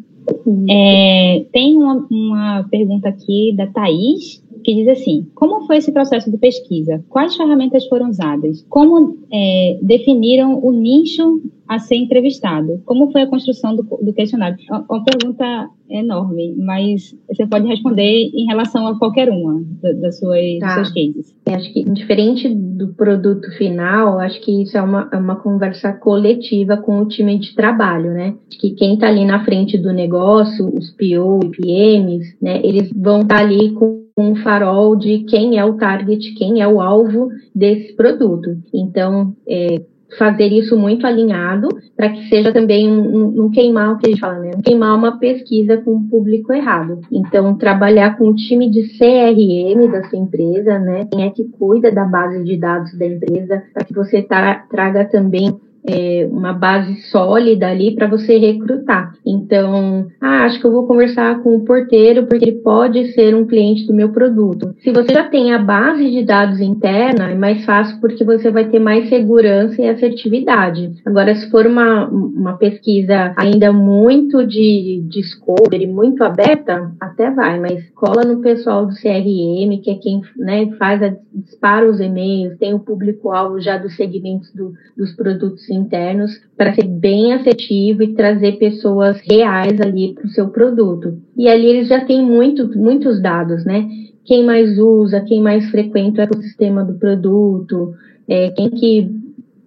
Uhum. 0.46 0.66
É, 0.68 1.44
tem 1.52 1.76
uma, 1.76 2.06
uma 2.10 2.64
pergunta 2.70 3.08
aqui 3.08 3.54
da 3.56 3.66
Thaís, 3.66 4.42
que 4.62 4.74
diz 4.74 4.88
assim: 4.88 5.26
Como 5.34 5.66
foi 5.66 5.78
esse 5.78 5.92
processo 5.92 6.30
de 6.30 6.38
pesquisa? 6.38 7.04
Quais 7.08 7.36
ferramentas 7.36 7.86
foram 7.86 8.08
usadas? 8.08 8.64
Como 8.68 9.18
é, 9.32 9.78
definiram 9.82 10.58
o 10.62 10.72
nicho 10.72 11.42
a 11.66 11.78
ser 11.78 11.96
entrevistado? 11.96 12.80
Como 12.84 13.12
foi 13.12 13.22
a 13.22 13.26
construção 13.26 13.76
do, 13.76 13.82
do 13.82 14.12
questionário? 14.12 14.56
É 14.70 14.74
uma 14.74 15.04
pergunta 15.04 15.68
enorme, 15.90 16.54
mas 16.56 17.14
você 17.26 17.46
pode 17.46 17.66
responder 17.66 18.30
em 18.34 18.46
relação 18.46 18.86
a 18.86 18.98
qualquer 18.98 19.28
uma 19.30 19.62
das 20.00 20.18
suas, 20.18 20.58
tá. 20.60 20.66
dos 20.66 20.74
seus 20.74 20.88
cases. 20.88 21.36
Acho 21.46 21.72
que, 21.72 21.84
diferente 21.84 22.48
do 22.48 22.88
produto 22.94 23.50
final, 23.56 24.18
acho 24.18 24.40
que 24.40 24.62
isso 24.62 24.76
é 24.76 24.82
uma, 24.82 25.08
é 25.12 25.16
uma 25.16 25.36
conversa 25.36 25.92
coletiva 25.92 26.76
com 26.76 27.00
o 27.00 27.08
time 27.08 27.38
de 27.38 27.54
trabalho, 27.54 28.12
né? 28.12 28.34
Acho 28.48 28.60
que 28.60 28.70
quem 28.70 28.94
está 28.94 29.08
ali 29.08 29.24
na 29.24 29.44
frente 29.44 29.78
do 29.78 29.92
negócio, 29.92 30.68
os 30.74 30.90
PO 30.90 31.40
e 31.44 31.50
PMs, 31.50 32.36
né, 32.40 32.60
eles 32.62 32.90
vão 32.94 33.22
estar 33.22 33.36
tá 33.36 33.40
ali 33.40 33.72
com 33.72 34.07
um 34.18 34.34
farol 34.36 34.96
de 34.96 35.20
quem 35.20 35.58
é 35.58 35.64
o 35.64 35.74
target, 35.74 36.34
quem 36.34 36.60
é 36.60 36.66
o 36.66 36.80
alvo 36.80 37.30
desse 37.54 37.94
produto. 37.94 38.56
Então, 38.74 39.34
é, 39.46 39.80
fazer 40.16 40.46
isso 40.46 40.76
muito 40.76 41.06
alinhado 41.06 41.68
para 41.96 42.08
que 42.08 42.28
seja 42.28 42.52
também 42.52 42.90
um, 42.90 43.44
um, 43.44 43.50
queimar 43.50 43.92
o 43.92 43.98
que 43.98 44.06
a 44.06 44.10
gente 44.10 44.20
fala, 44.20 44.38
né? 44.38 44.50
Um 44.56 44.62
queimar 44.62 44.96
uma 44.96 45.18
pesquisa 45.18 45.76
com 45.76 45.96
o 45.96 46.08
público 46.08 46.52
errado. 46.52 47.00
Então, 47.12 47.56
trabalhar 47.56 48.16
com 48.16 48.28
o 48.28 48.34
time 48.34 48.70
de 48.70 48.88
CRM 48.98 49.90
da 49.90 50.08
sua 50.08 50.18
empresa, 50.18 50.78
né? 50.78 51.06
Quem 51.12 51.24
é 51.24 51.30
que 51.30 51.44
cuida 51.44 51.92
da 51.92 52.04
base 52.04 52.42
de 52.42 52.56
dados 52.56 52.96
da 52.98 53.06
empresa, 53.06 53.62
para 53.72 53.84
que 53.84 53.94
você 53.94 54.22
tra 54.22 54.66
traga 54.70 55.04
também 55.04 55.54
é, 55.86 56.28
uma 56.30 56.52
base 56.52 56.94
sólida 57.10 57.68
ali 57.68 57.94
para 57.94 58.06
você 58.06 58.38
recrutar. 58.38 59.14
Então, 59.24 60.06
ah, 60.20 60.44
acho 60.44 60.60
que 60.60 60.66
eu 60.66 60.72
vou 60.72 60.86
conversar 60.86 61.42
com 61.42 61.56
o 61.56 61.64
porteiro 61.64 62.26
porque 62.26 62.46
ele 62.46 62.60
pode 62.60 63.12
ser 63.12 63.34
um 63.34 63.46
cliente 63.46 63.86
do 63.86 63.94
meu 63.94 64.10
produto. 64.10 64.74
Se 64.82 64.90
você 64.90 65.12
já 65.12 65.24
tem 65.24 65.52
a 65.52 65.58
base 65.58 66.10
de 66.10 66.24
dados 66.24 66.60
interna, 66.60 67.30
é 67.30 67.34
mais 67.34 67.64
fácil 67.64 68.00
porque 68.00 68.24
você 68.24 68.50
vai 68.50 68.68
ter 68.68 68.78
mais 68.78 69.08
segurança 69.08 69.80
e 69.80 69.88
assertividade. 69.88 70.92
Agora, 71.04 71.34
se 71.34 71.50
for 71.50 71.66
uma, 71.66 72.08
uma 72.08 72.56
pesquisa 72.56 73.34
ainda 73.36 73.72
muito 73.72 74.46
de 74.46 75.02
discovery, 75.08 75.86
muito 75.86 76.22
aberta, 76.24 76.90
até 77.00 77.30
vai, 77.30 77.58
mas 77.58 77.88
cola 77.90 78.24
no 78.24 78.40
pessoal 78.40 78.86
do 78.86 78.94
CRM, 78.94 79.80
que 79.82 79.90
é 79.90 79.94
quem 79.94 80.22
né, 80.36 80.66
faz 80.78 81.02
a, 81.02 81.14
dispara 81.32 81.88
os 81.88 82.00
e-mails, 82.00 82.58
tem 82.58 82.74
o 82.74 82.80
público-alvo 82.80 83.60
já 83.60 83.76
dos 83.76 83.94
segmentos 83.96 84.52
do, 84.52 84.72
dos 84.96 85.12
produtos 85.12 85.67
internos 85.70 86.40
para 86.56 86.74
ser 86.74 86.84
bem 86.84 87.32
afetivo 87.32 88.02
e 88.02 88.14
trazer 88.14 88.58
pessoas 88.58 89.20
reais 89.20 89.80
ali 89.80 90.14
para 90.14 90.26
o 90.26 90.30
seu 90.30 90.48
produto. 90.48 91.18
E 91.36 91.48
ali 91.48 91.66
eles 91.66 91.88
já 91.88 92.04
têm 92.04 92.22
muito, 92.22 92.68
muitos 92.78 93.20
dados, 93.20 93.64
né? 93.64 93.88
Quem 94.24 94.44
mais 94.44 94.78
usa, 94.78 95.20
quem 95.20 95.40
mais 95.40 95.70
frequenta 95.70 96.20
o 96.20 96.24
ecossistema 96.24 96.84
do 96.84 96.94
produto, 96.94 97.94
é, 98.28 98.50
quem 98.50 98.70
que 98.70 99.10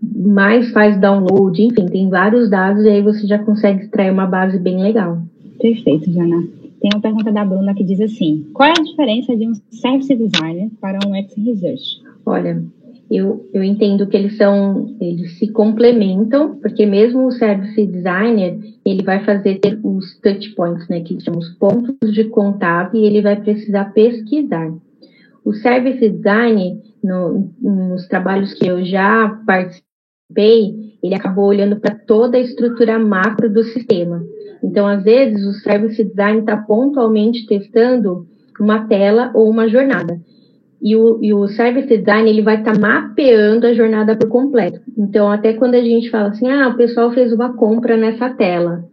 mais 0.01 0.71
faz 0.71 0.99
download, 0.99 1.61
enfim, 1.61 1.85
tem 1.85 2.09
vários 2.09 2.49
dados 2.49 2.83
e 2.83 2.89
aí 2.89 3.01
você 3.01 3.27
já 3.27 3.39
consegue 3.39 3.83
extrair 3.83 4.11
uma 4.11 4.25
base 4.25 4.57
bem 4.57 4.81
legal. 4.81 5.21
Perfeito, 5.59 6.11
Jana. 6.11 6.43
tem 6.79 6.89
uma 6.93 7.01
pergunta 7.01 7.31
da 7.31 7.45
Bruna 7.45 7.73
que 7.75 7.83
diz 7.83 8.01
assim: 8.01 8.47
qual 8.53 8.69
é 8.69 8.71
a 8.71 8.83
diferença 8.83 9.35
de 9.35 9.47
um 9.47 9.53
service 9.69 10.15
designer 10.15 10.69
para 10.79 10.99
um 11.05 11.11
UX 11.11 11.35
research? 11.37 12.01
Olha, 12.25 12.63
eu, 13.11 13.49
eu 13.53 13.61
entendo 13.61 14.07
que 14.07 14.15
eles 14.15 14.37
são, 14.37 14.95
eles 15.01 15.37
se 15.37 15.51
complementam, 15.51 16.55
porque 16.61 16.85
mesmo 16.85 17.27
o 17.27 17.31
service 17.31 17.85
designer, 17.85 18.57
ele 18.85 19.03
vai 19.03 19.21
fazer 19.25 19.59
os 19.83 20.17
touch 20.21 20.55
points, 20.55 20.87
né, 20.87 21.01
que 21.01 21.19
chamamos 21.19 21.49
pontos 21.55 22.13
de 22.13 22.23
contato, 22.29 22.95
e 22.95 23.05
ele 23.05 23.21
vai 23.21 23.35
precisar 23.35 23.91
pesquisar. 23.93 24.73
O 25.43 25.51
service 25.53 26.07
design, 26.07 26.81
no, 27.03 27.51
nos 27.59 28.07
trabalhos 28.07 28.53
que 28.53 28.65
eu 28.65 28.85
já 28.85 29.41
participei, 29.45 30.95
ele 31.03 31.13
acabou 31.13 31.47
olhando 31.47 31.81
para 31.81 31.93
toda 31.93 32.37
a 32.37 32.41
estrutura 32.41 32.97
macro 32.97 33.51
do 33.51 33.63
sistema. 33.65 34.23
Então, 34.63 34.87
às 34.87 35.03
vezes, 35.03 35.45
o 35.45 35.59
service 35.59 36.01
design 36.01 36.39
está 36.39 36.55
pontualmente 36.55 37.45
testando 37.45 38.25
uma 38.57 38.87
tela 38.87 39.31
ou 39.33 39.49
uma 39.49 39.67
jornada. 39.67 40.17
E 40.81 40.95
o, 40.95 41.19
e 41.21 41.33
o 41.33 41.47
service 41.47 41.87
design 41.87 42.29
ele 42.29 42.41
vai 42.41 42.59
estar 42.59 42.73
tá 42.73 42.79
mapeando 42.79 43.67
a 43.67 43.73
jornada 43.73 44.15
por 44.15 44.27
completo. 44.29 44.81
Então, 44.97 45.29
até 45.29 45.53
quando 45.53 45.75
a 45.75 45.81
gente 45.81 46.09
fala 46.09 46.29
assim, 46.29 46.49
ah, 46.49 46.69
o 46.69 46.77
pessoal 46.77 47.11
fez 47.11 47.31
uma 47.31 47.55
compra 47.55 47.95
nessa 47.95 48.29
tela. 48.29 48.83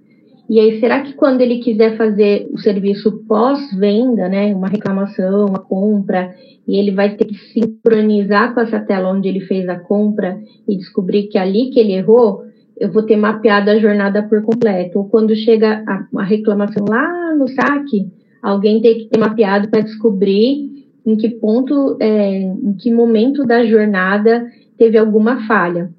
E 0.50 0.58
aí, 0.58 0.80
será 0.80 1.02
que 1.02 1.12
quando 1.12 1.40
ele 1.42 1.58
quiser 1.58 1.96
fazer 1.96 2.48
o 2.52 2.58
serviço 2.58 3.24
pós-venda, 3.26 4.28
né, 4.28 4.54
uma 4.54 4.68
reclamação, 4.68 5.46
uma 5.46 5.58
compra, 5.58 6.34
e 6.66 6.76
ele 6.76 6.90
vai 6.90 7.16
ter 7.16 7.24
que 7.26 7.34
sincronizar 7.52 8.54
com 8.54 8.60
essa 8.60 8.80
tela 8.80 9.10
onde 9.10 9.28
ele 9.28 9.40
fez 9.40 9.68
a 9.68 9.78
compra 9.78 10.38
e 10.66 10.76
descobrir 10.76 11.24
que 11.24 11.38
ali 11.38 11.70
que 11.70 11.80
ele 11.80 11.92
errou, 11.92 12.42
eu 12.78 12.90
vou 12.90 13.02
ter 13.02 13.16
mapeado 13.16 13.70
a 13.70 13.78
jornada 13.78 14.22
por 14.22 14.42
completo. 14.42 14.98
Ou 14.98 15.08
quando 15.08 15.34
chega 15.34 15.82
a, 15.86 16.06
a 16.20 16.24
reclamação 16.24 16.84
lá 16.88 17.34
no 17.34 17.48
saque, 17.48 18.06
alguém 18.42 18.80
tem 18.80 18.98
que 18.98 19.08
ter 19.08 19.18
mapeado 19.18 19.68
para 19.68 19.80
descobrir 19.80 20.77
em 21.08 21.16
que 21.16 21.30
ponto, 21.30 21.96
é, 22.00 22.38
em 22.38 22.74
que 22.74 22.92
momento 22.92 23.46
da 23.46 23.64
jornada 23.64 24.46
teve 24.76 24.98
alguma 24.98 25.46
falha. 25.46 25.90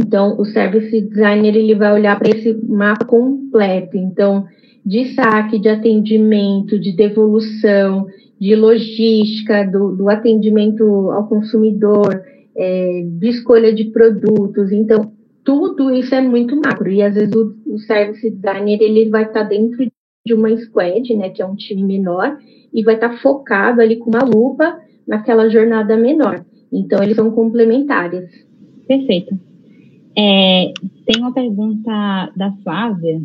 Então, 0.00 0.36
o 0.36 0.44
service 0.44 1.00
designer 1.00 1.56
ele 1.56 1.76
vai 1.76 1.92
olhar 1.92 2.18
para 2.18 2.28
esse 2.28 2.52
mapa 2.66 3.04
completo. 3.04 3.96
Então, 3.96 4.46
de 4.84 5.14
saque, 5.14 5.60
de 5.60 5.68
atendimento, 5.68 6.76
de 6.76 6.90
devolução, 6.96 8.08
de 8.40 8.56
logística, 8.56 9.64
do, 9.64 9.94
do 9.94 10.08
atendimento 10.08 10.84
ao 11.12 11.28
consumidor, 11.28 12.20
é, 12.56 13.04
de 13.06 13.28
escolha 13.28 13.72
de 13.72 13.84
produtos. 13.84 14.72
Então, 14.72 15.12
tudo 15.44 15.92
isso 15.92 16.16
é 16.16 16.20
muito 16.20 16.56
macro. 16.56 16.90
E 16.90 17.00
às 17.00 17.14
vezes 17.14 17.32
o, 17.32 17.54
o 17.64 17.78
service 17.78 18.28
designer 18.28 18.82
ele 18.82 19.08
vai 19.08 19.22
estar 19.22 19.44
tá 19.44 19.48
dentro 19.48 19.86
de 20.28 20.34
uma 20.34 20.54
squad, 20.56 21.16
né, 21.16 21.30
que 21.30 21.40
é 21.40 21.46
um 21.46 21.56
time 21.56 21.82
menor, 21.82 22.38
e 22.72 22.82
vai 22.84 22.94
estar 22.94 23.08
tá 23.08 23.16
focado 23.16 23.80
ali 23.80 23.96
com 23.96 24.10
uma 24.10 24.22
lupa 24.22 24.78
naquela 25.06 25.48
jornada 25.48 25.96
menor. 25.96 26.44
Então, 26.70 27.02
eles 27.02 27.16
são 27.16 27.30
complementares. 27.30 28.28
Perfeito. 28.86 29.34
É, 30.16 30.72
tem 31.06 31.20
uma 31.20 31.32
pergunta 31.32 32.32
da 32.36 32.52
Flávia 32.62 33.22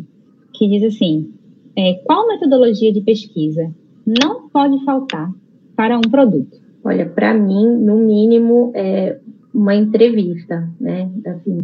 que 0.54 0.68
diz 0.68 0.84
assim: 0.84 1.30
é, 1.76 1.94
qual 2.04 2.26
metodologia 2.26 2.92
de 2.92 3.02
pesquisa 3.02 3.70
não 4.06 4.48
pode 4.48 4.82
faltar 4.84 5.30
para 5.76 5.98
um 5.98 6.10
produto? 6.10 6.56
Olha, 6.82 7.06
para 7.06 7.34
mim, 7.34 7.66
no 7.66 7.98
mínimo, 7.98 8.72
é 8.74 9.18
uma 9.52 9.74
entrevista, 9.74 10.68
né? 10.80 11.10
Assim, 11.26 11.58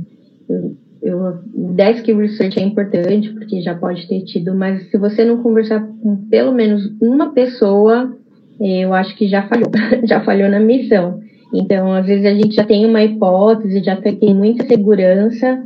eu, 0.49 0.77
eu, 1.03 1.39
desk 1.55 2.13
research 2.13 2.59
é 2.59 2.63
importante 2.63 3.31
porque 3.31 3.61
já 3.61 3.75
pode 3.75 4.07
ter 4.07 4.23
tido, 4.25 4.55
mas 4.55 4.91
se 4.91 4.99
você 4.99 5.25
não 5.25 5.43
conversar 5.43 5.81
com 6.03 6.17
pelo 6.29 6.53
menos 6.53 6.91
uma 7.01 7.33
pessoa, 7.33 8.15
eu 8.61 8.93
acho 8.93 9.17
que 9.17 9.27
já 9.27 9.49
falhou, 9.49 9.71
já 10.05 10.21
falhou 10.21 10.49
na 10.49 10.61
missão. 10.61 11.21
Então, 11.53 11.93
às 11.93 12.07
vezes 12.07 12.25
a 12.27 12.35
gente 12.35 12.55
já 12.55 12.65
tem 12.65 12.87
uma 12.87 13.03
hipótese, 13.03 13.83
já 13.83 13.97
tem 13.97 14.35
muita 14.35 14.65
segurança, 14.67 15.63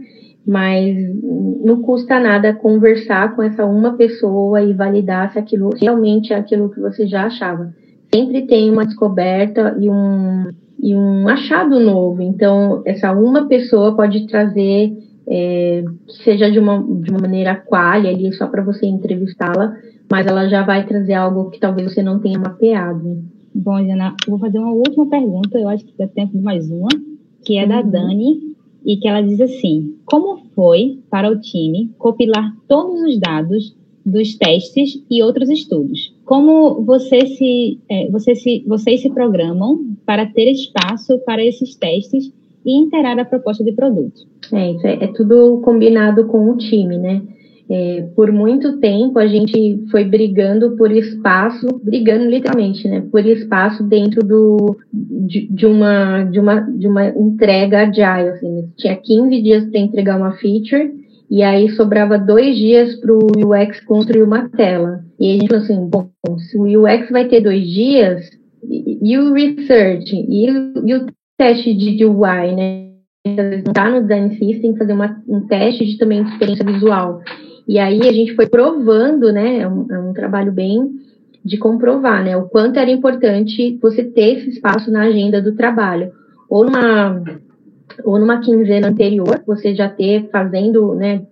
mas 0.46 0.96
não 1.64 1.82
custa 1.82 2.20
nada 2.20 2.54
conversar 2.54 3.34
com 3.34 3.42
essa 3.42 3.64
uma 3.64 3.94
pessoa 3.94 4.62
e 4.62 4.72
validar 4.72 5.32
se 5.32 5.38
aquilo 5.38 5.70
realmente 5.78 6.32
é 6.32 6.36
aquilo 6.36 6.70
que 6.70 6.80
você 6.80 7.06
já 7.06 7.26
achava. 7.26 7.72
Sempre 8.14 8.46
tem 8.46 8.70
uma 8.70 8.86
descoberta 8.86 9.76
e 9.80 9.88
um, 9.90 10.50
e 10.80 10.94
um 10.94 11.28
achado 11.28 11.80
novo. 11.80 12.22
Então, 12.22 12.82
essa 12.84 13.12
uma 13.12 13.46
pessoa 13.46 13.96
pode 13.96 14.26
trazer, 14.26 14.92
é, 15.28 15.84
seja 16.24 16.50
de 16.50 16.58
uma, 16.58 16.82
de 16.82 17.10
uma 17.10 17.20
maneira 17.20 17.54
qualha 17.54 18.10
ali, 18.10 18.32
só 18.32 18.46
para 18.46 18.62
você 18.62 18.86
entrevistá-la, 18.86 19.76
mas 20.10 20.26
ela 20.26 20.48
já 20.48 20.62
vai 20.62 20.86
trazer 20.86 21.14
algo 21.14 21.50
que 21.50 21.58
talvez 21.58 21.92
você 21.92 22.02
não 22.02 22.18
tenha 22.20 22.38
mapeado. 22.38 23.22
Bom, 23.54 23.84
Jana, 23.84 24.14
vou 24.26 24.38
fazer 24.38 24.58
uma 24.58 24.72
última 24.72 25.06
pergunta, 25.06 25.58
eu 25.58 25.68
acho 25.68 25.84
que 25.84 25.94
dá 25.96 26.06
tempo 26.06 26.36
de 26.36 26.42
mais 26.42 26.70
uma, 26.70 26.88
que 27.44 27.56
é 27.56 27.62
uhum. 27.62 27.68
da 27.68 27.82
Dani, 27.82 28.54
e 28.84 28.96
que 28.96 29.08
ela 29.08 29.22
diz 29.22 29.40
assim: 29.40 29.96
Como 30.04 30.38
foi 30.54 31.00
para 31.10 31.30
o 31.30 31.40
time 31.40 31.90
compilar 31.98 32.54
todos 32.68 33.00
os 33.02 33.18
dados 33.18 33.74
dos 34.04 34.36
testes 34.36 35.02
e 35.10 35.22
outros 35.22 35.48
estudos? 35.48 36.14
Como 36.24 36.82
você 36.82 37.26
se, 37.26 37.80
é, 37.88 38.10
você 38.10 38.34
se, 38.34 38.62
vocês 38.66 39.00
se 39.00 39.10
programam 39.10 39.96
para 40.04 40.26
ter 40.26 40.50
espaço 40.50 41.18
para 41.20 41.42
esses 41.42 41.74
testes 41.74 42.30
e 42.64 42.78
interar 42.78 43.18
a 43.18 43.24
proposta 43.24 43.64
de 43.64 43.72
produto? 43.72 44.26
É, 44.52 44.72
isso 44.72 44.86
é, 44.86 45.04
é 45.04 45.06
tudo 45.08 45.60
combinado 45.62 46.26
com 46.26 46.50
o 46.50 46.56
time, 46.56 46.98
né? 46.98 47.22
É, 47.68 48.02
por 48.14 48.30
muito 48.30 48.78
tempo 48.78 49.18
a 49.18 49.26
gente 49.26 49.84
foi 49.90 50.04
brigando 50.04 50.76
por 50.76 50.92
espaço, 50.92 51.66
brigando 51.82 52.28
literalmente, 52.28 52.86
né? 52.86 53.02
Por 53.10 53.24
espaço 53.24 53.82
dentro 53.82 54.22
do, 54.22 54.76
de, 54.92 55.46
de 55.50 55.66
uma, 55.66 56.24
de, 56.24 56.38
uma, 56.38 56.60
de 56.60 56.86
uma 56.86 57.08
entrega 57.08 57.82
agile. 57.82 58.30
Assim, 58.30 58.68
tinha 58.76 58.96
15 58.96 59.42
dias 59.42 59.64
para 59.64 59.80
entregar 59.80 60.18
uma 60.18 60.32
feature 60.32 60.92
e 61.30 61.42
aí 61.42 61.70
sobrava 61.70 62.18
dois 62.18 62.56
dias 62.56 62.96
para 62.96 63.12
o 63.12 63.18
UX 63.18 63.80
construir 63.80 64.22
uma 64.22 64.48
tela. 64.50 65.02
E 65.18 65.30
a 65.30 65.32
gente 65.34 65.48
falou 65.48 65.64
assim, 65.64 65.88
bom, 65.88 66.10
se 66.38 66.58
o 66.58 66.82
UX 66.82 67.10
vai 67.10 67.26
ter 67.28 67.40
dois 67.40 67.66
dias, 67.66 68.28
e 68.68 69.18
o 69.18 69.32
research, 69.32 70.14
e, 70.14 70.46
e 70.46 70.94
o 70.94 71.06
teste 71.36 71.74
de 71.74 72.04
UI, 72.04 72.54
né? 72.54 72.93
Não 73.26 73.72
está 73.72 73.90
no 73.90 74.02
design 74.02 74.36
system, 74.36 74.76
fazer 74.76 74.92
uma, 74.92 75.22
um 75.26 75.40
teste 75.46 75.86
de 75.86 75.96
também 75.96 76.22
de 76.22 76.30
experiência 76.30 76.64
visual. 76.64 77.22
E 77.66 77.78
aí 77.78 78.00
a 78.02 78.12
gente 78.12 78.34
foi 78.34 78.46
provando, 78.46 79.32
né? 79.32 79.60
É 79.60 79.68
um, 79.68 79.86
é 79.90 79.98
um 79.98 80.12
trabalho 80.12 80.52
bem 80.52 81.00
de 81.42 81.56
comprovar, 81.56 82.22
né? 82.22 82.36
O 82.36 82.48
quanto 82.50 82.78
era 82.78 82.90
importante 82.90 83.78
você 83.80 84.04
ter 84.04 84.38
esse 84.38 84.50
espaço 84.50 84.90
na 84.90 85.04
agenda 85.04 85.40
do 85.40 85.54
trabalho. 85.54 86.12
Ou 86.50 86.66
numa, 86.66 87.22
ou 88.04 88.18
numa 88.18 88.40
quinzena 88.40 88.88
anterior, 88.88 89.42
você 89.46 89.74
já 89.74 89.88
ter 89.88 90.28
fazendo, 90.30 90.94
né? 90.94 91.22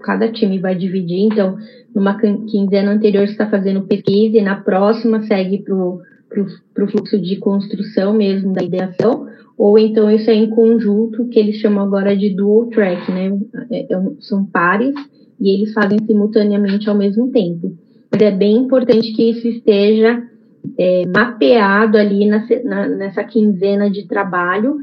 Cada 0.00 0.32
time 0.32 0.58
vai 0.58 0.74
dividir, 0.74 1.20
então, 1.20 1.56
numa 1.94 2.18
quinzena 2.18 2.90
anterior 2.90 3.24
você 3.24 3.32
está 3.32 3.48
fazendo 3.48 3.82
pesquisa 3.82 4.38
e 4.38 4.42
na 4.42 4.56
próxima 4.56 5.22
segue 5.22 5.58
para 5.58 5.72
o 5.72 6.88
fluxo 6.88 7.16
de 7.16 7.36
construção 7.36 8.12
mesmo 8.12 8.52
da 8.52 8.64
ideação, 8.64 9.28
ou 9.58 9.76
então 9.76 10.08
isso 10.08 10.30
é 10.30 10.34
em 10.34 10.48
conjunto, 10.48 11.26
que 11.26 11.38
eles 11.38 11.56
chamam 11.56 11.84
agora 11.84 12.16
de 12.16 12.30
dual 12.30 12.66
track, 12.66 13.10
né? 13.10 13.36
É, 13.72 13.92
é, 13.92 14.00
são 14.20 14.44
pares 14.46 14.94
e 15.40 15.50
eles 15.50 15.72
fazem 15.72 15.98
simultaneamente 16.06 16.88
ao 16.88 16.94
mesmo 16.94 17.32
tempo. 17.32 17.76
Mas 18.10 18.22
é 18.22 18.30
bem 18.30 18.56
importante 18.56 19.12
que 19.12 19.30
isso 19.30 19.48
esteja 19.48 20.22
é, 20.78 21.04
mapeado 21.06 21.98
ali 21.98 22.24
na, 22.26 22.46
na, 22.64 22.88
nessa 22.88 23.24
quinzena 23.24 23.90
de 23.90 24.06
trabalho 24.06 24.76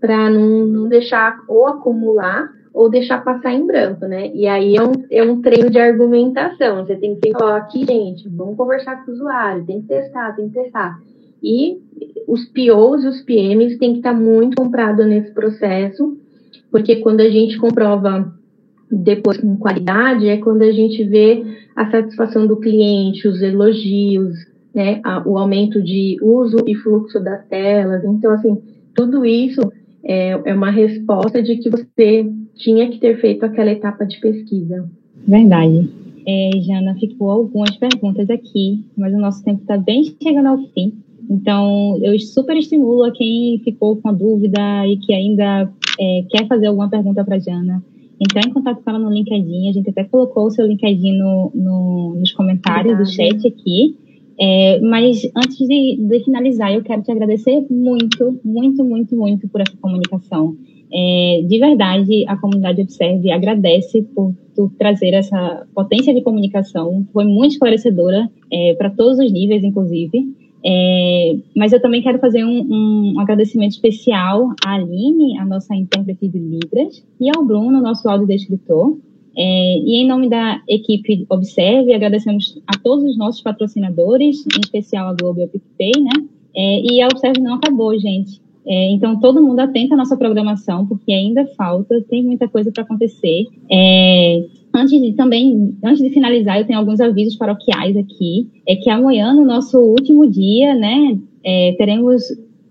para 0.00 0.30
não, 0.30 0.66
não, 0.66 0.88
deixar 0.88 1.38
ou 1.46 1.66
acumular 1.66 2.48
ou 2.72 2.88
deixar 2.88 3.22
passar 3.22 3.52
em 3.52 3.66
branco, 3.66 4.06
né? 4.06 4.30
E 4.34 4.46
aí 4.46 4.76
é 4.76 4.82
um, 4.82 4.92
é 5.10 5.22
um 5.22 5.42
treino 5.42 5.68
de 5.68 5.78
argumentação. 5.78 6.86
Você 6.86 6.96
tem 6.96 7.16
que 7.16 7.32
falar 7.32 7.58
aqui, 7.58 7.84
gente, 7.84 8.26
vamos 8.30 8.56
conversar 8.56 9.04
com 9.04 9.10
o 9.10 9.14
usuário, 9.14 9.66
tem 9.66 9.82
que 9.82 9.88
testar, 9.88 10.34
tem 10.34 10.48
que 10.48 10.54
testar. 10.54 10.98
E 11.42 11.78
os 12.26 12.44
POs 12.46 13.04
e 13.04 13.08
os 13.08 13.20
PMs 13.22 13.78
têm 13.78 13.92
que 13.92 13.98
estar 13.98 14.14
muito 14.14 14.56
comprados 14.56 15.06
nesse 15.06 15.32
processo, 15.32 16.16
porque 16.70 16.96
quando 16.96 17.20
a 17.20 17.28
gente 17.28 17.58
comprova 17.58 18.32
depois 18.90 19.38
com 19.38 19.56
qualidade 19.56 20.28
é 20.28 20.36
quando 20.36 20.62
a 20.62 20.70
gente 20.70 21.02
vê 21.04 21.42
a 21.74 21.90
satisfação 21.90 22.46
do 22.46 22.58
cliente, 22.58 23.26
os 23.26 23.40
elogios, 23.40 24.34
né, 24.74 25.00
a, 25.02 25.26
o 25.26 25.38
aumento 25.38 25.82
de 25.82 26.18
uso 26.22 26.58
e 26.66 26.74
fluxo 26.74 27.18
das 27.18 27.46
telas. 27.48 28.04
Então, 28.04 28.30
assim, 28.32 28.58
tudo 28.94 29.24
isso 29.24 29.60
é, 30.04 30.30
é 30.44 30.54
uma 30.54 30.70
resposta 30.70 31.42
de 31.42 31.56
que 31.56 31.70
você 31.70 32.30
tinha 32.54 32.88
que 32.90 32.98
ter 32.98 33.18
feito 33.20 33.44
aquela 33.44 33.70
etapa 33.70 34.04
de 34.04 34.20
pesquisa. 34.20 34.88
Verdade. 35.26 35.88
É, 36.26 36.50
Jana, 36.60 36.94
ficou 36.94 37.30
algumas 37.30 37.76
perguntas 37.76 38.28
aqui, 38.30 38.84
mas 38.96 39.12
o 39.12 39.18
nosso 39.18 39.42
tempo 39.42 39.62
está 39.62 39.76
bem 39.76 40.04
chegando 40.22 40.46
ao 40.46 40.58
fim. 40.58 40.92
Então, 41.32 41.98
eu 42.02 42.18
super 42.20 42.56
estimulo 42.58 43.04
a 43.04 43.10
quem 43.10 43.58
ficou 43.64 43.96
com 43.96 44.08
a 44.10 44.12
dúvida 44.12 44.86
e 44.86 44.98
que 44.98 45.14
ainda 45.14 45.72
é, 45.98 46.24
quer 46.28 46.46
fazer 46.46 46.66
alguma 46.66 46.90
pergunta 46.90 47.24
para 47.24 47.36
a 47.36 47.38
Jana 47.38 47.82
entrar 48.20 48.46
em 48.46 48.52
contato 48.52 48.82
com 48.84 48.90
ela 48.90 48.98
no 48.98 49.10
LinkedIn. 49.10 49.70
A 49.70 49.72
gente 49.72 49.88
até 49.88 50.04
colocou 50.04 50.46
o 50.46 50.50
seu 50.50 50.66
LinkedIn 50.66 51.16
no, 51.16 51.50
no 51.54 52.16
nos 52.20 52.32
comentários 52.32 52.98
do 52.98 53.06
chat 53.10 53.46
aqui. 53.48 53.96
É, 54.38 54.78
mas 54.80 55.22
antes 55.36 55.56
de, 55.56 55.96
de, 55.98 56.24
finalizar, 56.24 56.72
eu 56.72 56.82
quero 56.82 57.02
te 57.02 57.10
agradecer 57.10 57.64
muito, 57.70 58.38
muito, 58.44 58.84
muito, 58.84 59.16
muito 59.16 59.48
por 59.48 59.62
essa 59.62 59.76
comunicação. 59.80 60.54
É, 60.92 61.42
de 61.48 61.58
verdade, 61.58 62.24
a 62.28 62.36
comunidade 62.36 62.82
Observe 62.82 63.30
agradece 63.30 64.02
por 64.14 64.34
tu 64.54 64.70
trazer 64.78 65.14
essa 65.14 65.66
potência 65.74 66.12
de 66.12 66.20
comunicação. 66.20 67.06
Foi 67.12 67.24
muito 67.24 67.52
esclarecedora 67.52 68.30
é, 68.52 68.74
para 68.74 68.90
todos 68.90 69.18
os 69.18 69.32
níveis, 69.32 69.64
inclusive. 69.64 70.41
É, 70.64 71.36
mas 71.56 71.72
eu 71.72 71.82
também 71.82 72.02
quero 72.02 72.18
fazer 72.18 72.44
um, 72.44 73.14
um, 73.14 73.20
agradecimento 73.20 73.72
especial 73.72 74.54
à 74.64 74.74
Aline, 74.74 75.36
a 75.38 75.44
nossa 75.44 75.74
intérprete 75.74 76.28
de 76.28 76.38
Libras, 76.38 77.04
e 77.20 77.28
ao 77.34 77.44
Bruno, 77.44 77.80
nosso 77.80 78.08
audiodescritor. 78.08 78.96
É, 79.36 79.78
e 79.78 80.02
em 80.02 80.06
nome 80.06 80.28
da 80.28 80.62
equipe 80.68 81.24
Observe, 81.28 81.94
agradecemos 81.94 82.60
a 82.66 82.78
todos 82.78 83.04
os 83.04 83.16
nossos 83.16 83.40
patrocinadores, 83.42 84.44
em 84.46 84.60
especial 84.62 85.08
a 85.08 85.14
Globo 85.14 85.40
e 85.40 85.44
a 85.44 85.48
PicPay, 85.48 85.92
né? 86.02 86.26
É, 86.54 86.80
e 86.82 87.02
a 87.02 87.06
Observe 87.06 87.40
não 87.40 87.54
acabou, 87.54 87.98
gente. 87.98 88.40
É, 88.66 88.90
então, 88.92 89.18
todo 89.18 89.42
mundo 89.42 89.60
atenta 89.60 89.94
à 89.94 89.96
nossa 89.96 90.16
programação, 90.16 90.86
porque 90.86 91.12
ainda 91.12 91.46
falta, 91.56 92.00
tem 92.08 92.22
muita 92.22 92.48
coisa 92.48 92.70
para 92.72 92.84
acontecer. 92.84 93.46
É, 93.70 94.44
antes 94.74 95.00
de 95.00 95.12
também, 95.12 95.76
antes 95.84 96.02
de 96.02 96.10
finalizar, 96.10 96.58
eu 96.58 96.66
tenho 96.66 96.78
alguns 96.78 97.00
avisos 97.00 97.36
paroquiais 97.36 97.96
aqui. 97.96 98.48
É 98.66 98.76
que 98.76 98.88
amanhã, 98.88 99.34
no 99.34 99.44
nosso 99.44 99.78
último 99.78 100.28
dia, 100.28 100.74
né, 100.74 101.18
é, 101.44 101.74
teremos 101.76 102.22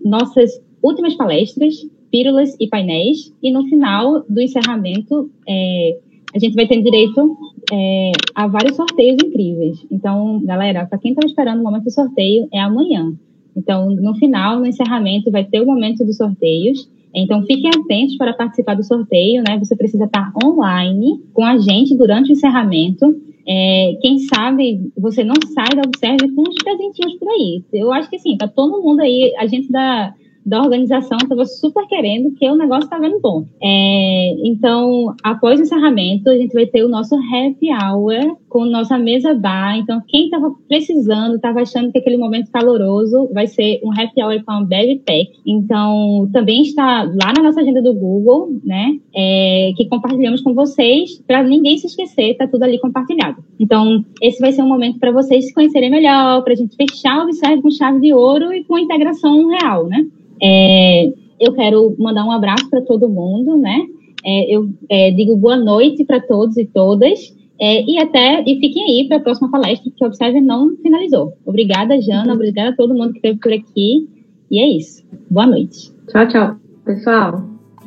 nossas 0.02 0.50
últimas 0.82 1.14
palestras, 1.14 1.74
pílulas 2.10 2.56
e 2.60 2.68
painéis, 2.68 3.32
e 3.42 3.50
no 3.50 3.64
final 3.64 4.24
do 4.28 4.40
encerramento, 4.40 5.30
é, 5.48 5.98
a 6.34 6.38
gente 6.38 6.54
vai 6.54 6.66
ter 6.66 6.82
direito 6.82 7.36
é, 7.70 8.12
a 8.34 8.46
vários 8.46 8.76
sorteios 8.76 9.16
incríveis. 9.22 9.78
Então, 9.90 10.40
galera, 10.44 10.86
para 10.86 10.98
quem 10.98 11.12
estava 11.12 11.26
esperando 11.26 11.60
o 11.60 11.62
momento 11.62 11.84
do 11.84 11.90
sorteio, 11.90 12.48
é 12.52 12.58
amanhã. 12.60 13.14
Então, 13.56 13.90
no 13.90 14.14
final, 14.14 14.58
no 14.58 14.66
encerramento, 14.66 15.30
vai 15.30 15.44
ter 15.44 15.60
o 15.60 15.66
momento 15.66 16.04
dos 16.04 16.16
sorteios. 16.16 16.88
Então, 17.14 17.42
fiquem 17.42 17.70
atentos 17.70 18.16
para 18.16 18.32
participar 18.32 18.74
do 18.74 18.82
sorteio, 18.82 19.42
né? 19.46 19.58
Você 19.58 19.76
precisa 19.76 20.04
estar 20.04 20.32
online 20.42 21.20
com 21.34 21.44
a 21.44 21.58
gente 21.58 21.96
durante 21.96 22.30
o 22.30 22.32
encerramento. 22.32 23.14
É, 23.46 23.98
quem 24.00 24.18
sabe 24.20 24.92
você 24.96 25.22
não 25.24 25.34
sai 25.54 25.74
da 25.74 25.82
Observe 25.84 26.32
com 26.32 26.42
uns 26.42 26.62
presentinhos 26.62 27.14
por 27.18 27.28
aí. 27.28 27.62
Eu 27.72 27.92
acho 27.92 28.08
que 28.08 28.18
sim, 28.18 28.36
tá 28.36 28.48
todo 28.48 28.82
mundo 28.82 29.00
aí, 29.00 29.34
a 29.36 29.46
gente 29.46 29.70
da 29.70 30.14
da 30.44 30.60
organização 30.60 31.16
estava 31.18 31.44
super 31.46 31.86
querendo 31.86 32.32
que 32.32 32.48
o 32.48 32.56
negócio 32.56 32.84
estava 32.84 33.06
indo 33.06 33.20
bom. 33.20 33.44
É, 33.62 34.34
então, 34.44 35.14
após 35.22 35.60
o 35.60 35.62
encerramento, 35.62 36.28
a 36.28 36.36
gente 36.36 36.52
vai 36.52 36.66
ter 36.66 36.84
o 36.84 36.88
nosso 36.88 37.14
happy 37.14 37.68
hour 37.70 38.36
com 38.52 38.66
nossa 38.66 38.98
mesa 38.98 39.32
bar. 39.32 39.78
Então, 39.78 40.02
quem 40.06 40.26
estava 40.26 40.54
precisando, 40.68 41.36
estava 41.36 41.62
achando 41.62 41.90
que 41.90 41.98
aquele 41.98 42.18
momento 42.18 42.50
caloroso 42.50 43.30
vai 43.32 43.46
ser 43.46 43.80
um 43.82 43.90
happy 43.90 44.22
hour 44.22 44.44
com 44.44 44.52
a 44.52 44.60
Baby 44.60 45.02
Pack. 45.04 45.30
Então, 45.46 46.28
também 46.32 46.60
está 46.62 47.02
lá 47.02 47.32
na 47.34 47.42
nossa 47.42 47.62
agenda 47.62 47.80
do 47.80 47.94
Google, 47.94 48.60
né? 48.62 48.98
É, 49.14 49.72
que 49.76 49.88
compartilhamos 49.88 50.42
com 50.42 50.52
vocês 50.52 51.22
para 51.26 51.42
ninguém 51.42 51.78
se 51.78 51.86
esquecer, 51.86 52.36
tá 52.36 52.46
tudo 52.46 52.62
ali 52.62 52.78
compartilhado. 52.78 53.42
Então, 53.58 54.04
esse 54.20 54.38
vai 54.38 54.52
ser 54.52 54.62
um 54.62 54.68
momento 54.68 54.98
para 54.98 55.10
vocês 55.10 55.46
se 55.46 55.54
conhecerem 55.54 55.90
melhor, 55.90 56.44
para 56.44 56.52
a 56.52 56.56
gente 56.56 56.76
fechar 56.76 57.20
o 57.20 57.22
Observe 57.22 57.62
com 57.62 57.70
chave 57.70 58.00
de 58.00 58.12
ouro 58.12 58.52
e 58.52 58.62
com 58.64 58.78
integração 58.78 59.48
real, 59.48 59.86
né? 59.86 60.06
É, 60.42 61.06
eu 61.40 61.52
quero 61.54 61.96
mandar 61.98 62.26
um 62.26 62.30
abraço 62.30 62.68
para 62.68 62.82
todo 62.82 63.08
mundo, 63.08 63.56
né? 63.56 63.86
É, 64.24 64.54
eu 64.54 64.68
é, 64.88 65.10
digo 65.10 65.36
boa 65.36 65.56
noite 65.56 66.04
para 66.04 66.20
todos 66.20 66.56
e 66.56 66.66
todas. 66.66 67.34
É, 67.60 67.82
e 67.82 67.98
até 67.98 68.42
e 68.46 68.58
fiquem 68.58 68.84
aí 68.84 69.08
para 69.08 69.18
a 69.18 69.20
próxima 69.20 69.50
palestra, 69.50 69.90
que 69.94 70.04
o 70.04 70.08
Observe 70.08 70.40
não 70.40 70.76
finalizou. 70.76 71.34
Obrigada, 71.44 72.00
Jana. 72.00 72.28
Uhum. 72.28 72.34
Obrigada 72.34 72.70
a 72.70 72.76
todo 72.76 72.94
mundo 72.94 73.12
que 73.12 73.18
esteve 73.18 73.38
por 73.38 73.52
aqui. 73.52 74.08
E 74.50 74.58
é 74.58 74.68
isso. 74.68 75.02
Boa 75.30 75.46
noite. 75.46 75.92
Tchau, 76.08 76.28
tchau, 76.28 76.56
pessoal. 76.84 77.42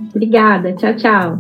Obrigada. 0.10 0.74
Tchau, 0.74 0.96
tchau. 0.96 1.40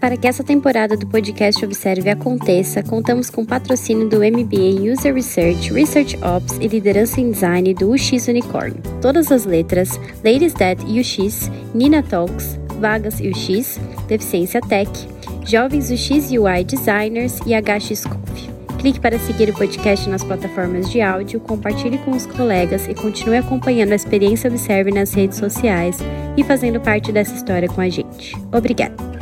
Para 0.00 0.16
que 0.16 0.28
essa 0.28 0.44
temporada 0.44 0.96
do 0.96 1.06
podcast 1.06 1.64
Observe 1.64 2.08
aconteça, 2.08 2.80
contamos 2.82 3.28
com 3.28 3.42
o 3.42 3.46
patrocínio 3.46 4.08
do 4.08 4.18
MBA 4.18 4.92
User 4.92 5.12
Research, 5.12 5.72
Research 5.72 6.16
Ops 6.22 6.58
e 6.60 6.68
Liderança 6.68 7.20
em 7.20 7.32
Design 7.32 7.74
do 7.74 7.90
UX 7.90 8.28
Unicorn. 8.28 8.76
Todas 9.02 9.32
as 9.32 9.44
letras, 9.44 9.98
Ladies 10.24 10.54
That 10.54 10.84
UX, 10.84 11.50
Nina 11.74 12.04
Talks, 12.04 12.56
Vagas 12.78 13.20
UX, 13.20 13.80
Deficiência 14.06 14.60
Tech, 14.60 14.90
Jovens 15.44 15.90
UX 15.90 16.30
UI 16.30 16.64
Designers 16.64 17.38
e 17.46 17.54
HX 17.54 18.04
Conf. 18.04 18.56
Clique 18.78 19.00
para 19.00 19.18
seguir 19.18 19.48
o 19.50 19.54
podcast 19.54 20.08
nas 20.08 20.22
plataformas 20.22 20.90
de 20.90 21.00
áudio, 21.00 21.40
compartilhe 21.40 21.98
com 21.98 22.12
os 22.12 22.26
colegas 22.26 22.86
e 22.86 22.94
continue 22.94 23.38
acompanhando 23.38 23.92
a 23.92 23.96
experiência 23.96 24.50
Observe 24.50 24.92
nas 24.92 25.12
redes 25.12 25.38
sociais 25.38 25.98
e 26.36 26.44
fazendo 26.44 26.80
parte 26.80 27.10
dessa 27.10 27.34
história 27.34 27.68
com 27.68 27.80
a 27.80 27.88
gente. 27.88 28.36
Obrigada! 28.52 29.15